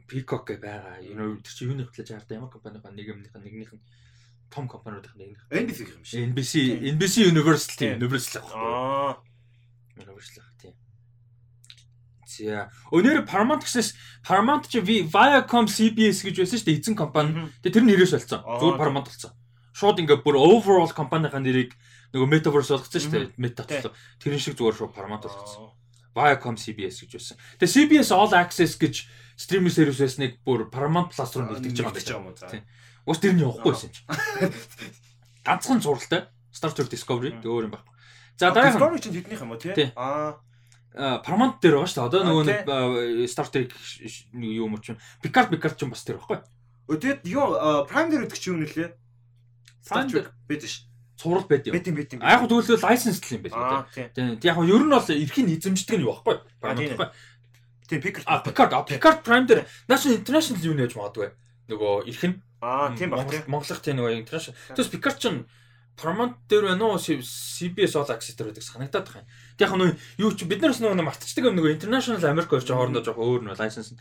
[0.09, 1.05] Peacock байгаа.
[1.05, 3.83] You know тэр чи юуны хөтлөж хараад ямар компани ба нэгмнийх нь нэгнийх нь
[4.49, 5.45] том компаниудын нэгнийх.
[5.53, 6.25] NBC юм шиг.
[6.33, 6.53] NBC
[6.97, 8.55] NBC Universal тийм Universal ах.
[8.57, 9.13] Аа.
[10.01, 10.75] Universal тийм.
[12.25, 12.73] За.
[12.89, 13.93] Өнөөдөр Paramount гэснээс
[14.25, 17.53] Paramount чи Viacom CBS гэж байсан шүү дээ эзэн компани.
[17.61, 18.41] Тэгээ тэр нь нэрээс болсон.
[18.49, 19.33] Зүгээр Paramount болсон.
[19.77, 21.77] Шууд ингээ бүр overall компанийн нэрийг
[22.17, 23.37] нөгөө Metaverse болгоцсон шүү дээ.
[23.37, 23.93] Meta төлөө.
[24.25, 25.77] Тэрэн шиг зүгээр шууд Paramount болгоцсон.
[26.17, 27.37] Viacom CBS гэж байсан.
[27.61, 29.05] Тэгээ CBS All Access гэж
[29.39, 32.65] стриминг сервис байсныг бүр Paramount Plus руу нэгтгэж байгаа юм байна.
[33.07, 34.03] Ус тэр нь явахгүй байсан юм чи.
[35.47, 37.95] Ганцхан зуралтай Star Trek Discovery тэг өөр юм байхгүй.
[38.35, 39.93] За дараагийн Discovery чинь тэднийх юм уу тий?
[39.95, 40.43] Аа
[41.23, 42.09] Paramount дээр байгаа шүү дээ.
[42.11, 43.71] Одоо нөгөө нэг Star Trek
[44.35, 46.43] юу юм чинь Picard Picard ч бас тэр байхгүй.
[46.91, 47.55] Өдөөд юу
[47.87, 48.91] Prime дээр чи юу нэлээ?
[49.87, 50.88] Prime дээр бид ш.
[51.19, 51.75] Цуврал байд юм.
[51.75, 52.23] Бид юм бид юм.
[52.23, 53.85] Яг төлөө license л юм байна.
[54.15, 54.39] Тийм.
[54.39, 56.47] Яг ер нь бол эрхийн эзэмшдэг нь юу байхгүй.
[56.63, 57.11] Paramount.
[57.91, 58.25] Тийм Picard.
[58.27, 61.35] А Picard, Picard Prime дээр National International юу нэж магадгүй.
[61.67, 63.43] Нөгөө эрхэн Аа тийм баг тийм.
[63.51, 64.55] Монголх тийм нөгөө International.
[64.79, 65.25] Тэгээс Picard ч
[65.99, 69.27] Paramount дээр байна уу CBS All Access дээр байдаг санагдаад байна.
[69.59, 73.03] Тэг яг нөгөө юу ч бид нараас нөгөө мартчихдаг юм нөгөө International America гэж хоорондоо
[73.03, 73.99] жоох өөр нь license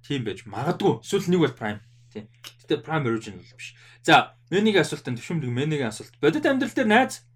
[0.00, 1.04] тийм байж магадгүй.
[1.04, 1.80] Эсвэл нэг бол Prime.
[2.14, 2.30] Тийм.
[2.62, 3.74] Гэтэ Prime Original биш.
[4.06, 6.14] За, менийг асуултанд төвшмөлөг менийг асуулт.
[6.22, 7.26] Бодит амьдрал дээр найз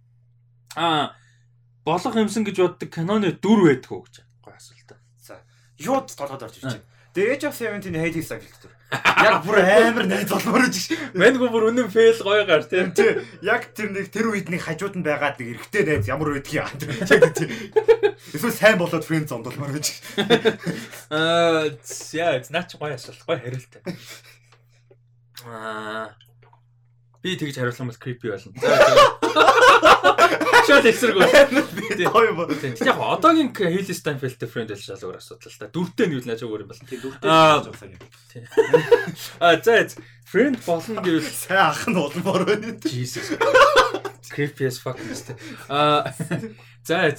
[0.79, 1.19] аа
[1.83, 4.95] болох юмсан гэж боддог киноны дүр байдаг уу гэж гоё асуулт.
[5.19, 5.43] За,
[5.83, 6.87] юуд толгойд орж ирж байна.
[7.19, 8.71] The Age of 17 Hades Cycle.
[8.89, 10.95] Яг бүр амар найз болмоор гэж.
[11.19, 12.93] Мэнгүй бүр үнэн фейл гоё гар тийм.
[12.97, 13.19] Тий.
[13.43, 16.69] Яг тэр нэг тэр үед нэг хажууд нь байгаад нэг эргэтэй найз ямар байдаг юм.
[17.11, 17.51] Яг тий.
[18.33, 19.87] Эсвэл сайн болоод фрэнд зондолмоор гэж.
[21.11, 21.69] Аа,
[22.17, 23.73] яа, наач гоё асуулт, гоё хариулт.
[25.47, 26.15] Аа.
[27.23, 28.53] Би тэгж хариулсан бол creepy болно.
[30.69, 31.17] Шууд эсрэг.
[32.13, 32.45] Гоё бо.
[32.53, 35.67] Яг одоогийн Hailey Steinfeld-тэй friend л шалгаар асуудал л та.
[35.73, 36.83] Дүртэй нь юу наач өөр юм бол.
[36.85, 38.03] Тий, дүртэй жавсан юм.
[39.43, 39.89] Аа, за
[40.29, 42.77] friend болно гэвэл сайн ах нь улмаар байна.
[42.85, 43.33] Jesus.
[44.29, 45.35] Creepy as fuck нэстэ.
[45.73, 46.13] Аа,
[46.85, 47.17] за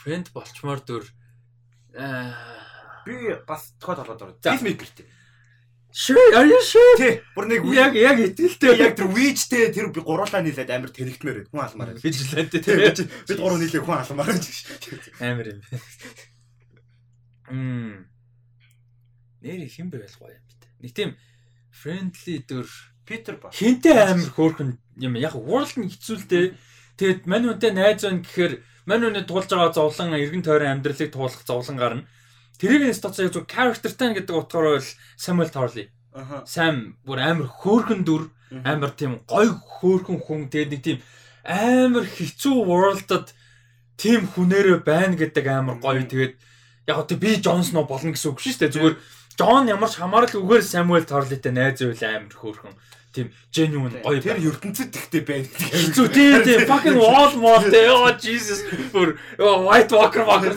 [0.00, 1.04] friend болчмоор дүр
[1.94, 2.32] аа
[3.04, 4.56] би бас тохиол толгойд орсон.
[4.56, 5.06] Peacemaker-тэй.
[5.92, 6.96] Sure, are you sure?
[6.98, 7.18] Тий.
[7.34, 11.66] Бүр нэг яг яг итгэлтэй яг тэр Witch-тэй тэр би гуруулаа нийлээд амар тэрэгтмээр хүн
[11.66, 11.98] алмаар.
[11.98, 12.78] Vigilante Тий.
[12.94, 13.06] тий.
[13.26, 14.56] Бид гурав нийлээ хүн алмаар гэж.
[15.18, 15.60] Амар юм.
[17.50, 18.06] Мм.
[19.42, 20.62] Нэр хин байвал гоё юм бит.
[20.78, 21.10] Нэг тийм
[21.74, 22.68] friendly дүр
[23.02, 23.50] Питер ба.
[23.50, 25.18] хинтээ амар хөөрхөн юм.
[25.18, 26.54] Яг world нь хэцүүлтэй.
[26.94, 31.42] Тэгээд мань үнтэй найз байна гэхээр мань үнэ туулж байгаа зовлон эргэн тойрон амьдралыг туулах
[31.42, 32.06] зовлон гарна.
[32.60, 35.88] Тэрийг стоцоо яг зөв character тань гэдэг утгаар бол Samuel Tarly.
[36.12, 36.44] Аха.
[36.44, 40.98] Сайн бүр амар хөөрхөн дүр, амар тийм гой хөөрхөн хүн тэгээд нэг тийм
[41.48, 43.32] амар хэцүү world-д
[43.96, 46.04] тийм хүнээрээ байна гэдэг амар гоё.
[46.04, 46.34] Тэгээд
[46.84, 48.74] яг гоо би Джон Сноу болно гэсэн үг шүү дээ.
[48.76, 48.96] Зүгээр
[49.40, 52.74] Джон ямар ч хамааралгүйгээр Samuel Tarly-тэй найз байвал амар хөөрхөн
[53.12, 54.20] тийм genuine гоё.
[54.22, 55.46] Тэр ертөнцид ихтэй байна.
[55.46, 58.62] Хэцүү тийм тийм fucking wall mall те oh jesus
[58.94, 60.54] бүр white walker walker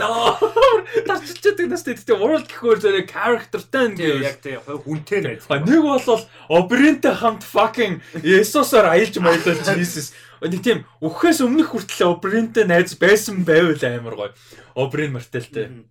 [1.07, 5.39] тарчилчдаг нас те world гэхээр зэрэг characterтай Тийм гэвэл яг тийм хүнтэй.
[5.49, 10.13] А нэг бол Обринтэй хамт fucking Есусоор аялж маялал Jesus.
[10.41, 14.31] Нэг тийм өгөхөөс өмнөх хүртэл Обринтэй найз байсан байвал амар гоё.
[14.75, 15.85] Обрин мартэлтэй.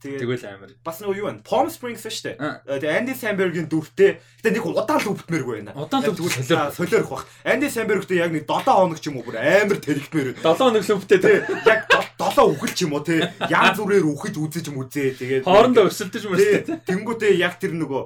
[0.00, 0.70] Тэгвэл амар.
[0.84, 1.44] бас нөгөө юу байна?
[1.44, 2.80] Palm Springs шүү дээ.
[2.80, 4.16] Тэгээ Andy Samberg-ийн дүртэй.
[4.40, 5.72] Гэтэ нэг удаан л өвдмээргүй байна.
[5.76, 7.10] Удаан л Яг тэгвэл- солиорох.
[7.10, 7.26] Бах.
[7.44, 10.40] Andy Samberg-тэй яг нэг 7 хоног ч юм уу бүр амар тэрэгтмээр.
[10.40, 11.44] 7 хоног л Тэ те.
[11.68, 11.84] яг
[12.16, 13.28] 7 үхэл ч юм уу те.
[13.52, 15.08] Ян зүрээр үхэж үзэж мүзээ.
[15.20, 16.64] Тэгээд Хоорондоо өсөлдөж мөрстэй.
[16.64, 18.02] Тэ, Тэнгүүтээ яг тэр нөгөө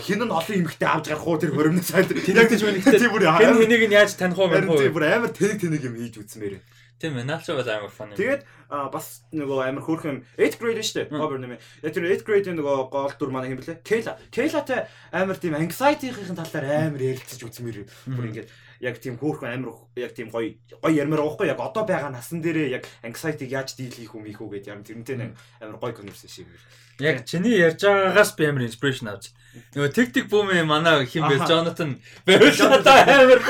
[0.00, 2.08] хин нь олон эмэгтэй авч гарах уу тэр хөрөмнөс сайд.
[2.08, 2.98] Тэнэгдэж мэнэгтэй.
[3.04, 4.94] Тийм бүр Хэн амар хэнийг нь яаж таних уу мэн тийм уу?
[4.96, 6.56] бүр амар тэнэг тэнэг юм хийж үзмээр.
[6.98, 8.18] Тийм ээ, наача бол амар фан юм.
[8.18, 11.08] Тэгээд бас нөгөө амар хөөрхөн 8th grade шүү дээ.
[11.10, 11.20] Мм.
[11.20, 11.56] Cover нэмэ.
[11.82, 13.82] Яг тэр 8th grade-ийн нөгөө гол дүр манай хэм блэ?
[13.82, 14.14] Kayla.
[14.30, 17.84] Kayla-тай амар тийм anxiety-ийн талаар амар ярилцаж үзмээр.
[18.08, 18.48] Бүр ингээд
[18.80, 22.78] яг тийм хөөрхөн амир яг тийм гоё гоё ярмаар байхгүй яг одоо байгаа насан дээрээ
[22.78, 26.58] яг anxiety яаж дийл хийх юм ийхүү гэдээ яг тэрнтэй амир гоё conversation юм.
[27.00, 29.32] Яг чиний ярьж байгаагаас би амар inspiration авч.
[29.74, 31.94] Нөгөө тактик бүүмээ манай хим бэ Jonathan
[32.26, 33.40] барилгата амар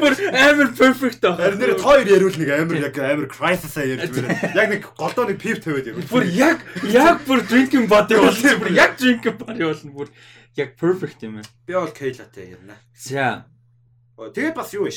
[0.00, 1.36] бүр амар perfect аа.
[1.36, 4.36] Харин нэр хоёр яриул нэг амар яг амар crisis-а ярьж байна.
[4.56, 6.00] Яг нэг голдоо нэг pip тавиад яг.
[6.08, 8.60] Бүр яг яг бүр drinking body болсон.
[8.64, 9.92] Бүр яг drinking body болно.
[9.92, 10.08] Бүр
[10.56, 11.48] яг perfect юм байна.
[11.68, 12.76] Би бол K-латай ярина.
[12.96, 13.44] За.
[14.16, 14.96] Тэгээд бас юу вэ?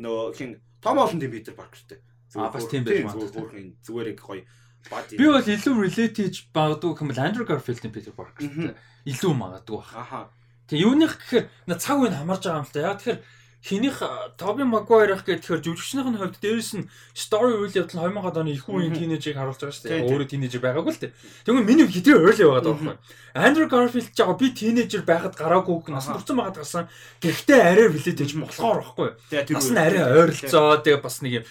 [0.00, 2.00] Нөгөө хин Том Холландын Питер Паркертэй.
[2.36, 3.36] А бас тийм байж магадгүй.
[3.36, 4.44] Зүгээр зүгээр яг гоё
[4.88, 8.74] Би бол илүү relate хийж магадгүй юм бол Andrew Garfield-ийн Peter Parker
[9.04, 10.28] илүү магадгүй байна.
[10.70, 11.44] Тэгээ юуных гэхээр
[11.76, 12.80] цаг үе хамарж байгаа юм л та.
[12.80, 13.20] Яг тэгэхээр
[13.60, 14.00] хинийх
[14.40, 18.64] Тоби Магуайр их гэхээр жүжигчнийх нь хувьд дээрэс нь story үйл явдал 2000-ад оны их
[18.64, 20.08] үеийн тинейжийг харуулж байгаа шүү дээ.
[20.08, 21.12] Өөрөө тинейжер байгаагүй л дээ.
[21.44, 22.96] Тэгвэл миний хитрээ early байгаад байгаа байхгүй.
[23.36, 26.88] Andrew Garfield ч яг би тинейжер байхад гараагүй насан турсан байгаад гарсан.
[27.20, 29.08] Гэхдээ арай relate хийж болохоор байхгүй.
[29.52, 31.44] Бас нь арай ойролцоо тэгээ бас нэг юм.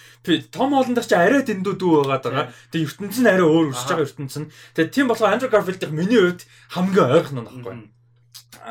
[0.50, 2.46] Том Холланд ч арай дэндүү дүү байгаад байгаа.
[2.74, 4.50] Тэгээ ертөнц нь арай өөр өсөж байгаа ертөнц нь.
[4.74, 6.42] Тэгээ тийм болохоор Andrew Garfield-ийн миний хувьд
[6.74, 7.74] хамгийн ойрхон нь байхгүй.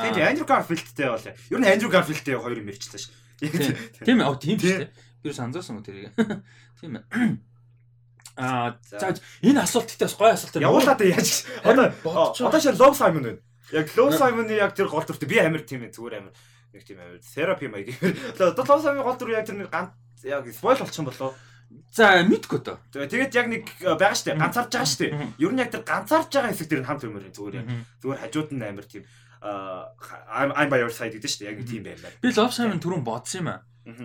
[0.03, 1.23] Тийм Andrew Garfield-тэй бол.
[1.23, 3.28] Ер нь Andrew Garfield-тэй хоёр юм ярьчихлаа шүү.
[3.39, 4.35] Тийм ээ.
[4.43, 4.91] Тийм шүү дээ.
[5.23, 6.13] Би санаасан уу тэрийг.
[6.81, 7.05] Тийм ээ.
[8.39, 10.67] Аа за энэ асуулт ихтэй гоё асуулт байна.
[10.71, 13.43] Явуулаад яаж одоо одоо шин Love Simon байна.
[13.75, 16.33] Яг Love Simon-ы яг тэр гол дүртэй би амир тийм ээ зүгээр амир
[16.71, 17.91] нэг тийм амир терапи маяг.
[18.39, 19.91] Одоо Love Simon-ы гол дүр яг тэр нэг ганц
[20.23, 21.35] яг спойл болчихсон болоо.
[21.93, 22.79] За мэдгүй то.
[22.95, 25.07] Тэгээд яг нэг байгаа штэ ганцаарч байгаа штэ.
[25.43, 27.67] Ер нь яг тэр ганцаарч байгаа хэсэг тэр хамт өмөр зүгээр
[28.01, 29.05] зүгээр хажууд нь амир тийм
[29.43, 31.51] I'm I'm by your side гэдэг шүү дээ.
[31.53, 32.11] Яг тийм байлаа.
[32.23, 33.61] Би Love Simon түрүүн бодсон юм аа.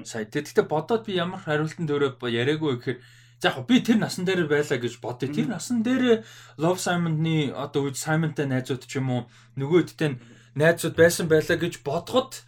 [0.05, 0.25] Сая.
[0.29, 2.99] Тэгэхдээ бодоод би ямар хариултан дөөрөө яриаггүй гэхээр
[3.43, 5.33] за яг би тэр насан дээр байлаа гэж бодъё.
[5.33, 6.23] Тэр насан дээр
[6.57, 9.21] Love Simon-ны одоо үе Simon-тай найзууд ч юм уу
[9.59, 10.15] нөгөөдтэй
[10.55, 12.45] найзууд байсан байлаа гэж бодоход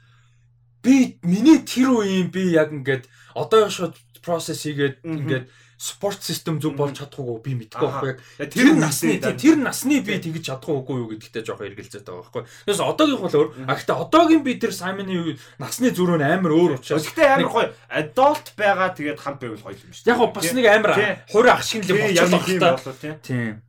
[0.86, 5.46] би миний тэр үеийн би яг ингээд одоо шууд process хийгээд ингээд
[5.78, 10.48] спорт систем зөв болж чадахгүй би мэдгүй байхгүй яг тэр насны тэр насны би тэгж
[10.48, 12.44] чадахгүй юу гэдэгтээ жоохон эргэлзээд байгаа байхгүй.
[12.64, 13.50] Тэгээс одоогийн бол өөр.
[13.68, 17.04] А гэхдээ одоогийн би тэр Саймоны насны зүрх нь амар өөр учраас.
[17.12, 20.08] Гэхдээ амар гоё adult байгаа тэгээд хамт байвал гоё юм шүү.
[20.08, 20.94] Яг бас нэг амар
[21.28, 23.60] хурь ах шиг л болчихлоо тийм.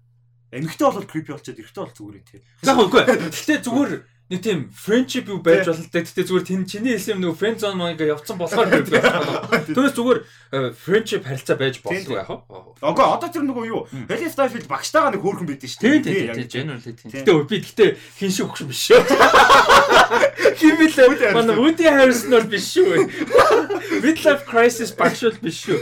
[0.54, 2.42] Эмэгтэй бол creepy болчиход эрэгтэй бол зүгээр юм тийм.
[2.62, 3.02] Яг үгүй.
[3.34, 3.92] Гэхдээ зүгээр
[4.26, 6.02] нэг тийм friendship юу байж болно да.
[6.02, 9.62] Гэтэ зүгээр тэн чиний хэлсэн нөгөө friend zone маяг явцсан болохоор байх байна.
[9.70, 12.58] Түүнээс зүгээр э, friendship харилцаа байж болов яах вэ?
[12.82, 13.86] Окей, одоо тэр нөгөө юу?
[14.10, 16.02] Heli Starfield багштайгаа нэг хөөрхөн байдсан шүү дээ.
[16.02, 17.10] Тийм тийм generally тийм.
[17.14, 17.86] Гэтэ би гэтэ
[18.18, 18.98] хин шиг өгч биш шүү.
[20.58, 21.30] Хин бэлээ.
[21.30, 23.06] Манай Woody Harrelson бол биш шүү.
[24.04, 25.78] Midlife crisis багш бол биш шүү.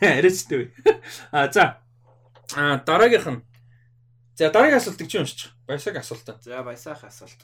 [0.00, 0.68] Арайчтай.
[1.32, 1.80] А за.
[2.52, 3.40] А дараагийнх нь
[4.34, 5.54] За дараагийн асуултыг чи уншиж.
[5.66, 6.26] Баясаг асуулт.
[6.42, 7.38] За баясаах асуулт.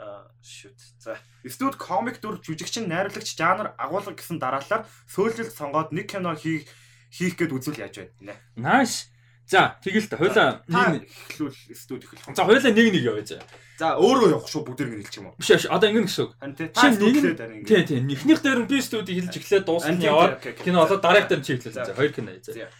[0.00, 0.80] Аа шүт.
[0.98, 1.20] За.
[1.44, 6.64] Студ комик дүр жүжигчин найруулагч жанр агуулга гэсэн дараалалаар сөүлэлт сонгоод нэг кино хийх
[7.12, 8.34] хийх гээд үзүүл яаж байна нэ.
[8.56, 9.12] Nice.
[9.50, 12.32] За тэгэл та хойлоо нэг эхлүүл студ эхлэх.
[12.32, 13.44] За хойлоо нэг нэг яваа заа.
[13.76, 15.36] За өөрөө явах шүү бүгдээр ингэ хэлчих юм уу?
[15.36, 16.32] Биш одоо ингэ гэсэн үг.
[16.70, 21.02] Чи нэг тий тий эхнийх дээр нь би студийг хэлж эхлээд дуусна яваад кино одоо
[21.02, 21.76] дараах дээр чи хэлээ.
[21.76, 22.30] За хоёр кино.
[22.40, 22.70] За.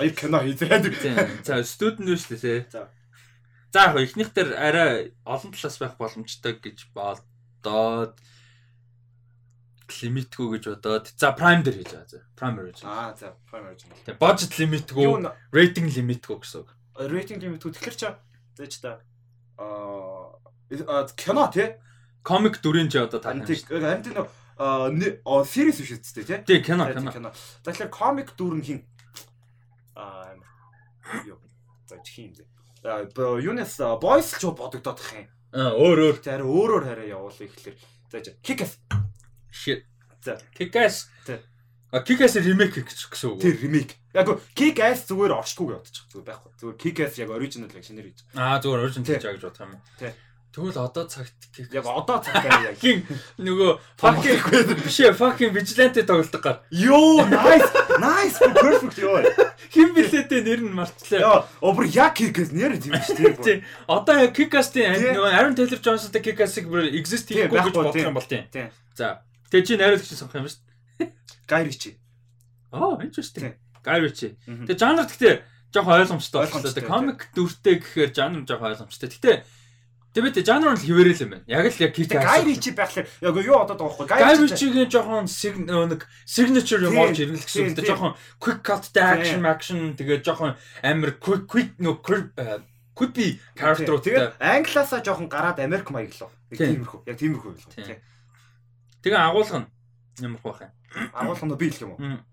[0.00, 1.44] Аяг кино хийгээд.
[1.44, 2.70] За студент нь шүү дээ.
[2.72, 2.88] За.
[3.72, 8.16] За яг эхнийх дээр арай олон талаас байх боломжтой гэж бодоод
[9.86, 12.22] лимитгүй гэж бодоод за prime дээр хийж байгаа.
[12.38, 12.88] Prime original.
[12.88, 13.96] Аа за prime original.
[14.06, 15.06] Тэгээ budget limitгүй,
[15.52, 16.70] rating limitгүй гэсэн үг.
[16.96, 18.08] Rating limitгүй тэгэхээр чи
[18.56, 19.04] зээч та
[19.60, 21.76] аа кино тий?
[22.24, 23.44] Комик дүрийн чи одоо тань.
[23.44, 24.24] Харин тийм
[24.56, 26.38] аа series биш үстэй тий?
[26.42, 27.30] Тий кино кино.
[27.62, 28.80] За тэгэхээр комик дүр нь хин
[29.96, 30.36] аа
[31.24, 31.40] юу
[31.88, 32.44] за чих юм бэ.
[33.40, 35.26] Юунес boys ч бодогдоод их юм.
[35.56, 37.76] Аа өөр өөр тэр өөрөөр хараа явуул ихлээр.
[38.12, 38.76] За kick-ass.
[39.50, 39.88] Shit.
[40.20, 41.08] За kick-ass.
[41.90, 43.40] А kick-ass ремейк гэсэн үг.
[43.40, 43.96] Тэр ремейк.
[44.12, 46.04] Яг kick-ass зүгээр орчгүй бодчих.
[46.12, 46.52] Зүгээр байхгүй.
[46.60, 48.20] Зүгээр kick-ass яг original яг шинээр хийж.
[48.36, 49.80] Аа зүгээр original хийж байгаа гэж бодох юм.
[49.96, 50.12] Тий.
[50.56, 51.36] Тэгвэл одоо цагт
[51.68, 53.04] яг одоо цагтаа яг хин
[53.36, 54.40] нөгөө fucking
[54.80, 56.56] биш ээ fucking vigilante тоглолдог гар.
[56.72, 57.68] Йоо nice
[58.00, 59.20] nice perfect ёо.
[59.68, 61.20] Хин билээдээ нэр нь марцлаа.
[61.20, 63.68] Йоо обр яг kick-ass нэр тийм шүү дээ.
[63.84, 68.24] Одоо яг kick-ass-ийн нөгөө Aaron Taylor Johnson-тэй kick-ass-ыг бүр exist хийхгүй гэж бодох юм бол
[68.24, 68.48] тийм.
[68.96, 69.20] За
[69.52, 70.64] тэгээ чи найруулагч сонгох юм шүү
[71.04, 71.12] дээ.
[71.44, 72.00] Guy Ritchie.
[72.72, 73.60] Oh interesting.
[73.84, 74.40] Guy Ritchie.
[74.48, 75.34] Тэгээ жанр гэхдээ
[75.68, 76.88] жоохон ойлгомжтой болчихлоо.
[76.88, 79.12] Комик дүртэй гэхээр жанр жоохон ойлгомжтой.
[79.12, 79.44] Гэтэ
[80.16, 81.44] Тэгээд жанр нь хിവэрэл юм байна.
[81.44, 82.08] Яг л яг кик.
[82.08, 84.16] Гай ричи байхлаар яг юу одоо байгаа байхгүй.
[84.16, 87.84] Гай ричигийн жоохон нэг signature юм орж гэсэн үг.
[87.84, 95.04] Жоохон quick cut action action тэгээд жоохон амар quick quick no quippy character тэгээд англиасаа
[95.04, 96.32] жоохон гараад Америк маяг лөө.
[96.56, 97.00] Тиймэрхүү.
[97.12, 98.00] Яг тиймэрхүү байлаа.
[99.04, 99.68] Тэгээ агуулга нь
[100.24, 100.72] ямар байх юм?
[101.12, 102.24] Агуулга нь би хэлэх юм уу?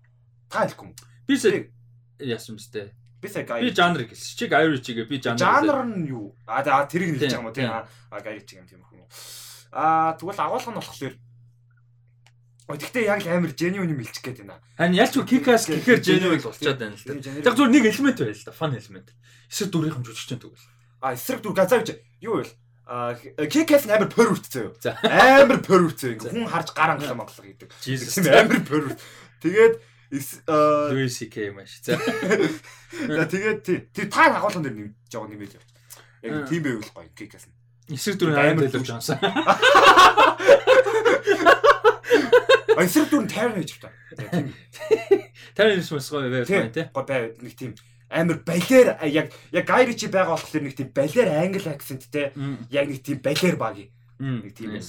[0.48, 0.96] Та хэлэхгүй юм.
[1.28, 1.68] Би сая
[2.16, 2.96] яасан мэт те.
[3.24, 3.72] Би сая Би гай.
[3.72, 4.36] жанр гэлс.
[4.36, 5.40] Чиг Irish-гээ би жанр.
[5.40, 6.36] Жанр нь юу?
[6.44, 9.08] А за тэрийг хэлж байгаа юм тийм а чиг юм тийм юм.
[9.72, 11.16] Аа тэгвэл агуулга нь болохоор
[12.84, 14.60] тэгтээ яг л амар genuine юм хэлчих гээд байна.
[14.76, 17.16] Харин ялч кикас гэхээр Genuine болчиход байна л да.
[17.16, 18.52] Яг зүгээр нэг элемент байл л да.
[18.52, 19.08] Fun элемент.
[19.48, 20.68] Эсрэг дүрийнх нь жүжигчтэй тэгвэл.
[21.00, 22.52] А эсрэг дүр газаа гэж юу вэ?
[22.84, 24.12] А кикэс амар
[24.68, 24.76] юу?
[24.84, 25.00] За.
[25.00, 26.20] Амар үртцээ.
[26.20, 26.28] За.
[26.28, 27.72] Хүн харж гар англаа монголоо гэдэг.
[28.28, 29.00] Амар үрт.
[29.40, 29.74] Тэгээд
[30.92, 31.82] Louis CK маш.
[31.82, 31.98] За.
[33.26, 33.78] Тэгээд тий.
[33.90, 35.68] Тий та агуулган дээр нэмж жоо нэмээд явж.
[36.22, 37.50] Яг тийм байвал гоё кикэс.
[37.90, 39.18] Эсрэг дүрийн Амар амар дэлгэрч юмсан.
[42.74, 43.98] А эсрэг дүр нь тайрна гэж байна.
[44.30, 44.54] Тийм.
[45.54, 46.86] Тэр юм бас гоё байв тий.
[46.94, 47.74] Гоё бай нэг тийм
[48.14, 52.32] амар балер яг яг гайричи байгаа болохоор нэг тийм балер англи акценттэй
[52.70, 53.76] яг нэг тийм балер баг
[54.18, 54.86] нэг тийм байна.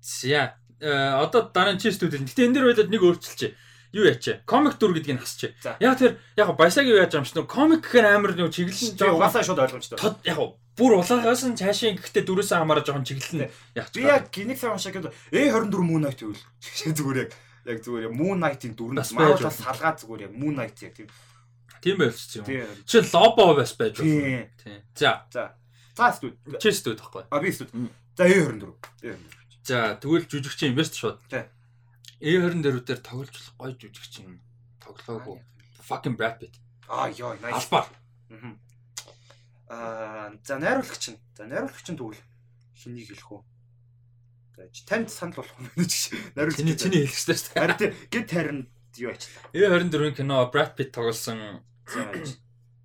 [0.00, 0.56] За.
[0.80, 2.24] Э одоо дараа нь чи студид.
[2.24, 3.52] Гэтэ энэ дэр байлаад нэг өөрчилчээ.
[3.92, 4.38] Юу ячаа?
[4.46, 5.80] Комик дүр гэдгийг нь хасчээ.
[5.82, 7.46] Яг тэр яг баясагийн яаж юм шүү.
[7.50, 9.98] Комик гэхээр амар нэг чиглэлэн Тийм угаасаа шууд ойлгомжтой.
[10.24, 10.38] яг
[10.78, 14.94] бүр улаагаас нь цаашаа гэхдээ дөрөөсөө хамаараа жоохон чиглэлэн яг Би яг гинэг сайн уншаа
[14.94, 16.44] гэдэг A24 Moon Knight гэвэл
[16.98, 17.30] зүгээр яг
[17.66, 21.08] яг зүгээр Moon Knight-ийн дүр нь Бас салгаад зүгээр яг Moon Knight яг тийм.
[21.82, 22.46] тийм байлцсан юм.
[22.46, 22.68] Тийм.
[22.86, 24.06] Чи лобо бас байж болно.
[24.06, 24.46] Тийм.
[24.62, 24.80] Тийм.
[24.94, 25.44] За, За.
[25.98, 26.38] За студ.
[26.62, 27.24] чи студ тахгүй.
[27.28, 27.68] А би студ.
[28.16, 28.72] За A24.
[29.02, 29.16] A24.
[29.64, 31.18] За, тэгвэл жүжигчин инвест шууд.
[31.28, 31.44] Тий.
[32.20, 34.40] A20 дээр дээр тоглож болох гоё жүжигчин
[34.84, 35.40] тоглоогүй.
[35.80, 36.60] Fucking Brad Pitt.
[36.88, 37.64] Аа ёо, nice.
[37.64, 37.88] Албаар.
[39.70, 41.18] Аа, за найруулагч нь.
[41.34, 42.20] За найруулагч нь тэгвэл
[42.76, 43.42] хэнийг хэлэх үү?
[44.56, 46.60] За танд санал болох юм ч найруулагч.
[46.60, 47.56] Чиний чиний хэлэх шүү дээ.
[47.56, 48.60] Харин тий гэд харин
[49.00, 49.48] юу ачлаа.
[49.56, 51.64] A24-ийн кино Brad Pitt тоглосон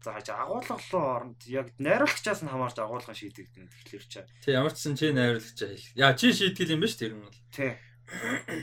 [0.06, 4.86] За хаж агуулгалын оронд яг найруулагчаас нь хамаарч агуулгын шийдэгдэн тэгэхээр чи Тэг ямар ч
[4.86, 5.98] сан чи найруулагч хэл.
[5.98, 7.34] Яа чи шийтгэл юм ба ш тэр нь бол.
[7.50, 7.74] тий.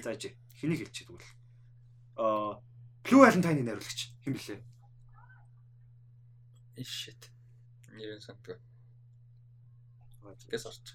[0.06, 1.34] За жи хэнийг хэлчих тэгвэл.
[2.22, 2.62] Аа
[3.02, 4.62] Blue Valentine-ийн найруулагч хэн блэ?
[6.78, 7.30] Shit.
[7.90, 8.62] Нэрэн сантга.
[10.50, 10.94] Гэс орч.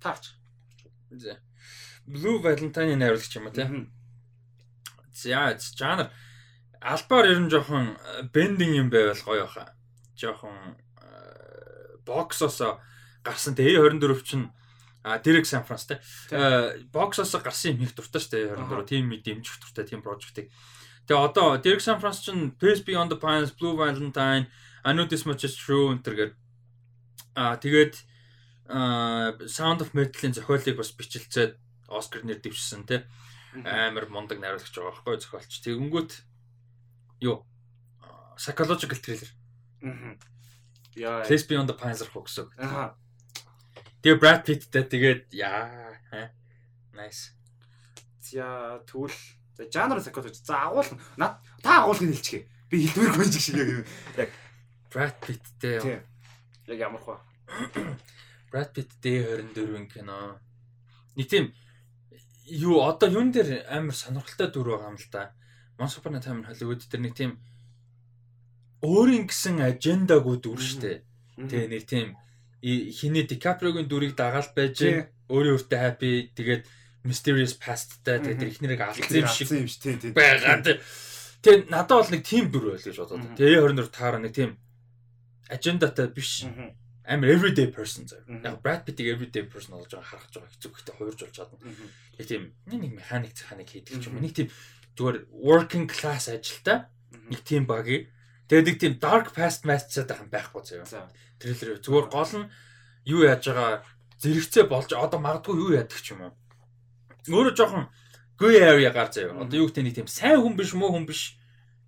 [0.00, 0.38] Таарч.
[1.10, 1.42] За.
[2.06, 3.90] Blue Valentine найруулагч юм а тий.
[5.12, 6.14] За, жанр
[6.80, 7.98] албаар ер нь жоохон
[8.32, 9.74] бендинг юм байвал гоё баха.
[10.14, 10.78] Жоохон
[12.06, 12.62] боксоос
[13.26, 14.54] гарсан тэ 24 чинь
[15.02, 16.00] а Дэрэг Сан Франс те.
[16.92, 20.52] Боксоос гарсан юм их дуртай шүү дээ 24 тийм мэд дэмжих дуртай тийм прожектыг.
[21.08, 24.46] Тэгээ одоо Дэрэг Сан Франс чинь Pace Beyond the Pines, Blue Valentine,
[24.84, 26.36] I Know This Much Is True энтергээр
[27.34, 27.94] а тэгээд
[29.48, 33.08] Sound of Metal-ийн зохиолыг бас бичлцээд Оскар нэр дэвшсэн те
[33.66, 35.52] амар мундаг найруулагч байгаа байхгүй зохиолч.
[35.66, 36.12] Тэгэнгүүт
[37.26, 37.42] юу
[38.38, 39.30] psychological thriller.
[39.82, 40.14] Мгм.
[40.94, 41.26] Яа.
[41.26, 42.46] Place Beyond the Pines руу гэсэн.
[42.46, 42.54] үг.
[42.62, 42.94] Аа.
[44.00, 45.68] Тэгээ Brad Pittтэй тэгээд яа.
[46.96, 47.36] Nice.
[48.24, 49.12] За тэгвэл
[49.56, 50.40] за жанр psychology.
[50.40, 50.96] За агуулга.
[51.20, 52.48] Над та агуулгыг хэлчихье.
[52.72, 53.56] Би хэлдвэргүй юм шиг
[54.16, 54.30] яг
[54.88, 56.00] Brad Pittтэй.
[56.64, 57.20] Яг ямар хөө.
[58.48, 59.20] Brad Pittтэй
[59.52, 60.40] 24-ийн кино.
[61.16, 61.52] Нэг тийм
[62.48, 65.36] юу одоо юун дээр амар сонирхолтой дүр байгаа юм л да.
[65.76, 67.36] Once Upon a Time in Hollywood дээр нэг тийм
[68.80, 71.04] өөрийн гэсэн ажендагүй дүр штэ.
[71.36, 72.16] Тэгээ нэг тийм
[72.62, 74.76] хиний Дикаприогийн дүрийг дагаал байж
[75.30, 76.62] өөрийн өөртөө happy тэгээд
[77.04, 80.12] mysterious pastтай тэгээд ихнэрийг алдсан юм шиг юм шиг тий тий.
[80.12, 80.60] байгаа.
[80.60, 80.80] Тэ-
[81.40, 83.24] Тэгээ надад бол нэг тийм дүр байл гэж бодоод.
[83.24, 83.36] Мгм.
[83.40, 84.60] Тэгээ 24 таараа нэг тийм
[85.48, 86.44] ажендатай биш
[87.08, 88.20] амар everyday person зав.
[88.28, 91.58] Яг Brad Pitt-ийг everyday person болж байгаа харах жоо хэцүү гэхдээ хуурж болж чадна.
[92.20, 94.20] Нэг тийм нэг механик цаханыг хийдэг ч юм.
[94.20, 94.48] Нэг тийм
[95.00, 96.86] зүгээр working class ажилтай
[97.32, 98.12] нэг тийм багийг
[98.50, 100.84] тэгээд нэг тийм dark past match-аад байгаа юм байхгүй заяа.
[100.90, 101.06] За.
[101.38, 102.50] Трейлер зүгээр гол нь
[103.06, 103.86] юу яаж байгаа
[104.18, 106.34] зэрэгцээ болж одоо магадгүй юу яадаг ч юм уу.
[107.30, 107.86] Өөрөө жоохон
[108.34, 109.38] gray area гар заяа.
[109.38, 111.38] Одоо юу гэдэг нэг тийм сайн хүн биш муу хүн биш.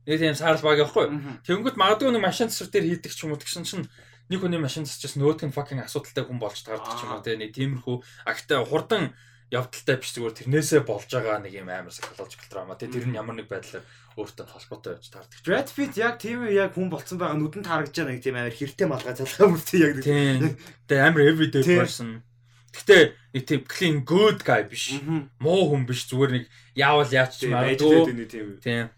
[0.06, 1.10] Нэг тийм саарл баг явахгүй.
[1.42, 3.90] Тэнгөт магадгүй нэг машин засвар дээр хийдэг ч юм уу тэгсэн чинь
[4.30, 7.36] нэг хүний машин засчихсан нөгөөх нь fucking асуудалтай хүн болж таардаг ч юм уу те
[7.36, 9.12] нэг тиймэрхүү агтаа хурдан
[9.52, 13.36] явдалтай биш зүгээр тэрнээсээ болж байгаа нэг юм амар psychological drama те тэр нь ямар
[13.36, 13.84] нэг байдлаар
[14.16, 15.40] өөртөө холбоотой байж таардаг.
[15.44, 18.88] Brad Pitt яг тийм яг хүн болцсон байгаа нүдэнд харагдаж байгаа нэг тийм амар хэртэй
[18.88, 20.56] малгай залгаа бүртээ яг нэг.
[20.88, 21.04] Тийм.
[21.04, 22.24] Амар everyday person.
[22.72, 23.02] Гэхдээ
[23.36, 24.96] нэг тийм clean good guy биш.
[25.36, 28.56] Муу хүн биш зүгээр нэг яавал яач ч магадгүй.
[28.64, 28.88] тийм.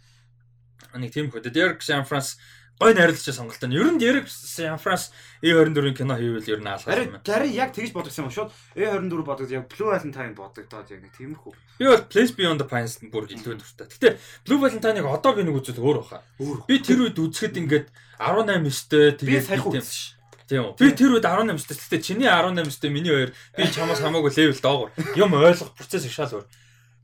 [0.94, 2.38] Нэг тийм хөдөө Derek San France
[2.80, 3.74] гой найруулагч сонголт нь.
[3.74, 7.20] Ер нь Derek San France E24-ийн кино хийвэл ер нь Харин юм.
[7.22, 11.52] харин яг тэгж бодсон юм шууд A24 бодогд яг Blue Valentine бодогдоод яг нэг тиймэрхүү.
[11.78, 13.86] Би бол Place Beyond the Pines бүр илүү дуртай.
[13.86, 16.22] Гэтэ Blue Valentine-ыг одоо би нэг үзэл өөр баха.
[16.66, 17.86] Би тэр үед үзэхэд ингээд
[18.18, 20.14] 18 өстэй би тэгээд саяхан тийм-.
[20.44, 20.72] Тийм үү.
[20.76, 21.78] Би тэр үед 18 өстэй.
[21.78, 24.90] Гэтэ чиний 18 өстэй миний хоёр би чамаас хамаагүй левел доогор.
[25.16, 26.46] Юм ойлгох процесс их шал өөр.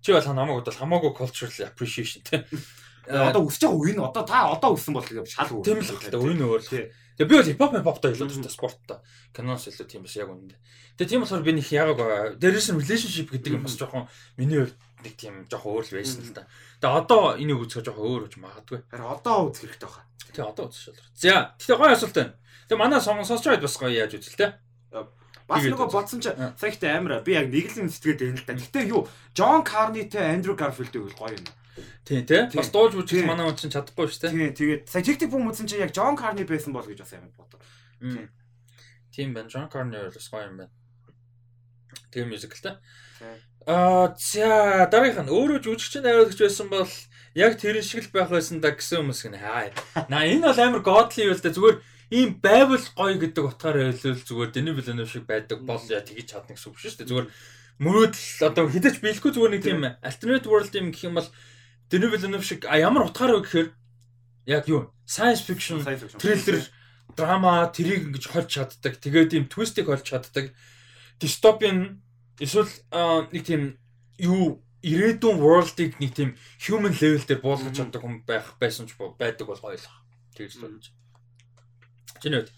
[0.02, 2.44] Чи бол хамаагүй бол хамаагүй cultural appreciation тийм.
[3.10, 5.64] Одоо өсөж байгаа үе нь одоо та одоо өссөн бол тэгээ шал өөр.
[5.66, 6.62] Тийм л гэдэг үе нь өөр.
[6.62, 8.98] Тэгээ би бол хипхоп хипхоптой илүү дуртай спорттой.
[9.34, 10.60] Киноос илүү тийм бас яг үнэндээ.
[10.96, 11.98] Тэгээ тийм болохоор би нэг яг
[12.40, 14.08] дээрээс нь relationship гэдэг юм бас жоохон
[14.38, 16.48] миний хувьд нэг тийм жоохон өөр л байсан л да.
[16.80, 18.78] Тэгээ одоо энийг үзэх жоохон өөр үж магадгүй.
[18.88, 20.08] Харин одоо үзэх хэрэгтэй байна.
[20.30, 21.08] Тэгээ одоо үзэх шалрах.
[21.12, 22.34] За, тэгтээ гоё асуулт байна.
[22.70, 24.48] Тэгээ манай сонсож байд бас гоё яаж үзэл те.
[25.50, 28.54] Бас нөгөө бодсон чи саяхтай амар би яг нэг л сэтгэгээд байна л да.
[28.54, 31.46] Гэтэ юу Джон Карнитэй Андрю Гарфилдийг бол гоё юм.
[32.04, 32.42] Тийм тий.
[32.54, 34.32] Бас дуулж үзчих манай хүн чинь чадахгүй шүү дээ.
[34.32, 37.32] Тийм тэгээд сая TikTok бум үзсэн чи яг Джон Карни байсан бол гэж бас амар
[37.36, 37.60] бодоо.
[39.10, 39.48] Тийм байна.
[39.48, 40.72] Джон Карни бас гоё юм байна.
[42.10, 42.74] Тэгээ мюзиклтэй.
[43.66, 46.90] Аа за дараагийнх нь өөрөө жүжигч найруулагч байсан бол
[47.34, 49.38] яг тэр шиг л байх байсан да гэсэн хүмүүс гэнэ.
[49.44, 49.70] Аа.
[50.08, 51.78] На энэ бол амар godly юу л да зүгээр
[52.10, 56.58] ийм байвал гоё гэдэг утгаараа хэлвэл зүгээр дэний билэнэ шиг байдаг бол яа тгийж чадна
[56.58, 57.10] гэсэн үг шүү дээ.
[57.10, 57.28] Зүгээр
[57.78, 61.28] мөрөөдөл одоо хідэж биелэхгүй зүгээр нэг тийм alternate world юм гэх юм бол
[61.90, 63.68] дэний билэнэ шиг а ямар утгаараа гэхээр
[64.46, 66.62] яг юу science fiction thriller
[67.16, 68.96] драма тэрийг ингэж холж чаддаг.
[69.02, 70.54] Тэгээд ийм твистийг холж чаддаг.
[71.20, 72.00] Дистопиан
[72.38, 72.70] эсвэл
[73.34, 73.76] нэг тийм
[74.18, 76.30] юу ирээдүйн world-ыг нэг тийм
[76.62, 79.90] human level дээр буулгаж чаддаг хүн байх байсан ч байдаг бол л.
[80.38, 80.94] Тэгж болж.
[82.22, 82.50] Чиний үед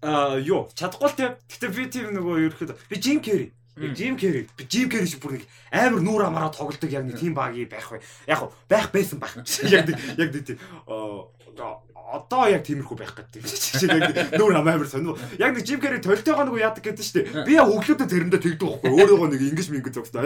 [0.00, 1.32] аа юу чадахгүй л тийм.
[1.50, 3.52] Гэтэ би тийм нөгөө ерөөхдөө би Jim Carrey.
[3.94, 4.46] Jim Carrey.
[4.56, 7.90] Би Jim Carrey шиг бүр нэг амар нүүр амаараа тоглодог яг нэг тийм багийг байх
[7.90, 8.00] бай.
[8.26, 9.36] Яг байх байсан байх.
[9.68, 9.88] Яг
[10.18, 10.58] яг тийм
[12.08, 15.20] одоо яг тиймэрхүү байх гэдэг чинь яг нүүр амар сонир.
[15.36, 18.90] Яг нэг Jim Carrey толтойгоо нэг яадаг гэдэг чинь би яг өглөөдөө тэрэндээ тэгдэг байхгүй.
[18.96, 20.24] Өөрөөгөө нэг ингэж мингэж зогсдог.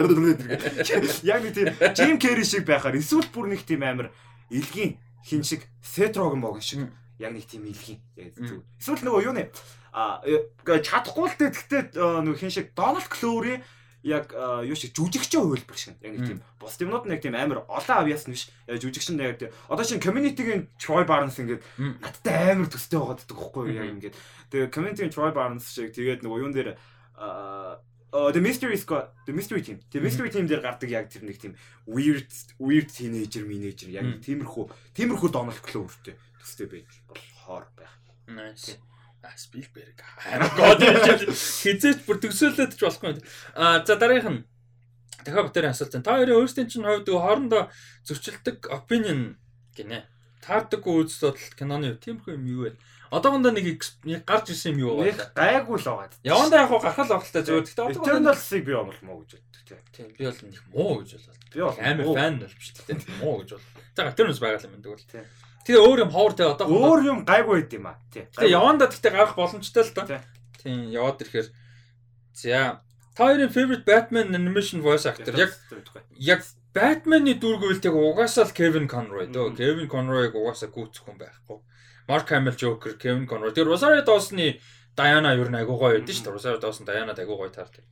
[1.27, 4.15] Яг нэг тийм Jim Carrey шиг байхаар эсвэл бүр нэг тийм амар
[4.47, 4.95] илгийн
[5.27, 5.67] хин шиг
[6.15, 6.87] Rogen боог шиг
[7.19, 7.99] яг нэг тийм илгийн.
[8.17, 9.49] Эсвэл нөгөө юу нэ?
[9.93, 10.21] А
[10.65, 13.61] чадахгүй л гэхдээ нөгөө хин шиг Donald Glover
[14.03, 15.95] яг юу шиг жүжигчийн хувилбар шиг.
[16.01, 18.49] Яг нэг тийм бус юмнууд нэг тийм амар олон авьяас нь биш.
[18.67, 21.63] Жүжигчин яг тийм одоо чинь community-гийн Troy Barnes ингээд
[22.01, 24.15] надтай амар төстэй байгаад байдаг байхгүй яг ингээд.
[24.51, 26.75] Тэгээ community-гийн Troy Barnes шиг тэгээд нөгөө юун дээр
[28.13, 29.79] The Mystery Squad, The Mystery Team.
[29.89, 31.55] The Mystery Team дээр гардаг яг тэр нэг тийм
[31.87, 32.29] weird
[32.59, 36.13] weird teenager, manager яг тиймэрхүү тиймэрхүү Donald Glover-тэй
[36.43, 37.95] төстэй байж болохоор байх.
[38.27, 38.75] Nice.
[39.23, 40.03] Спилберг.
[40.59, 40.83] Гоод
[41.31, 43.23] хизээч бүр төгсөөлөд ч болохгүй.
[43.55, 44.43] А за дараагийнх нь
[45.23, 45.95] дахиад батарын асуулт.
[46.03, 47.71] Та хоёрын өөрсдийн чинь хувьд хоорондоо
[48.03, 49.39] зөрчилдөг opinion
[49.71, 50.03] гинэ.
[50.43, 52.75] Таардаггүй үз бодол киноны тиймэрхүү юм юу вэ?
[53.15, 55.15] Одоогондоо нэг нэг гарч ирсэн юм юу вэ?
[55.31, 56.11] Гайгүй л байгаа.
[56.27, 57.63] Явандаа яг гарахал багталтай зөв.
[57.63, 60.09] Гэхдээ одоо Eternals-ыг би амлмоо гэж боддог тийм.
[60.19, 61.35] Би бол нэг муу гэж болоо.
[61.53, 62.99] Би бол амар фан бол биш тийм.
[63.23, 63.67] Муу гэж бол.
[63.95, 65.07] За Eternals байгаа юм тэгвэл.
[65.07, 65.25] Тийм.
[65.63, 67.97] Тэгээ өөр юм ховор тэ одоо өөр юм гайгүй байд юм аа.
[68.11, 68.27] Тий.
[68.35, 70.19] Тэгээ яванда тэгтээ гарах боломжтой л да.
[70.59, 71.47] Тийм яваад ирэхээр
[72.35, 72.83] за
[73.15, 75.55] та хоёрын favorite Batman animation voice actor яг
[76.19, 76.41] яг
[76.73, 79.53] Batman-ы дүргүүл тэг угаасаа л Kevin Conroy дөө.
[79.53, 81.61] Kevin Conroy-г угаасаа гүйцэх хүн байхгүй.
[82.09, 83.53] Mark Hamill Joker, Kevin Conroy.
[83.53, 84.57] Тэр Rosario Dawson-ы
[84.97, 86.33] Diana юу нэг агуу гоё байдсан шүү дээ.
[86.33, 87.85] Rosario Dawson Diana агуу гоё таардаг.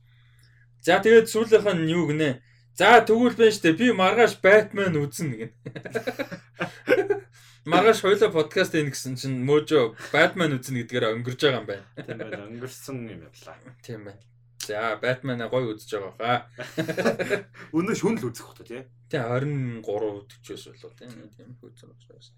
[0.82, 2.42] За тэгээд сүүлийнх нь юу гинэ?
[2.74, 3.78] За тэгвэл байна дээ.
[3.78, 5.50] Би маргааш Batman үзнэ гин.
[7.64, 11.86] Маргааш хоёлоо подкаст ийн гэсэн чинь Можо Batman үзнэ гэдгээр өнгөрж байгаа юм байна.
[11.94, 12.50] Тийм байна.
[12.50, 13.54] Өнгөрсөн юм явлаа.
[13.86, 14.18] Тийм байна.
[14.66, 16.38] За, Batman гоё үзэж байгаа хаа.
[17.78, 18.82] Өнөө шүн л үзэх хөтө тий.
[19.06, 21.06] Тий 23 40-оос болоо тий.
[21.06, 22.34] Тийм үзэн учраас.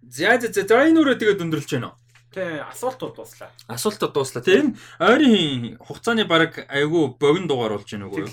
[0.00, 2.00] За за за энэ үрээ тэгээд өндөрлж байна уу?
[2.32, 3.52] Тий, асуултууд дууслаа.
[3.68, 4.40] Асуултууд дууслаа.
[4.48, 8.32] Тий, энэ ойрын хугацааны баг айгүй богино дугаар болж байна үгүй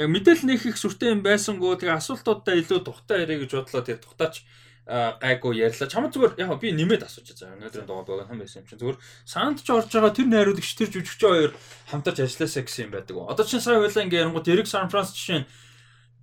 [0.00, 4.00] Яг мэдээлэл нэг их сүртэй юм байсангүй тэгээ асуултуудаа илүү тухтай ярих гэж бодлоо тэгээ
[4.00, 4.40] тухтаач
[4.86, 5.86] гайгүй ярьлаа.
[5.86, 7.54] Чамд зүгээр яг би нэмээд асууж байгаа.
[7.54, 10.90] Өнөөдрийн дугаар богино хам байсан юм чинь зүгээр санд ч орж байгаа тэр найруулагч тэр
[10.90, 11.52] жүжигч хоёр
[11.86, 13.14] хамтарч ажилласаа гэсэн юм байдаг.
[13.14, 15.46] Одоо чинь сая хойлоо ингээ ярангууд Эрик Сан Франс жишээ нь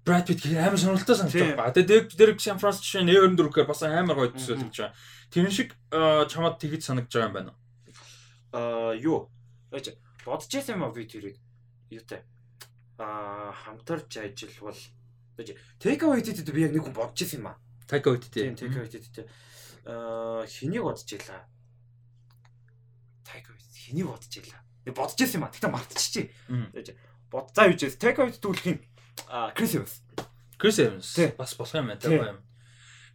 [0.03, 1.71] Brad Pitt гэх амар сонирхолтой санагдаж байна.
[1.71, 4.91] Тэгээ Derek Сан Франс жишээ нь Aaron Durker бас амар гоё төсөөлж байгаа.
[5.31, 7.59] Тэр шиг чамд тэгж санагдаж байгаа юм байна уу?
[8.51, 9.31] Аа юу?
[9.71, 9.95] Яаж
[10.27, 11.39] бодож байсан юм аа би тэрийг
[11.87, 12.27] юутай
[12.99, 14.75] аа хамтарч ажиллавал
[15.79, 17.57] Take away гэдэг би яг нэг хүн бодож байсан юм аа.
[17.89, 19.25] Take away тийм Take away тийм
[19.89, 21.41] аа хэнийг бодож илаа?
[23.25, 24.61] Take away хэнийг бодож илаа?
[24.85, 25.51] Би бодож байсан юм аа.
[25.51, 26.27] Тэгтээ мартчихжээ.
[27.33, 28.79] Бод за юу ч Take юм
[29.27, 30.05] аа Chris Evans.
[30.61, 32.39] Chris Evans бас болох юм байна тийм юм.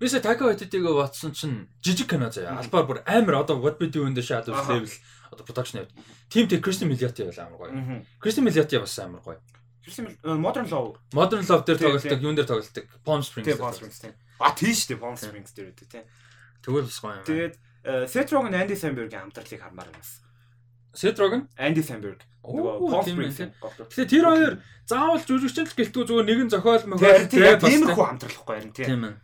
[0.03, 2.59] Бисээ Take гэдгийг бодсон чинь жижиг кино заяа.
[2.59, 4.91] Албаар бүр амар одоо What We Do in the Shadows level
[5.31, 5.95] одоо production явд.
[6.29, 8.05] Тим тэр Кристин Миллиоти байл амар гоё.
[8.19, 9.39] Кристин Миллиоти бас амар гоё.
[9.85, 10.99] Кристин Modern Love.
[11.13, 12.87] Modern Love дээр тоглолдог, юун дээр тоглолдог?
[13.05, 13.47] Palm Springs.
[13.47, 14.15] Тийм Palm Springs тийм.
[14.41, 16.05] А тийм шүү дээ Palm Springs дээр үүдээ тийм.
[16.65, 17.27] Тэгвэл бас гоё юм.
[17.29, 17.55] Тэгээд
[18.09, 20.25] Seth Rogen Andy Samberg-ийн хамтарлыг хармаар байна бас.
[20.95, 22.23] Seth Rogen, Andy Samberg.
[22.45, 23.39] Тийм ээ, Springs.
[23.91, 24.53] Тэгэхээр тэр хоёр
[24.87, 29.19] заавал жүжигчин л гэлтгүй зүгээр нэгэн зохиол мөн Тэр тиймэрхүү хамтралахгүй юм тийм.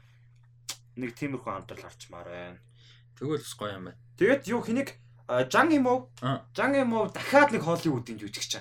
[0.98, 2.58] Нэг тиймэрхүү хамтрал харчмаар байна.
[3.14, 3.98] Тэгвэл бас гоё юм байна.
[4.18, 4.88] Тэгээд юу хэнийг
[5.70, 6.42] Имов Аа.
[6.56, 8.58] Жан Имов дахиад нэг Холливуудын жүжигч.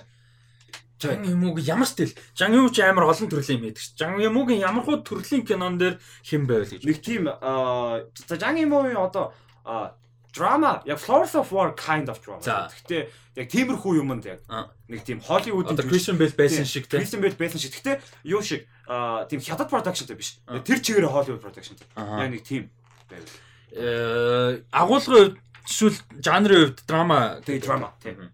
[1.00, 2.12] Жан Юмуг ямар стил?
[2.36, 3.96] Жан Юмуг ч амар олон төрлийн юм байдаг ш.
[3.96, 6.84] Жан Юмугийн ямар хуу төрлийн кинон дээр хэн байвал гэж.
[6.84, 9.32] Нэг тийм аа Жан Имовын одоо
[10.34, 12.40] драма яг Flowers of War kind of drama.
[12.40, 14.40] Гэхдээ яг тиймэрхүү юмд яг
[14.88, 16.98] нэг тийм Холливуудын Одоо Christian Bale байсан шиг те.
[16.98, 17.74] Кристиан Бэл байсан шиг.
[17.74, 20.38] Гэхдээ юу шиг аа тийм хятад продакшнтай биш.
[20.46, 21.08] Тэр чигээр
[21.40, 21.74] продакшн.
[21.96, 22.24] Аа.
[22.26, 22.70] Яг нэг тийм
[23.10, 23.24] байв.
[23.72, 28.30] Э агуулгын хувьд эсвэл жанрын хувьд драма Тэгээ драма тийм.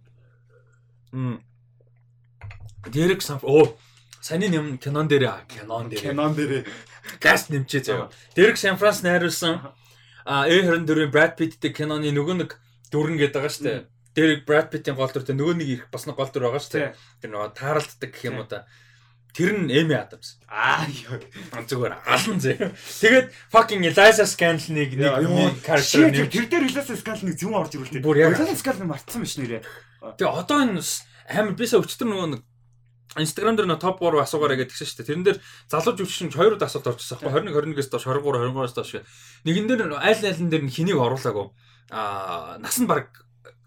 [1.12, 1.40] Мм.
[2.92, 3.76] Дэрэг сам оо
[4.20, 6.66] саний юм кинон дээр кинон дээр Кинон дээр
[7.20, 8.10] каст нэмчээ заяа.
[8.34, 9.72] Дэрэг Сан Франс найруулсан
[10.26, 12.50] а A24-ийн Brad Pitt-тэй киноны нөгөө нэг
[12.90, 13.80] дүрэн гэдэг байгаа шүү дээ.
[14.16, 16.88] Дэрэг Brad Pitt-ийн гол дүртэй нөгөө нэг их бас нэг гол дүр байгаа шүү дээ.
[17.22, 18.66] Тэр нөгөө тааралддаг гэх юм уу та.
[19.36, 20.40] Тэр нь Эми Адамс.
[20.48, 20.88] аа.
[21.62, 22.72] Зүгээр алан зэ.
[22.72, 26.32] Тэгээд fucking Eliza Scanlon-ыг нэг Ёо, character нэмж.
[26.32, 28.56] тэр дээр скал нэг зүүн орж ирүүлдэг.
[28.56, 29.60] Скал нэг мартсан биш нэрээ.
[30.16, 30.80] Тэгээ одоо энэ
[31.28, 32.42] амар бисаа өчтөр нөгөө нэг
[33.14, 35.08] Instagram дээр нөө топ 3 асуугаараа гэдэг чинь шүү дээ.
[35.08, 35.38] Тэрэн дээр
[35.70, 39.06] залуу жүжигчин хоёрод асуулт орчихсон байхгүй 21 21-с доош 23 23-аас доош гэх.
[39.46, 41.46] Нэгэн дээр нь аль айлын дээр нь хэнийг оруулаагүй.
[41.94, 43.08] Аа нас нь баг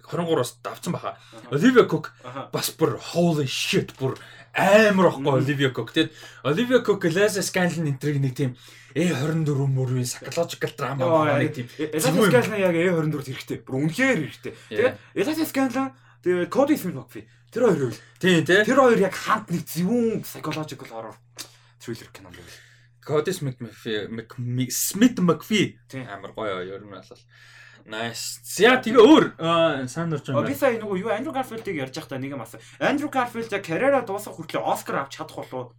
[0.06, 1.18] 23-аас давцсан баха.
[1.50, 2.50] Olivia Cook Аха.
[2.54, 4.18] бас бүр holy shit бүр
[4.54, 5.94] амар ахгүй Olivia Cook.
[5.94, 6.12] Тэгэд
[6.46, 8.54] Olivia Cook Eliza Scanlon энтриг нэг тийм
[8.98, 12.30] A24 мөрийн psychological drama нэг тийм Зүгээр.
[12.34, 13.58] скал яг A24 хэрэгтэй.
[13.62, 14.54] Бүр үнэхээр хэрэгтэй.
[14.74, 15.94] Тэгээд Илээс скал
[16.24, 17.08] тэгээд Cody Smith
[17.50, 17.98] Тэр хоёр үл.
[18.22, 18.62] тийм тий.
[18.64, 21.16] Тэр хоёр яг хамт нэг зөвүүн psychological horror
[21.82, 22.50] thriller кино байв.
[23.02, 24.06] Cody Smith McPhee
[24.38, 26.06] Mc- Smith McPhee Тийм.
[26.06, 27.02] амар гоё ер нь бол
[27.90, 28.38] nice.
[28.46, 29.26] За тэгээ өөр
[29.90, 30.46] сайн дурж байна.
[30.46, 32.62] би сая нөгөө юу Андрю Гарфилдыг ярьж байхдаа нэг юм асуу.
[32.78, 35.74] Андрю Гарфилд яг карьераа дуусгах хүртэл Оскар авч чадах болов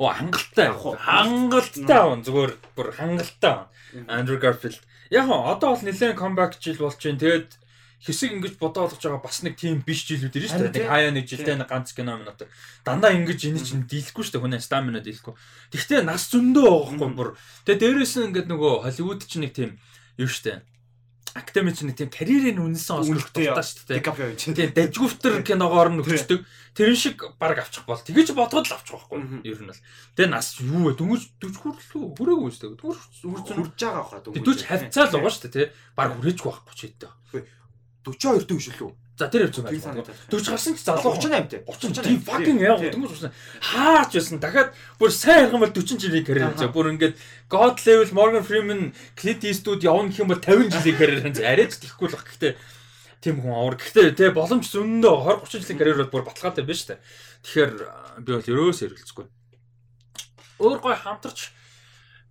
[0.00, 0.66] Оо хангалттай.
[0.72, 0.96] Яг уу.
[0.96, 3.68] Хангалттай аван зүгээр бүр хангалттай аван.
[4.08, 4.80] Andrew Garfield.
[5.12, 7.20] Яг одоо бол нэлээд comeback жил болж байна.
[7.20, 7.48] Тэгээд
[8.00, 10.88] хэсэг ингэж бодоолж байгаа бас нэг тийм биш жилүүд ирж шүү дээ.
[10.88, 12.48] Хаяа нэг жилдээ нэг ганц кино минут.
[12.80, 14.44] Дандаа ингэж энэ чинь дийлэхгүй шүү дээ.
[14.48, 15.34] Хүн стамина дийлэхгүй.
[15.68, 17.16] Тэгвэл нас зөндөө байгаа хгүй Мгм.
[17.20, 17.28] бүр.
[17.68, 19.76] Тэгээд дээрээс нь ингээд нөгөө Холливуд чинь нэг тийм
[20.16, 20.58] юу шүү дээ.
[21.30, 23.54] Академи чинь нэг тийм карьерийн үнэлсэн яа.
[23.54, 23.98] дуртай шүү дээ.
[24.02, 24.56] Дикаприо юм чинь.
[24.56, 26.40] Тийм дажгүйфтер киногоор нь өгчдөг.
[26.74, 28.00] Тэрэн шиг баг авчих бол.
[28.02, 29.44] Тэгэж бодоход л авчих байхгүй.
[29.46, 29.82] Ер нь бол.
[30.18, 30.98] Тэгээ нас юу вэ?
[30.98, 32.18] Дөнгөж 40 хүрлээ.
[32.18, 32.82] Хүрээгүй шүү дээ.
[32.82, 33.46] Хүрсэн.
[33.46, 34.42] хурж байгаа хаа дөнгөж.
[34.42, 35.66] 40 хавцаа л байгаа шүү дээ.
[35.94, 37.12] Баг хүрээжгүй байхгүй ч хэдтэй.
[38.04, 38.92] 42 дэх шүү лүү.
[39.20, 39.84] За тэр явж байгаа.
[39.84, 40.16] санагдаад.
[40.32, 41.62] 40 гарсан ч залуу 38 дээ.
[41.68, 43.32] 30 тийм fucking яг дөнгөж урсан.
[43.60, 44.40] Хаач байсан.
[44.40, 46.72] Дахиад бүр сайн ярих юм бол 40 жилийн карьер хийжээ.
[46.72, 47.20] Бүр ингээд
[47.52, 51.72] God level Morgan Freeman Clint Eastwood явна гэх юм бол 50 жилийн карьер хийж арайч
[51.76, 52.24] тийхгүй л баг.
[52.24, 52.52] Гэхдээ
[53.20, 53.76] тийм хүн авар.
[53.76, 55.14] Гэхдээ тий боломж зөндөө
[55.44, 57.00] 20 30 жилийн карьер бол бүр баталгаатай байна шүү дээ.
[57.44, 57.72] Тэгэхээр
[58.24, 59.26] би бол ерөөсөө эргэлзэхгүй.
[60.64, 61.52] Өөр гой хамтарч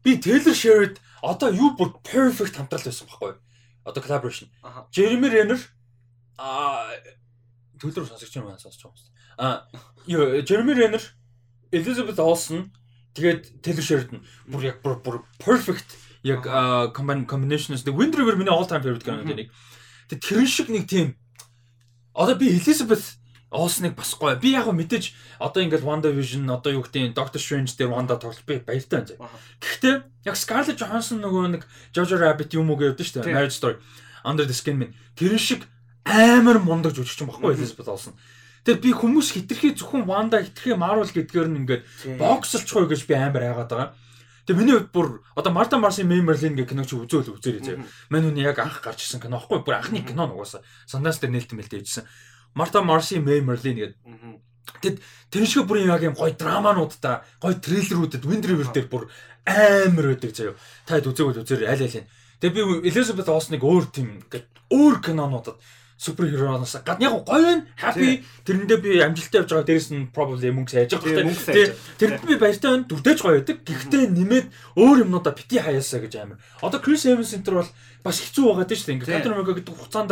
[0.01, 3.37] би Taylor Swift одоо юу бүр perfect хамтрал байсан байхгүй юу?
[3.85, 4.47] Одоо collaboration.
[4.91, 5.59] Jeremy Renner
[6.37, 6.87] а
[7.79, 9.11] төлөөр сонсогч юм байна сонсож байгаа юм.
[9.39, 9.67] А
[10.07, 11.03] юу Jeremy Renner,
[11.71, 12.71] Elizabeth Olsen
[13.15, 16.43] тэгээд Taylor Sheridan бүр яг бүр бүр perfect яг
[17.27, 19.35] combinations the Wind River миний all time favorite кино Мгм.
[19.35, 19.51] нэг.
[20.09, 21.15] Тэгээд тэрэн шиг нэг тийм
[22.15, 23.18] одоо би Elizabeth
[23.49, 24.37] Олсныг бас гоё.
[24.37, 28.45] Би яг мэдээж одоо ингээд WandaVision одоо юу гэдэг нь Doctor Strange дээр Wanda тоглож
[28.45, 29.33] би баяртай байна.
[29.57, 29.95] Гэхдээ
[30.29, 33.33] яг Scarlett Johansson нөгөө нэг Jojo Rabbit юм уу гэдэг шүү дээ.
[33.33, 33.81] Marriage Story.
[34.21, 34.93] Under the Skin Man.
[35.17, 35.65] Тэрэн шиг
[36.05, 37.57] амар мундаг жүжигч юм баггүй.
[37.57, 38.13] Elizabeth Olsen.
[38.61, 41.83] Тэр би хүмүүс хитрхи зөвхөн Wanda хитрхи Marvel гэдгээр нь ингээд
[42.21, 43.89] бокслчихгүй гэж би амар хайгаад байгаа.
[44.49, 45.07] Тэгээ миний хувьд бүр
[45.37, 47.85] одоо Marta Marcy May Merlin гэх кино чи үзөөл үзээрэй заяа.
[48.09, 50.65] Мань хүний яг анх гарч ирсэн кино баггүй бүр анхны кино нугасаа.
[50.89, 52.09] Sundance дээр нээлтэн мэлтэй хийжсэн.
[52.55, 53.93] Marta Marcy May Merlin
[54.79, 59.03] гэдэг Тэр шиг бүр яг юм гоё драмануудтай, гоё триллерүүдэд Wind River дээр бүр
[59.45, 60.57] амар байдаг заяа.
[60.89, 62.09] Таад үзээгөл үзээрэй аль аль нь.
[62.41, 65.61] Тэгээ би Elizabeth Olsen-ыг өөр тийм ингээд өөр кинонуудад
[66.01, 67.69] суперхероноос гад яг гоё байна.
[67.77, 69.69] Happy тэрэндээ би амжилттай явж байгаа.
[69.69, 71.29] Дээрэс нь probably мөнгө сайж байгаа.
[71.29, 71.77] байгаа.
[72.01, 72.89] тэрэнд би баяртай байна.
[72.89, 73.57] Дүрдэж гоё байдаг.
[73.69, 74.47] Гэхдээ нэмээд
[74.81, 76.41] өөр юмнуудаа бити хаяасаа гэж амар.
[76.63, 77.71] Одоо Chris Evans энэ төр бол
[78.01, 78.95] бас хэцүү байгаа дээ шүү дээ.
[78.97, 79.13] Ингээд.
[79.13, 80.11] Captain America гэдэг хугацаанд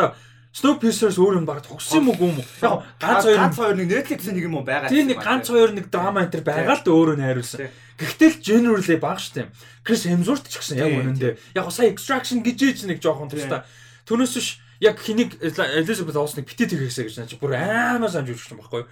[0.58, 2.48] Snowpiercer-с өөр юм баг тогссон юм уу юм уу?
[2.66, 4.90] Яг ганц хоёр ганц хоёр нэг Netflix-ийн нэг юм уу байгаа.
[4.90, 7.70] Тийм нэг ганц хоёр нэг драма энэ төр байгаа л да өөрөө найруулсан.
[8.02, 9.54] Гэхдээ л generally баг штэ.
[9.86, 13.62] Chris Hemsworth ч гэсэн яг үнэндээ яг сая extraction гэж нэг жоохон тустай.
[14.10, 14.50] Түүнээс биш
[14.82, 18.90] яг хэнийг Elizabeth Olsen-ыг битээ тэрхээсэ гэж наач бүр амар санаж юм байхгүй юу?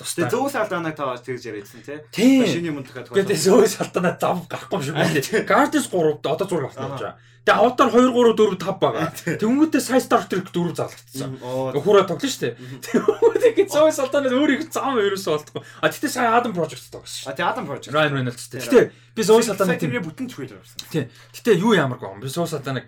[0.00, 0.24] Тустай.
[0.24, 2.00] Тэгээ зөөс алдаанаа таа тэгж яриадсан тий.
[2.48, 5.20] Шиний мөн дахиад Тэгээд зөөс алдана зам гарахгүй юм шиг байна.
[5.44, 7.16] Guardians 3-д одоо 6 авсан гэж байгаа.
[7.40, 9.08] Тэгээ Avatar 2 3 4 5 байгаа.
[9.40, 11.30] Тэнгүүтээ Side Star Trek 4 залгацсан.
[11.40, 12.52] Хүрээ тоглоно шүү дээ.
[12.84, 15.62] Тэнгүүтээ зөөс алдана өөрийг зам ерөөсөө олдохгүй.
[15.80, 17.36] А тэгтээ сая Adam Project тоглосон А шүү.
[17.40, 17.92] тий Адам Project.
[17.96, 18.60] Ryan Reynolds дээ.
[18.60, 18.80] Гэтэ
[19.16, 20.84] би зөөс алдана тийм бүтэн трейлер авсан.
[20.92, 21.08] Тийм.
[21.32, 22.20] Гэтэ юу ямаргүй юм.
[22.20, 22.84] Би зөөс алданаг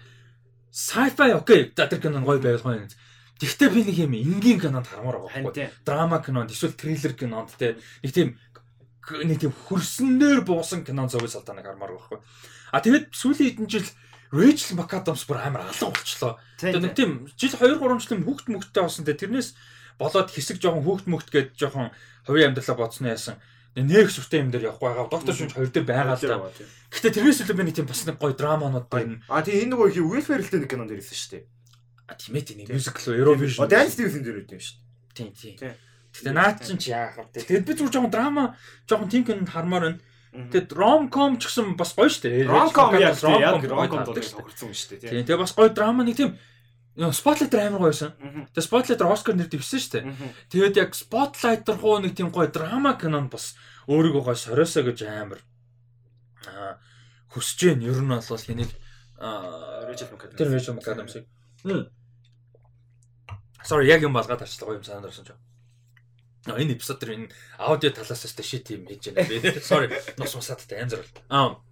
[0.73, 1.73] sci-fi окей.
[1.77, 2.89] За тэр кинон гоё байлгүй юм.
[3.43, 5.67] Тэгтээ би нэг юм энгийн кинонд хармаар байгаа байхгүй.
[5.83, 7.75] драма кинонд эсвэл триллер кинонд те
[8.07, 8.39] нэг тийм
[9.11, 12.23] нэг тийм хөрснөөр буусан кинон зовж салдааныг хармаар байхгүй.
[12.71, 13.89] А тэгээд сүүлийн хэдэн жил
[14.31, 16.39] Rachel McAdams бүр амар алан болчлоо.
[16.63, 19.59] Тэгээд нэг тийм жил 2 3 жил хүүхд мөхтэй болсон те тэрнээс
[19.99, 21.91] болоод хэсэг жоохон хүүхд мөхт гээд жоохон
[22.25, 23.43] хувийн амьдралаа бодсны яасан.
[23.75, 25.11] Нэг сүртэй юм дээр явахгүй байгаа.
[25.11, 26.39] Доктор Шүнж хоёр дээр байгаа л да.
[26.95, 29.19] Гэтэ тэрнээс илүү би нэг тийм бас нэг гоё драманууд байна.
[29.33, 31.45] А тий энэ нөгөө их Will Ferrell-тэй нэг кинонд ирсэн шүү дээ.
[32.13, 33.65] А тийм ээ тийм мюзикл Eurovision.
[33.65, 35.17] О Dance Stevenson дээр юм шүү дээ.
[35.17, 35.57] Тийм тийм.
[35.57, 35.73] Тий.
[36.13, 37.41] Гэтэ наад чинь ч яах вэ?
[37.41, 38.45] Тэгээд би зүгээр жоохон драма,
[38.85, 40.01] жоохон кинонд хармаар байна.
[40.33, 40.49] Мгм.
[40.53, 42.53] Тэгээд ромком ч гэсэн бас гоё шүү дээ.
[42.53, 43.17] Ромком яг
[43.65, 45.09] ромком тохирсон юм шүү дээ тий.
[45.09, 46.37] Тийм тэгээд бас гоё драма нэг тийм
[46.93, 48.13] Spotlight амар гоё байсан.
[48.21, 48.53] Мгм.
[48.53, 50.05] Тэгээд Spotlight Оскар нэр дэвсэн шүү дээ.
[50.53, 53.57] Тэгээд яг Spotlight руу нэг тийм гоё драма кинонд бас
[53.89, 55.41] өөрийгөө гоё сориосоо гэж амар
[57.33, 57.89] хүсэж байна.
[57.89, 58.73] Ер нь бол хэнийг
[59.17, 60.37] аа Rachel McAdams.
[60.37, 61.25] тэр Rachel McAdams-ыг.
[61.65, 61.89] Мм.
[63.65, 65.31] Sorry яг юм балгаад арчлаа гоё юм санаад орсон ч.
[66.47, 67.29] А энэ эпизод төр энэ
[67.59, 69.29] аудио талаас өстө шит юм хийж байна.
[69.29, 71.07] Би sorry нус мусаад та янз бүр.
[71.31, 71.63] Аа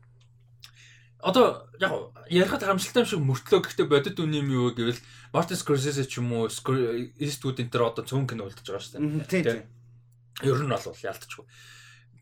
[1.21, 1.93] Одоо яг
[2.33, 4.97] ярихад харамсалтай юм шиг мөртлөө гэхдээ бодит үн юм юу гэвэл
[5.37, 9.05] Мартин Скорсезе ч юм уу Eastwood энэ төр одоо цөөн кино үлдэж байгаа шүү дээ.
[9.05, 9.61] Мгм, Тий тий.
[10.49, 11.45] Ер нь бол яалтчгүй.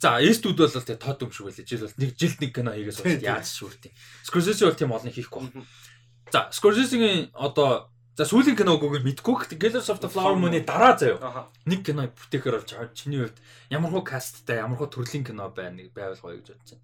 [0.03, 1.62] За Eastwood бол тэгээ тод юм шиг байлээ.
[1.70, 3.31] Жил бол нэг жилд нэг кино хийгээс Тийм, болж тийм.
[3.31, 3.93] яаж шүүртий.
[4.27, 5.43] Скорсезе бол тийм олон хийхгүй.
[6.35, 11.47] За Скорсезегийн одоо за сүүлийн киног үгүй мэдгүй Killers of the Flower Moon-ы дараа заяа.
[11.70, 13.39] Нэг кино бүтэхээр авч аваад чиний хувьд
[13.70, 16.74] ямар хуу касттай ямар хуу төрлийн кино байна нэг байвал гоё гэж.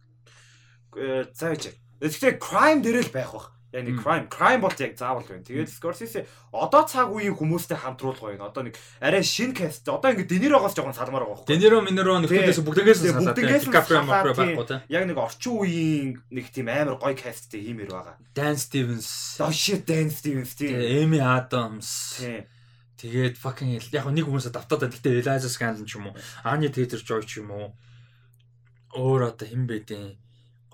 [0.94, 1.74] Э, За яж.
[1.98, 3.50] Гэхдээ crime дээр л байх бах.
[3.74, 5.42] Яг нэг crime, crime бол яг заавал байна.
[5.42, 6.22] Тэгээд Scorsese
[6.54, 8.46] одоо цаг үеийн хүмүүстэй хамтруулах байна.
[8.46, 9.82] Одоо нэг арай шин каст.
[9.90, 11.50] Одоо ингэ Денирогоос жоохон салмаар байгаа байхгүй.
[11.50, 14.54] Денеро Минеро нөхөдөөс бүгдээс салаад нь салаад, мапро тийм.
[14.54, 14.76] байхгүй те.
[14.94, 18.14] Яг нэг орчин үеийн нэг тийм амар гоё касттэй хиймээр байгаа.
[18.30, 20.78] Dan Stevens, Oh shit Dance Stevens тийм.
[20.78, 22.22] Amy Adams.
[22.22, 22.46] Тийм.
[22.94, 24.94] Тэгээд fucking яг нэг хүмүүсээ давтаад байна.
[24.94, 27.74] Гэтэ Eliza Scanlon ч юм уу, Anya Taylor-Joy ч юм уу.
[28.94, 30.23] Өөр одоо хэн бэ дээ?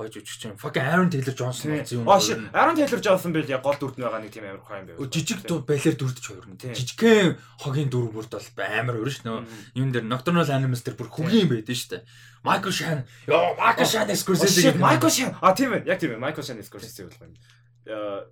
[0.01, 0.57] Гой жүжигч юм.
[0.57, 1.85] Fucking Aaron Taylor-Johnson Тийм.
[1.85, 2.09] болсон юм.
[2.09, 4.87] Oh shit Aaron Taylor Johnson бил яг гол дүрд нь байгаа нэг тийм амар crime
[4.89, 4.97] байв.
[5.13, 6.57] Жижиг балер хоёр нь.
[6.57, 6.73] Тийм.
[6.73, 9.45] Жижигхэн хогийн дүр бүрд бол амар өөр ш нөө.
[9.77, 12.01] Юм дээр Nocturnal Animals дээр бүр хөгийн байдэн штэ.
[12.41, 13.05] Michael Shannon.
[13.29, 14.73] Йоо, Michael Shannon Scorsese.
[14.81, 15.37] Michael Shannon.
[15.45, 15.85] А тийм ээ.
[15.85, 16.25] Яг тийм ээ.
[16.25, 17.37] Michael Shannon Scorsese болох юм.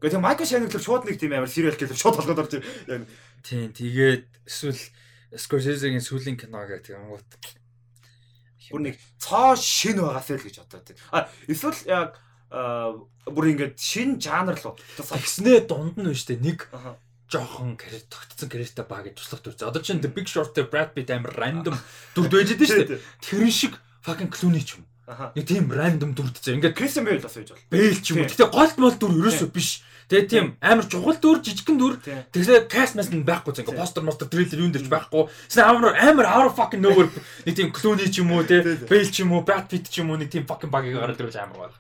[0.01, 3.05] Гэхдээ Michael Shannon гэхэл шууд нэг тийм амар serial killer шууд толгойд орж яг
[3.45, 4.81] Тийм, тэгээд эсвэл
[5.37, 7.21] Scorsese-гийн сүүлийн кино гэх юм уу.
[8.71, 10.99] Бүр нэг цоо шин байгаас л гэж бодоод тийм.
[11.13, 12.19] А эсвэл яг
[12.51, 14.77] бүр ингээд шин жанр руу.
[14.97, 16.69] Тэгснээ дунд нь штэ нэг
[17.29, 19.69] жоохон карьер тогтцсон карьертай баг гэж туслах дүрцээ.
[19.69, 21.77] Одоо чинь The Big Short дээр Brad Pitt амар random
[22.17, 23.05] дүрд байж дээ шүү дээ.
[23.21, 24.89] Тэрэн шиг fucking Clooney ч юм.
[25.09, 26.57] Нэг тийм random дүрдцээ.
[26.57, 27.69] Ингээд Кристиан Бейл бас байж бол.
[27.69, 28.29] Bale ч юм уу.
[28.33, 29.85] Гэтэ гол мол дүр ерөөсөө биш.
[30.09, 32.01] Тэгээ тийм амар чухал дүр, жижигхэн дүр.
[32.73, 33.53] Cast мас нь байхгүй.
[33.61, 35.29] Ингээд постер, мостер, трейлер юунд дэрч байхгүй.
[35.53, 37.13] Тэсээ амар амар out fucking nowhere
[37.45, 38.65] нэг тийм Clooney ч юм уу, те.
[38.89, 41.37] Bale ч юм уу, Brad Pitt ч юм уу нэг тийм fucking баг гараад ирвэл
[41.45, 41.77] амар баг.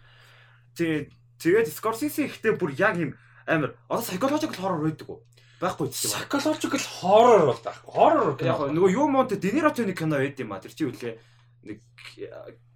[0.77, 1.09] Тий.
[1.41, 3.17] Тэгээд Scorsese ихтэй бүр яг юм
[3.49, 5.25] амар одоо psychological horror байдаг уу?
[5.57, 6.13] Байхгүй ч юм.
[6.13, 7.91] Psychological horror бол байхгүй.
[7.97, 10.61] Horror Яг нөгөө юу монт Денирото нэг кино байд юм а.
[10.61, 11.17] Тэр чи юу лээ?
[11.65, 11.81] Нэг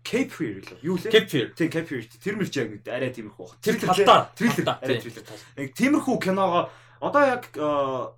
[0.03, 0.79] Cape Fear лөө.
[0.83, 1.11] Юу лээ?
[1.15, 1.47] Cape Fear.
[1.55, 2.03] Тий, Cape Fear.
[2.19, 3.57] Тэр мэрч яг арай тиймэрхүү баг.
[3.62, 4.31] Тэр талдаа.
[4.35, 4.66] Триллер.
[4.83, 5.39] Арай триллер тал.
[5.57, 6.69] Нэг тиймэрхүү киногоо
[7.03, 7.47] одоо яг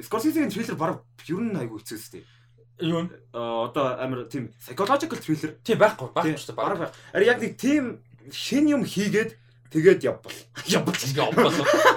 [0.01, 2.25] Scorsese-гийн триллер баг ер нь айгүй хэцүүстэй.
[2.81, 3.09] Юу н?
[3.33, 5.55] Одоо амар тийм psychological thriller.
[5.63, 6.09] Тий байхгүй.
[6.11, 6.59] Тийм, Байхгүй шүү дээ.
[6.59, 6.79] Баг.
[6.79, 6.93] баг.
[7.13, 8.01] Ари яг нэг тийм
[8.33, 9.37] шин юм хийгээд
[9.71, 10.35] тэгээд явбал.
[10.67, 10.97] Явбал.
[10.97, 11.53] Ингээ оплоо.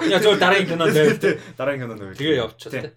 [0.06, 1.18] Я зөв дараагийн кино дээр.
[1.18, 2.14] Тий, Дараагийн кино нөө.
[2.14, 2.92] Тэгээ явчихлаа.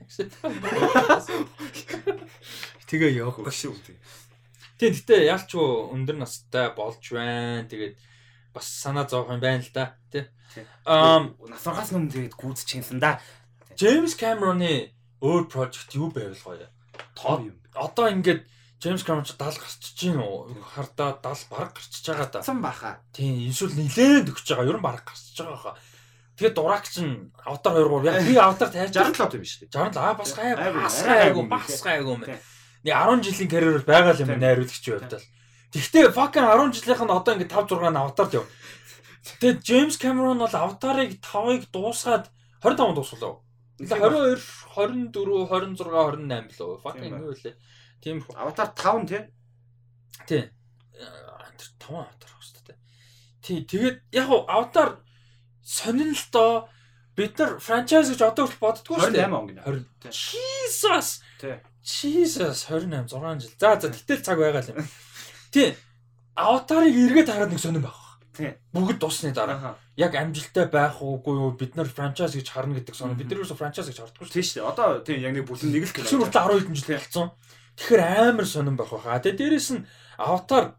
[2.85, 3.39] Тэгээ явах.
[3.47, 3.95] Хөшөө тий.
[4.81, 7.69] Тийм гэтээ яалчгүй өндөр настай болж байна.
[7.69, 8.01] Тэгээд
[8.49, 9.93] бас санаа зовх юм байна л да.
[10.09, 10.25] Тий.
[10.57, 10.65] Тийм.
[10.89, 13.21] Ам Насаргаас өмнө тэгээд гүйц чинсэн да.
[13.77, 14.89] Джеймс Камероны
[15.21, 16.65] өөр прожект юу байвал гоё.
[17.13, 17.61] Тоо юм.
[17.77, 18.41] одоо ингээд
[18.81, 20.57] Джеймс Камерон ч 70 гарчиж гин үү?
[20.73, 22.41] Хардаа 70 бараг гарчиж байгаа да.
[22.41, 23.05] Сан баха.
[23.13, 24.65] Тийм, эсвэл нилээн төгсөж байгаа.
[24.65, 25.75] Ер нь бараг гарчиж байгаа хаа.
[26.41, 29.93] Тэгээд дурак чинь аватар 2 3 яг би аватар тайлж 67 юм шүү дээ.
[29.93, 32.21] 60 аа бас гай Айгу, бас гайгүй бас гайгүй юм.
[32.83, 35.29] Нэг 10 жилийн карьер бол байгаа л юм найруулагчийн хувьд л.
[35.71, 38.45] Гэхдээ fucking 10 жилийнх нь одоо ингээд 5 6 аватард яв.
[39.21, 42.25] Тэгээд Джеймс Камерон бол аватарыг 5-ыг дуусгаад
[42.65, 43.39] 25 дуусгалаа.
[43.77, 44.41] Тэгээ
[44.73, 46.81] 22 24 26 28 лөө.
[46.81, 47.53] Fucking юу вэ?
[48.01, 49.21] Тийм Аватар 5 тий.
[50.25, 50.43] Тий.
[51.57, 52.77] Тэр таван аватар байх шүү дээ.
[53.45, 53.59] Тий.
[53.69, 54.89] Тэгээд яг аватар
[56.33, 56.69] доо
[57.15, 59.29] бид нар франчайз гэж одоо хүртэл боддгоо шүү дээ.
[59.29, 59.61] 28 он гинэ.
[59.61, 60.09] 20.
[60.09, 61.21] Jesus.
[61.37, 61.61] Тий.
[61.83, 63.51] Jesus 28 6 жил.
[63.57, 64.85] За за гэтэл цаг байгаа л юм.
[65.53, 65.75] Тий.
[66.35, 68.21] Аватарыг эргээд хараад нэг сонирн байх.
[68.37, 68.53] Тий.
[68.71, 69.75] Бүгд дусны дараа.
[69.97, 73.17] Яг амжилттай байх уугүй юу бид нар франчайз гэж харна гэдэг сонир.
[73.17, 74.35] Бид нар юусо франчайз гэж хардггүй шүү.
[74.37, 74.69] Тий шүү.
[74.69, 77.27] Одоо тий яг нэг бүлэн нэг л Тэр хүртэл 10 хэдэн жил болсон.
[77.75, 79.19] Тэгэхээр амар сонирн байх байхаа.
[79.19, 79.85] Тэгээ дээрэс нь
[80.21, 80.77] аватар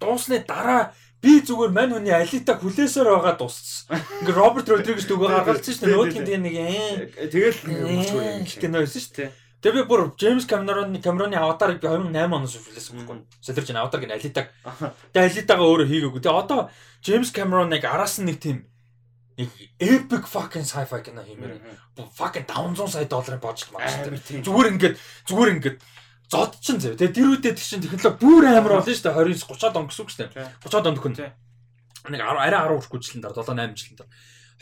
[0.00, 3.98] дуусны дараа би зүгээр мань хүний алита хүлээсээр байгаа дууссан.
[4.22, 5.94] Ингээ Роберт Родригес дөгөө гаргалцсан шүү дээ.
[5.94, 7.30] Нөөдгийн тийм нэг ээ.
[7.30, 8.46] Тэгэл мөчгүй юм.
[8.48, 9.30] кино байсан шүү дээ.
[9.62, 13.18] Тэгээ би бүр Джеймс Камероны Камероны аватарыг би 2008 оноос хүлээсэн байхгүй.
[13.38, 14.50] Солирч ин аватарыг нь алитаг.
[15.14, 16.18] Тэгээ алитагаа өөрөө хийгээгүй.
[16.18, 16.60] Тэгээ одоо
[16.98, 18.66] Джеймс Камероныг араас нь нэг тийм
[19.38, 21.62] нэг epic fucking sci-fi кино хиймээр
[21.94, 24.42] fucking 500 сая долларын маань шүү дээ.
[24.42, 24.94] Зүгээр ингээд
[25.30, 25.78] зүгээр ингээд
[26.26, 26.98] зодчин зав.
[26.98, 29.14] Тэгээ тэр үедээ тэг чин технологи бүр амар болно шүү дээ.
[29.14, 30.30] 29 30-аад он гэсэн үг шүү дээ.
[30.58, 31.14] 30-аад онд хүн.
[32.10, 34.10] Нэг 10 арай 10 хүрхгүй жилийн дараа 7 8 жилийн дараа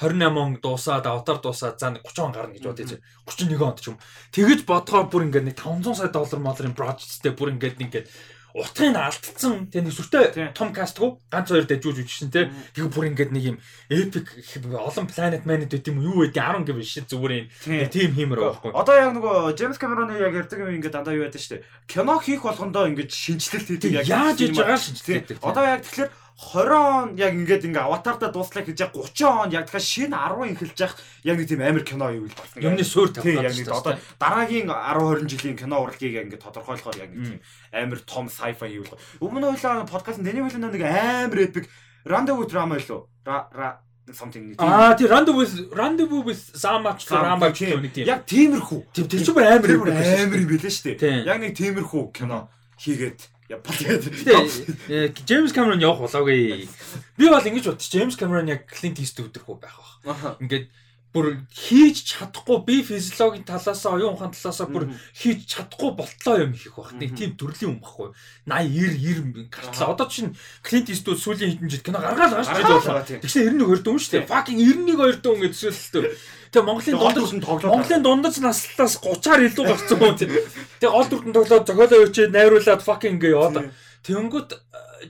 [0.01, 2.97] 28 он дуусаад аватар дуусаад за нэг 30 он гарна гэж бодъё чи.
[3.29, 3.97] 31 онд ч юм.
[4.33, 8.09] Тэгэж бодгоо бүр ингээд нэг 500 сая доллар молрын projectтэй бүр ингээд ингээд
[8.55, 9.69] утгыг алдсан.
[9.71, 12.51] Тэг нэг сүртэй том кастгүй ганц хоёр дэжүүж үжсэн те.
[12.75, 13.57] Тэг бүр ингээд нэг юм
[13.93, 14.27] epic
[14.73, 17.47] олон planet man гэдэг юм юу вэ 10 гэв шид зүгээр юм.
[17.93, 21.45] Тийм хиймэр байхгүй Одоо яг нөгөө Джеймс Камероны яг ярьдаг юм ингээд дандаа юу байдаг
[21.45, 21.67] шүү дээ.
[21.87, 26.11] Кино хийх болгондоо ингээд шинжилэлт хийдэг яаж хийж байгаа шинжилгээ Одоо яг тэгэхээр
[26.41, 30.57] 20 он яг ингээд ингээ аватартаа дууслаа гэж яг 30 он яг дахиад шинэ 10
[30.57, 32.65] эхэлж явах яг нэг тийм амир кино юу болсон.
[32.65, 33.45] Юмны суурь тавьсан.
[33.45, 37.41] Яг нэг одоо дараагийн 10 20 жилийн кино урлагийг ингээ тодорхойлохоор яг нэг тийм
[37.77, 38.97] амир том sci-fi болох.
[39.21, 41.69] Өмнө хоёлаа подкаст дэний хоёлаа нэг амир epic
[42.05, 43.01] Rendezvous drama илүү.
[43.29, 43.69] Ра
[44.17, 44.65] something нэг тийм.
[44.65, 48.09] Аа тий Rendezvous Rendezvous with Samach drama гэх нэг тийм.
[48.09, 48.81] Яг тиймэрхүү.
[48.97, 51.29] Тийм тэр чинь бүр амир амир юм билээ шүү дээ.
[51.29, 52.49] Яг нэг тиймэрхүү кино
[52.81, 53.21] хийгээд
[53.51, 56.71] Япон тэгээд Джеймс Камерон явах болоогүй.
[57.19, 57.91] Би бол ингэж бодчих.
[57.91, 59.75] Джеймс Камерон яг Клинт Иствуд төрхөө байх
[60.07, 60.39] бах.
[60.39, 60.71] Ингээд
[61.11, 66.79] бүр хийж чадахгүй би физиологийн талаас оюун ухаан талаас бүр хийж чадахгүй болтлоо юм хийх
[66.79, 66.95] байх.
[66.95, 68.15] Нэг тийм төрлийн юм баггүй.
[68.47, 69.91] 80 90 90 гартлаа.
[69.99, 73.27] Одоо чинь Клинт Иствуд сүүлийн хэдэн жил кино гаргаал байгаа шүү дээ.
[73.27, 74.31] Тэгсэн 91 2 дүн шүү дээ.
[74.31, 76.39] Fucking 91 2 дүн гэж төсөөлөлтөө.
[76.51, 80.35] Тэгээ Монголын дундаж Монголын дундаж наслаас 30-аар илүү гарсан юм тийм.
[80.83, 83.71] Тэгээ гол дүрдэн тоглоод зохиолоо өчөөд найруулад fucking ингээ яваад.
[84.03, 84.51] Тэнгүүт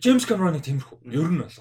[0.04, 1.00] Джеймс Камероныг тиймэрхүү.
[1.08, 1.56] Ер нь бол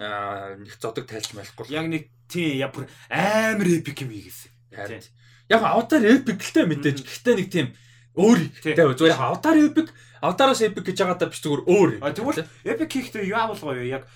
[0.00, 1.68] аа нэг зодог тайлж малахгүй.
[1.76, 5.12] Яг нэг тий яг бүр амар эпик юм хийгээсэн.
[5.52, 7.04] Яг аватар эпик л дээ мэдээж.
[7.04, 7.68] Гэхдээ нэг тийм
[8.16, 9.92] өөр тэгээ зүгээр аватар эпик
[10.24, 11.90] аватараас эпик гэж байгаадаа биш зүгээр өөр.
[12.00, 14.08] А тэгвэл эпик хийхдээ авалгаа юу яг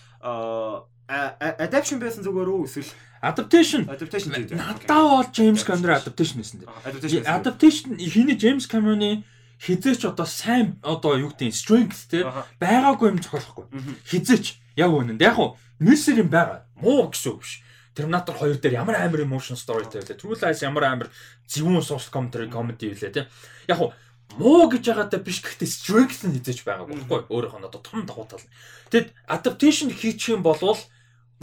[1.10, 3.84] adaptation байсан зүгээр үү эсвэл Adaptation.
[3.84, 4.56] Adaptation гэдэг.
[4.56, 7.28] Надаа бол James Cameron adaptation гэсэн дээ.
[7.28, 9.28] Adaptation хийний James Cameron-ы
[9.60, 12.24] хизээч одоо сайн одоо юу гэдэг strength те
[12.56, 13.68] байгаагүй юм зохиолохгүй.
[14.08, 16.64] Хизээч яг үнэнд яг уу Мерсер юм байгаа.
[16.80, 17.60] Муу гэсэн үг биш.
[17.92, 20.16] Terminator 2 дээр ямар амар emotion story тавилаа.
[20.16, 21.08] True Lies ямар амар
[21.44, 23.28] зөвүүн social commentary comedy үлээ те.
[23.68, 23.92] Яг уу
[24.40, 28.24] муу гэж байгаадаа биш гэхдээ strength нь хизээч байгаа байхгүй өөрөөх нь одоо том давуу
[28.24, 28.40] тал.
[28.88, 30.56] Тэгэд adaptation хийчих юм бол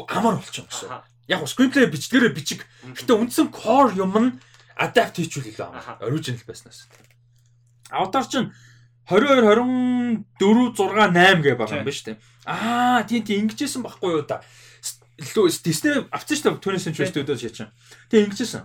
[0.05, 2.65] амар болчих юм гэсэн яг screenplay бичдгээрээ бичиг.
[2.93, 4.29] Гэтэ үндсэн core юм нь
[4.77, 6.87] adapt хийчихвэл илүү original байснаас.
[7.91, 8.53] Avatar чинь
[9.09, 9.41] 22
[10.39, 12.17] 24 6 8 гэ байгаа юм ба дээ.
[12.45, 14.43] Аа тийм тийм ингэжсэн байхгүй юу да.
[15.17, 17.71] Илүү Disney авчихсан шүү дээ 20th century studios шийдсэн.
[18.11, 18.63] Тэгээ ингэжсэн.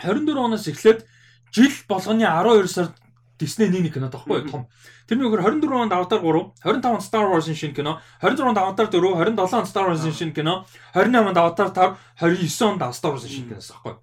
[0.00, 1.06] 24 оноос эхлээд
[1.52, 2.94] жил болгоны 12 сард
[3.42, 4.70] Disney нэг нэг кино тахгүй том.
[5.10, 8.86] Тэрний өгөр 24 онд Avatar 3, 25 онд Star Wars-ын шинэ кино, 26 онд Avatar
[8.86, 10.54] 4, 27 онд Star Wars-ын шинэ кино,
[10.94, 13.98] 28 онд Avatar 5, 29 онд Star Wars-ын шинэ киноос тахгүй.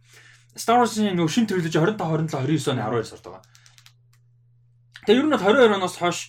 [0.59, 3.43] Star Wars-ын нөгөө шинэ трилежи 25, 27, 29 оны 12 сард байгаа.
[5.07, 6.19] Тэгээ ер нь 22 оноос хойш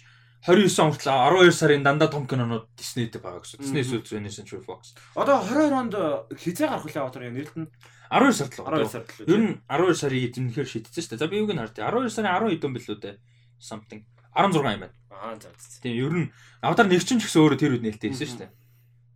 [0.47, 3.61] 29 он хүртэл 12 сарын дандаа том кинонууд Disney-д байгаа гэсэн.
[3.61, 4.97] Disney Studios Century Fox.
[5.12, 5.95] Одоо 22 онд
[6.32, 7.69] хизээ гарах үлээ Avatar яг нэрд нь
[8.11, 9.31] 12 сард л 12 сард л.
[9.31, 11.23] Ер нь 12 сарын эзэмнэхээр шийдсэн шүү дээ.
[11.23, 11.95] За би юуг нь хардъя.
[11.95, 13.15] 12 сарын 10 хэдэн билүү дээ.
[13.62, 14.03] Something
[14.35, 14.91] 16 юм байна.
[15.15, 15.55] Аа за.
[15.78, 16.28] Тийм ер нь
[16.59, 18.53] авдар нэгчин ч гэсэн өөрөө тэр үед нээлттэй хэлсэн шүү дээ.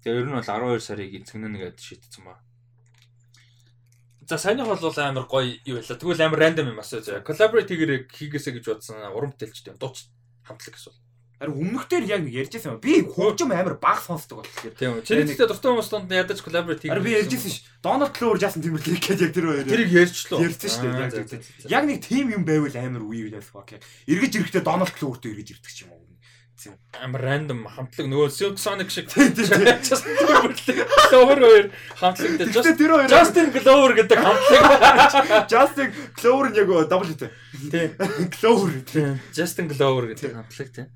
[0.06, 2.38] Тэгээ ер нь бол 12 сарыг эзэгнэнэ гэдээ шийдсэн ба.
[4.28, 5.98] За саяных бол амар гоё юу байлаа.
[5.98, 7.10] Тэгвэл амар рандом юм асууж.
[7.26, 10.08] Collaborate хийгэрэг хийгээсэ гэж бодсон уран бүтээлчтэй дууч
[10.46, 10.94] хамтлаг гэсэн.
[11.40, 12.80] Харин өмнөхдөр яг ярьжсэн юм.
[12.80, 14.74] Би хөгжим амар баг сонсдог болохоор.
[14.78, 15.06] Тийм үү.
[15.06, 16.94] Чиний гэхдээ дуртай хүмүүс донд ядаж collaborate хийх.
[16.94, 17.66] Харин би ярьжсэн ш.
[17.82, 19.66] Donald Glover Justin Timberlake гэж яг тэр хоёр.
[19.66, 20.38] Тэрийг ярьчлаа.
[20.40, 20.78] Ярьсан ш.
[20.86, 23.82] Яг яг нэг team юм байвал амар үе юу яах вэ?
[24.06, 26.04] Эргэж ирэхдээ Donald Glover-тэй эргэж ирдэг ч юм уу
[27.02, 31.66] амар рандом хамтлаг нөгөө Silk Sonic шиг Justin Timberlake Glover хоёр
[31.98, 32.46] хамтлагтай
[33.10, 37.30] Justin Glover гэдэг хамтлаг Justin Glover нь яг double үү?
[37.74, 37.90] Тийм.
[38.38, 39.18] Glover тийм.
[39.34, 40.88] Justin Glover гэдэг хамтлаг тийм.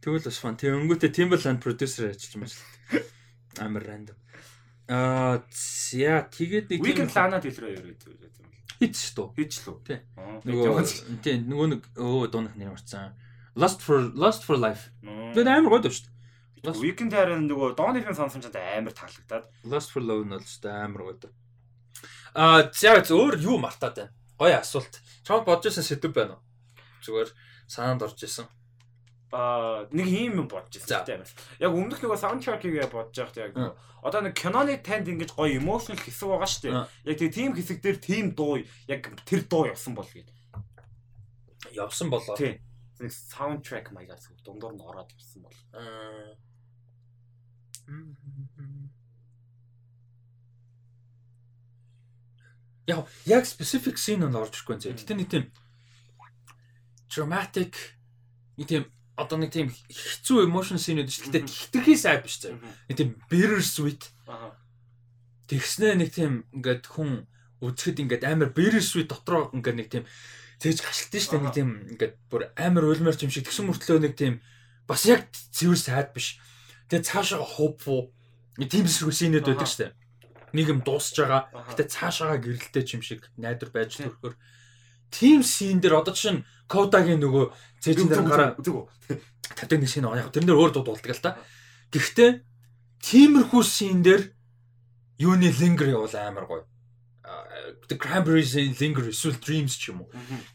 [0.00, 0.56] Тэгвэл бас фан.
[0.56, 3.04] Тэг өнгөтэй Timberland producer ажиллаж байна.
[3.60, 4.16] Амар random.
[4.90, 5.44] Аа
[5.94, 8.52] яа тэгээд нэг Weekend Lana Del Rey яриад байсан юм.
[8.80, 9.36] хит шүү дээ.
[9.36, 9.76] Хийж лөө.
[9.86, 9.98] Тий.
[10.48, 13.12] Нөгөө тий нөгөө нэг өө дуунах нэр марцсан.
[13.54, 14.88] Lost for Lost for Life.
[15.04, 16.08] Тэгээд амар гоё шүү
[16.64, 16.80] дээ.
[16.80, 19.44] Weekend харин нөгөө Donny film сонсон ч амар таалагдаад.
[19.68, 21.32] Lost for Love нь бол ч амар гоё дээ.
[22.34, 24.12] Аа яг өөр юу мартаад байна.
[24.40, 25.00] Гоё асуулт.
[25.22, 26.42] Чамд бодож байсан сэдв байна уу?
[27.04, 27.28] Зүгээр
[27.68, 28.48] санаанд орж исэн.
[29.30, 31.30] Аа нэг юм юм бодож байсан тийм амар.
[31.62, 36.26] Яг өмнөх нөгөө soundtrack-ийг бодож байхад яг одоо нэг киноны танд ингэж гоё emotional хэсэг
[36.26, 36.74] байгаа шүү дээ.
[37.06, 38.58] Яг тийм team хэсэг дээр team дуу
[38.90, 40.34] яг тэр дуу явсан бол гээд.
[41.78, 42.34] Явсан болоо.
[42.34, 42.58] Тийм.
[42.98, 43.14] Нэг
[43.94, 45.58] маягаар зүг дундуур нь ороод явсан бол.
[45.78, 46.34] Аа.
[52.90, 54.98] Яг яг specific scene нь орж ирэхгүй зэ.
[54.98, 55.44] Гэтэ нэг тийм
[57.10, 57.74] dramatic
[58.58, 58.84] нэг тийм
[59.20, 61.44] одоо нэг тийм хэцүү emotion scene үүд шүү дээ.
[61.44, 62.56] Хитрхи сайд биш зэ.
[62.88, 64.08] Нэг тийм bitter sweet
[65.52, 67.28] тэгснээ нэг тийм ингээд хүн
[67.60, 70.04] үзэхэд ингээд амар bitter sweet дотроо ингээд нэг тийм
[70.56, 71.44] зээж гашилтын шүү дээ.
[71.44, 74.40] Нэг тийм ингээд бүр амар улмаар юм шиг тэгсэн мөртлөө нэг тийм
[74.88, 76.40] бас яг цэвэр сайд биш.
[76.88, 78.08] Тэгээ цаашаа hopeful
[78.56, 79.92] нэг тийм scene-үүд байдаг шүү дээ.
[80.56, 81.52] Нэг юм дуусж байгаа.
[81.70, 84.34] Гэтэ цаашаага гэрэлтэй юм шиг найдвар байж төрөхөр
[85.10, 87.44] team scene дээр одоо чинь Кодагийн нөгөө
[87.82, 88.86] цээжин дээр гараа зүг.
[89.58, 91.36] тавтай нэг шин яг тэр нэр өөр дууд болдог л та.
[91.90, 92.30] Гэхдээ
[93.02, 94.22] тиймэрхүү scene дээр
[95.18, 96.64] юуны linger явуул амар гоё.
[97.90, 100.10] The Cranberries linger эсвэл Dreams ч юм уу.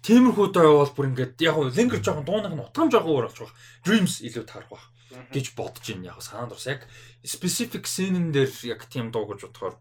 [0.07, 3.51] Тиймэрхүү доо явуул бүр ингээд яг нь linger жоохон дуунах нь утгам жоохон өөр болчих.
[3.83, 4.85] Dreams илүү таарах байх
[5.31, 6.87] гэж бодож байна яг санаанд орс яг
[7.23, 9.75] specific scene дээр яг тийм дуу гэж бодохоор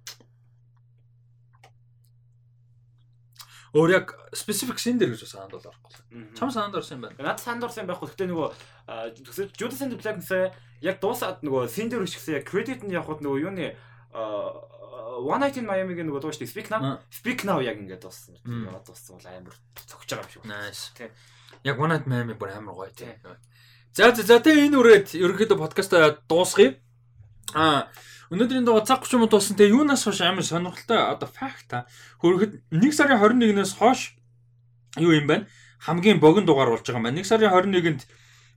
[3.75, 5.93] өөр яг specific scene дээр гэж санаанд бол орохгүй.
[6.39, 7.35] Чам санаанд орсон юм байна.
[7.35, 8.15] Наад санд орсон байхгүй.
[8.15, 8.49] Гэхдээ нөгөө
[9.59, 13.19] Judas and the Black Messiah яг дуусаад нөгөө син дээр өшгсөн яг credit нь явхад
[13.19, 13.75] нөгөө юуны
[15.15, 17.03] One Night in Miami-гийн нөгөө дууштай Speak Now.
[17.11, 18.39] Speak Now яг ингээд дууссан.
[18.47, 20.43] Яваад дууссан бол амар цогч байгаа юм шиг.
[20.47, 20.95] Nice.
[20.95, 21.11] Тий.
[21.67, 23.11] Яг One Night Miami бүр амар гоё тий.
[23.95, 26.79] За за за тэгээ энэ үрээд ерөнхийдөө подкаста дуусгая.
[27.55, 27.91] Аа
[28.35, 29.57] өнөөдрийн дугаар цаг 30 минут болсон.
[29.57, 31.87] Тэгээ юунаас хойш амар сонирхолтой одоо факт та.
[32.19, 34.19] Хөрөхөд 1 сарын 21-ээс хойш
[34.99, 35.47] юу юм бэ?
[35.87, 37.23] Хамгийн богино дугаар болж байгаа юм байна.
[37.23, 38.03] 1 сарын 21-нд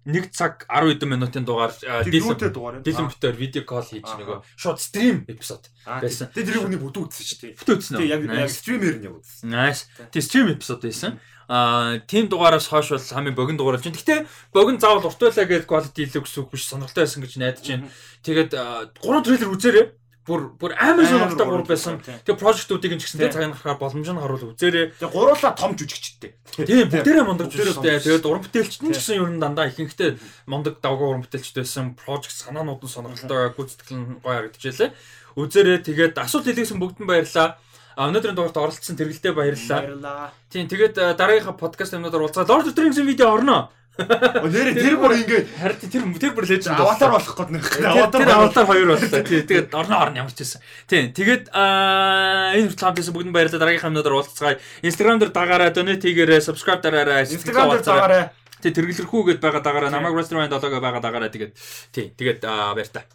[0.08, 2.80] 1 цаг 10 хэдэн минутын дугаар дилэн дугаар.
[2.80, 6.32] дилэн битээр видео кол хийж нөгөө шууд стрим эпизод байсан.
[6.32, 6.32] байсан.
[6.32, 7.54] Тэр хүний бүдүү үзсэн шүү дээ.
[7.60, 8.56] бүтээсэн Тэг яг яг үү?
[8.56, 9.52] стример нь яг үзсэн.
[9.52, 9.92] Nice.
[10.08, 11.20] Тэг стрим эпизод байсан.
[11.52, 14.00] Аа, тим дугаараас хойш бол хамгийн богино дугаар болж байна.
[14.00, 14.20] Гэхдээ
[14.56, 17.92] богино заавал урт байлаа гэж quality илүү гэсэн үг биш сонирхолтой байсан гэж найдаж байна.
[18.24, 19.86] Тэгээд аа, гурван трейлер үзээрэй.
[20.28, 22.04] Бүр бүр амар сонирхолтой гур байсан.
[22.04, 24.92] Тэгээ прожектуудыг нь ч гэсэн тэг цагаан гарахаар боломж нь харуул үзээрэй.
[25.00, 26.36] Тэг гуруула том жүжигчтэй.
[26.68, 28.04] Тийм бүгдээрээ мундаг жүжигчтэй.
[28.04, 30.20] Тэгээд уран бүтээлчд нь ч гэсэн ер нь дандаа ихэнхдээ
[30.52, 31.96] мундаг давгаа уран бүтээлчд байсан.
[31.96, 34.92] Project санаанууд нь сонирхолтой, гүйцэтгэл нь гоё харагдчихлээ.
[35.40, 35.80] Үзээрэй.
[35.88, 37.56] Тэгээд асуулт хэлсэн бүгдэнд баярлалаа.
[37.98, 39.82] А өнөөдрийн дугаарт оролцсон тэргэлдээ баярлалаа.
[39.82, 40.30] Баярлаа.
[40.54, 43.74] Тийм тэгээд дараагийнхаа подкаст юмнуудаар уулзаад Lord of the Rings-ийн видео орно.
[43.98, 47.66] Нэр тэр бүр ингээд Харин тэр тэр бүр леженд аватар болох гээд нэг.
[47.66, 49.22] Тэр аватар хоёр боллоо.
[49.26, 50.62] Тий, тэгээд орно орно ямар ч байсан.
[50.86, 53.62] Тийм, тэгээд аа энэ хүртэл хамтдаа бүгд баярлалаа.
[53.62, 54.62] Дараагийнхаа юмнуудаар уулзцгаая.
[54.86, 57.26] Instagram дээр дагаараа donate хийгээрэй, subscribe дараарай.
[57.26, 58.24] Instagram дээр дагаарай.
[58.62, 61.54] Тий, тэргэлэрхүү гэдээ байгаа дагаараа, намайг Wrestling 7-г байгаа дагаараа тэгээд
[61.94, 63.06] тий, тэгээд аа баяр та.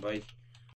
[0.00, 0.24] Бай.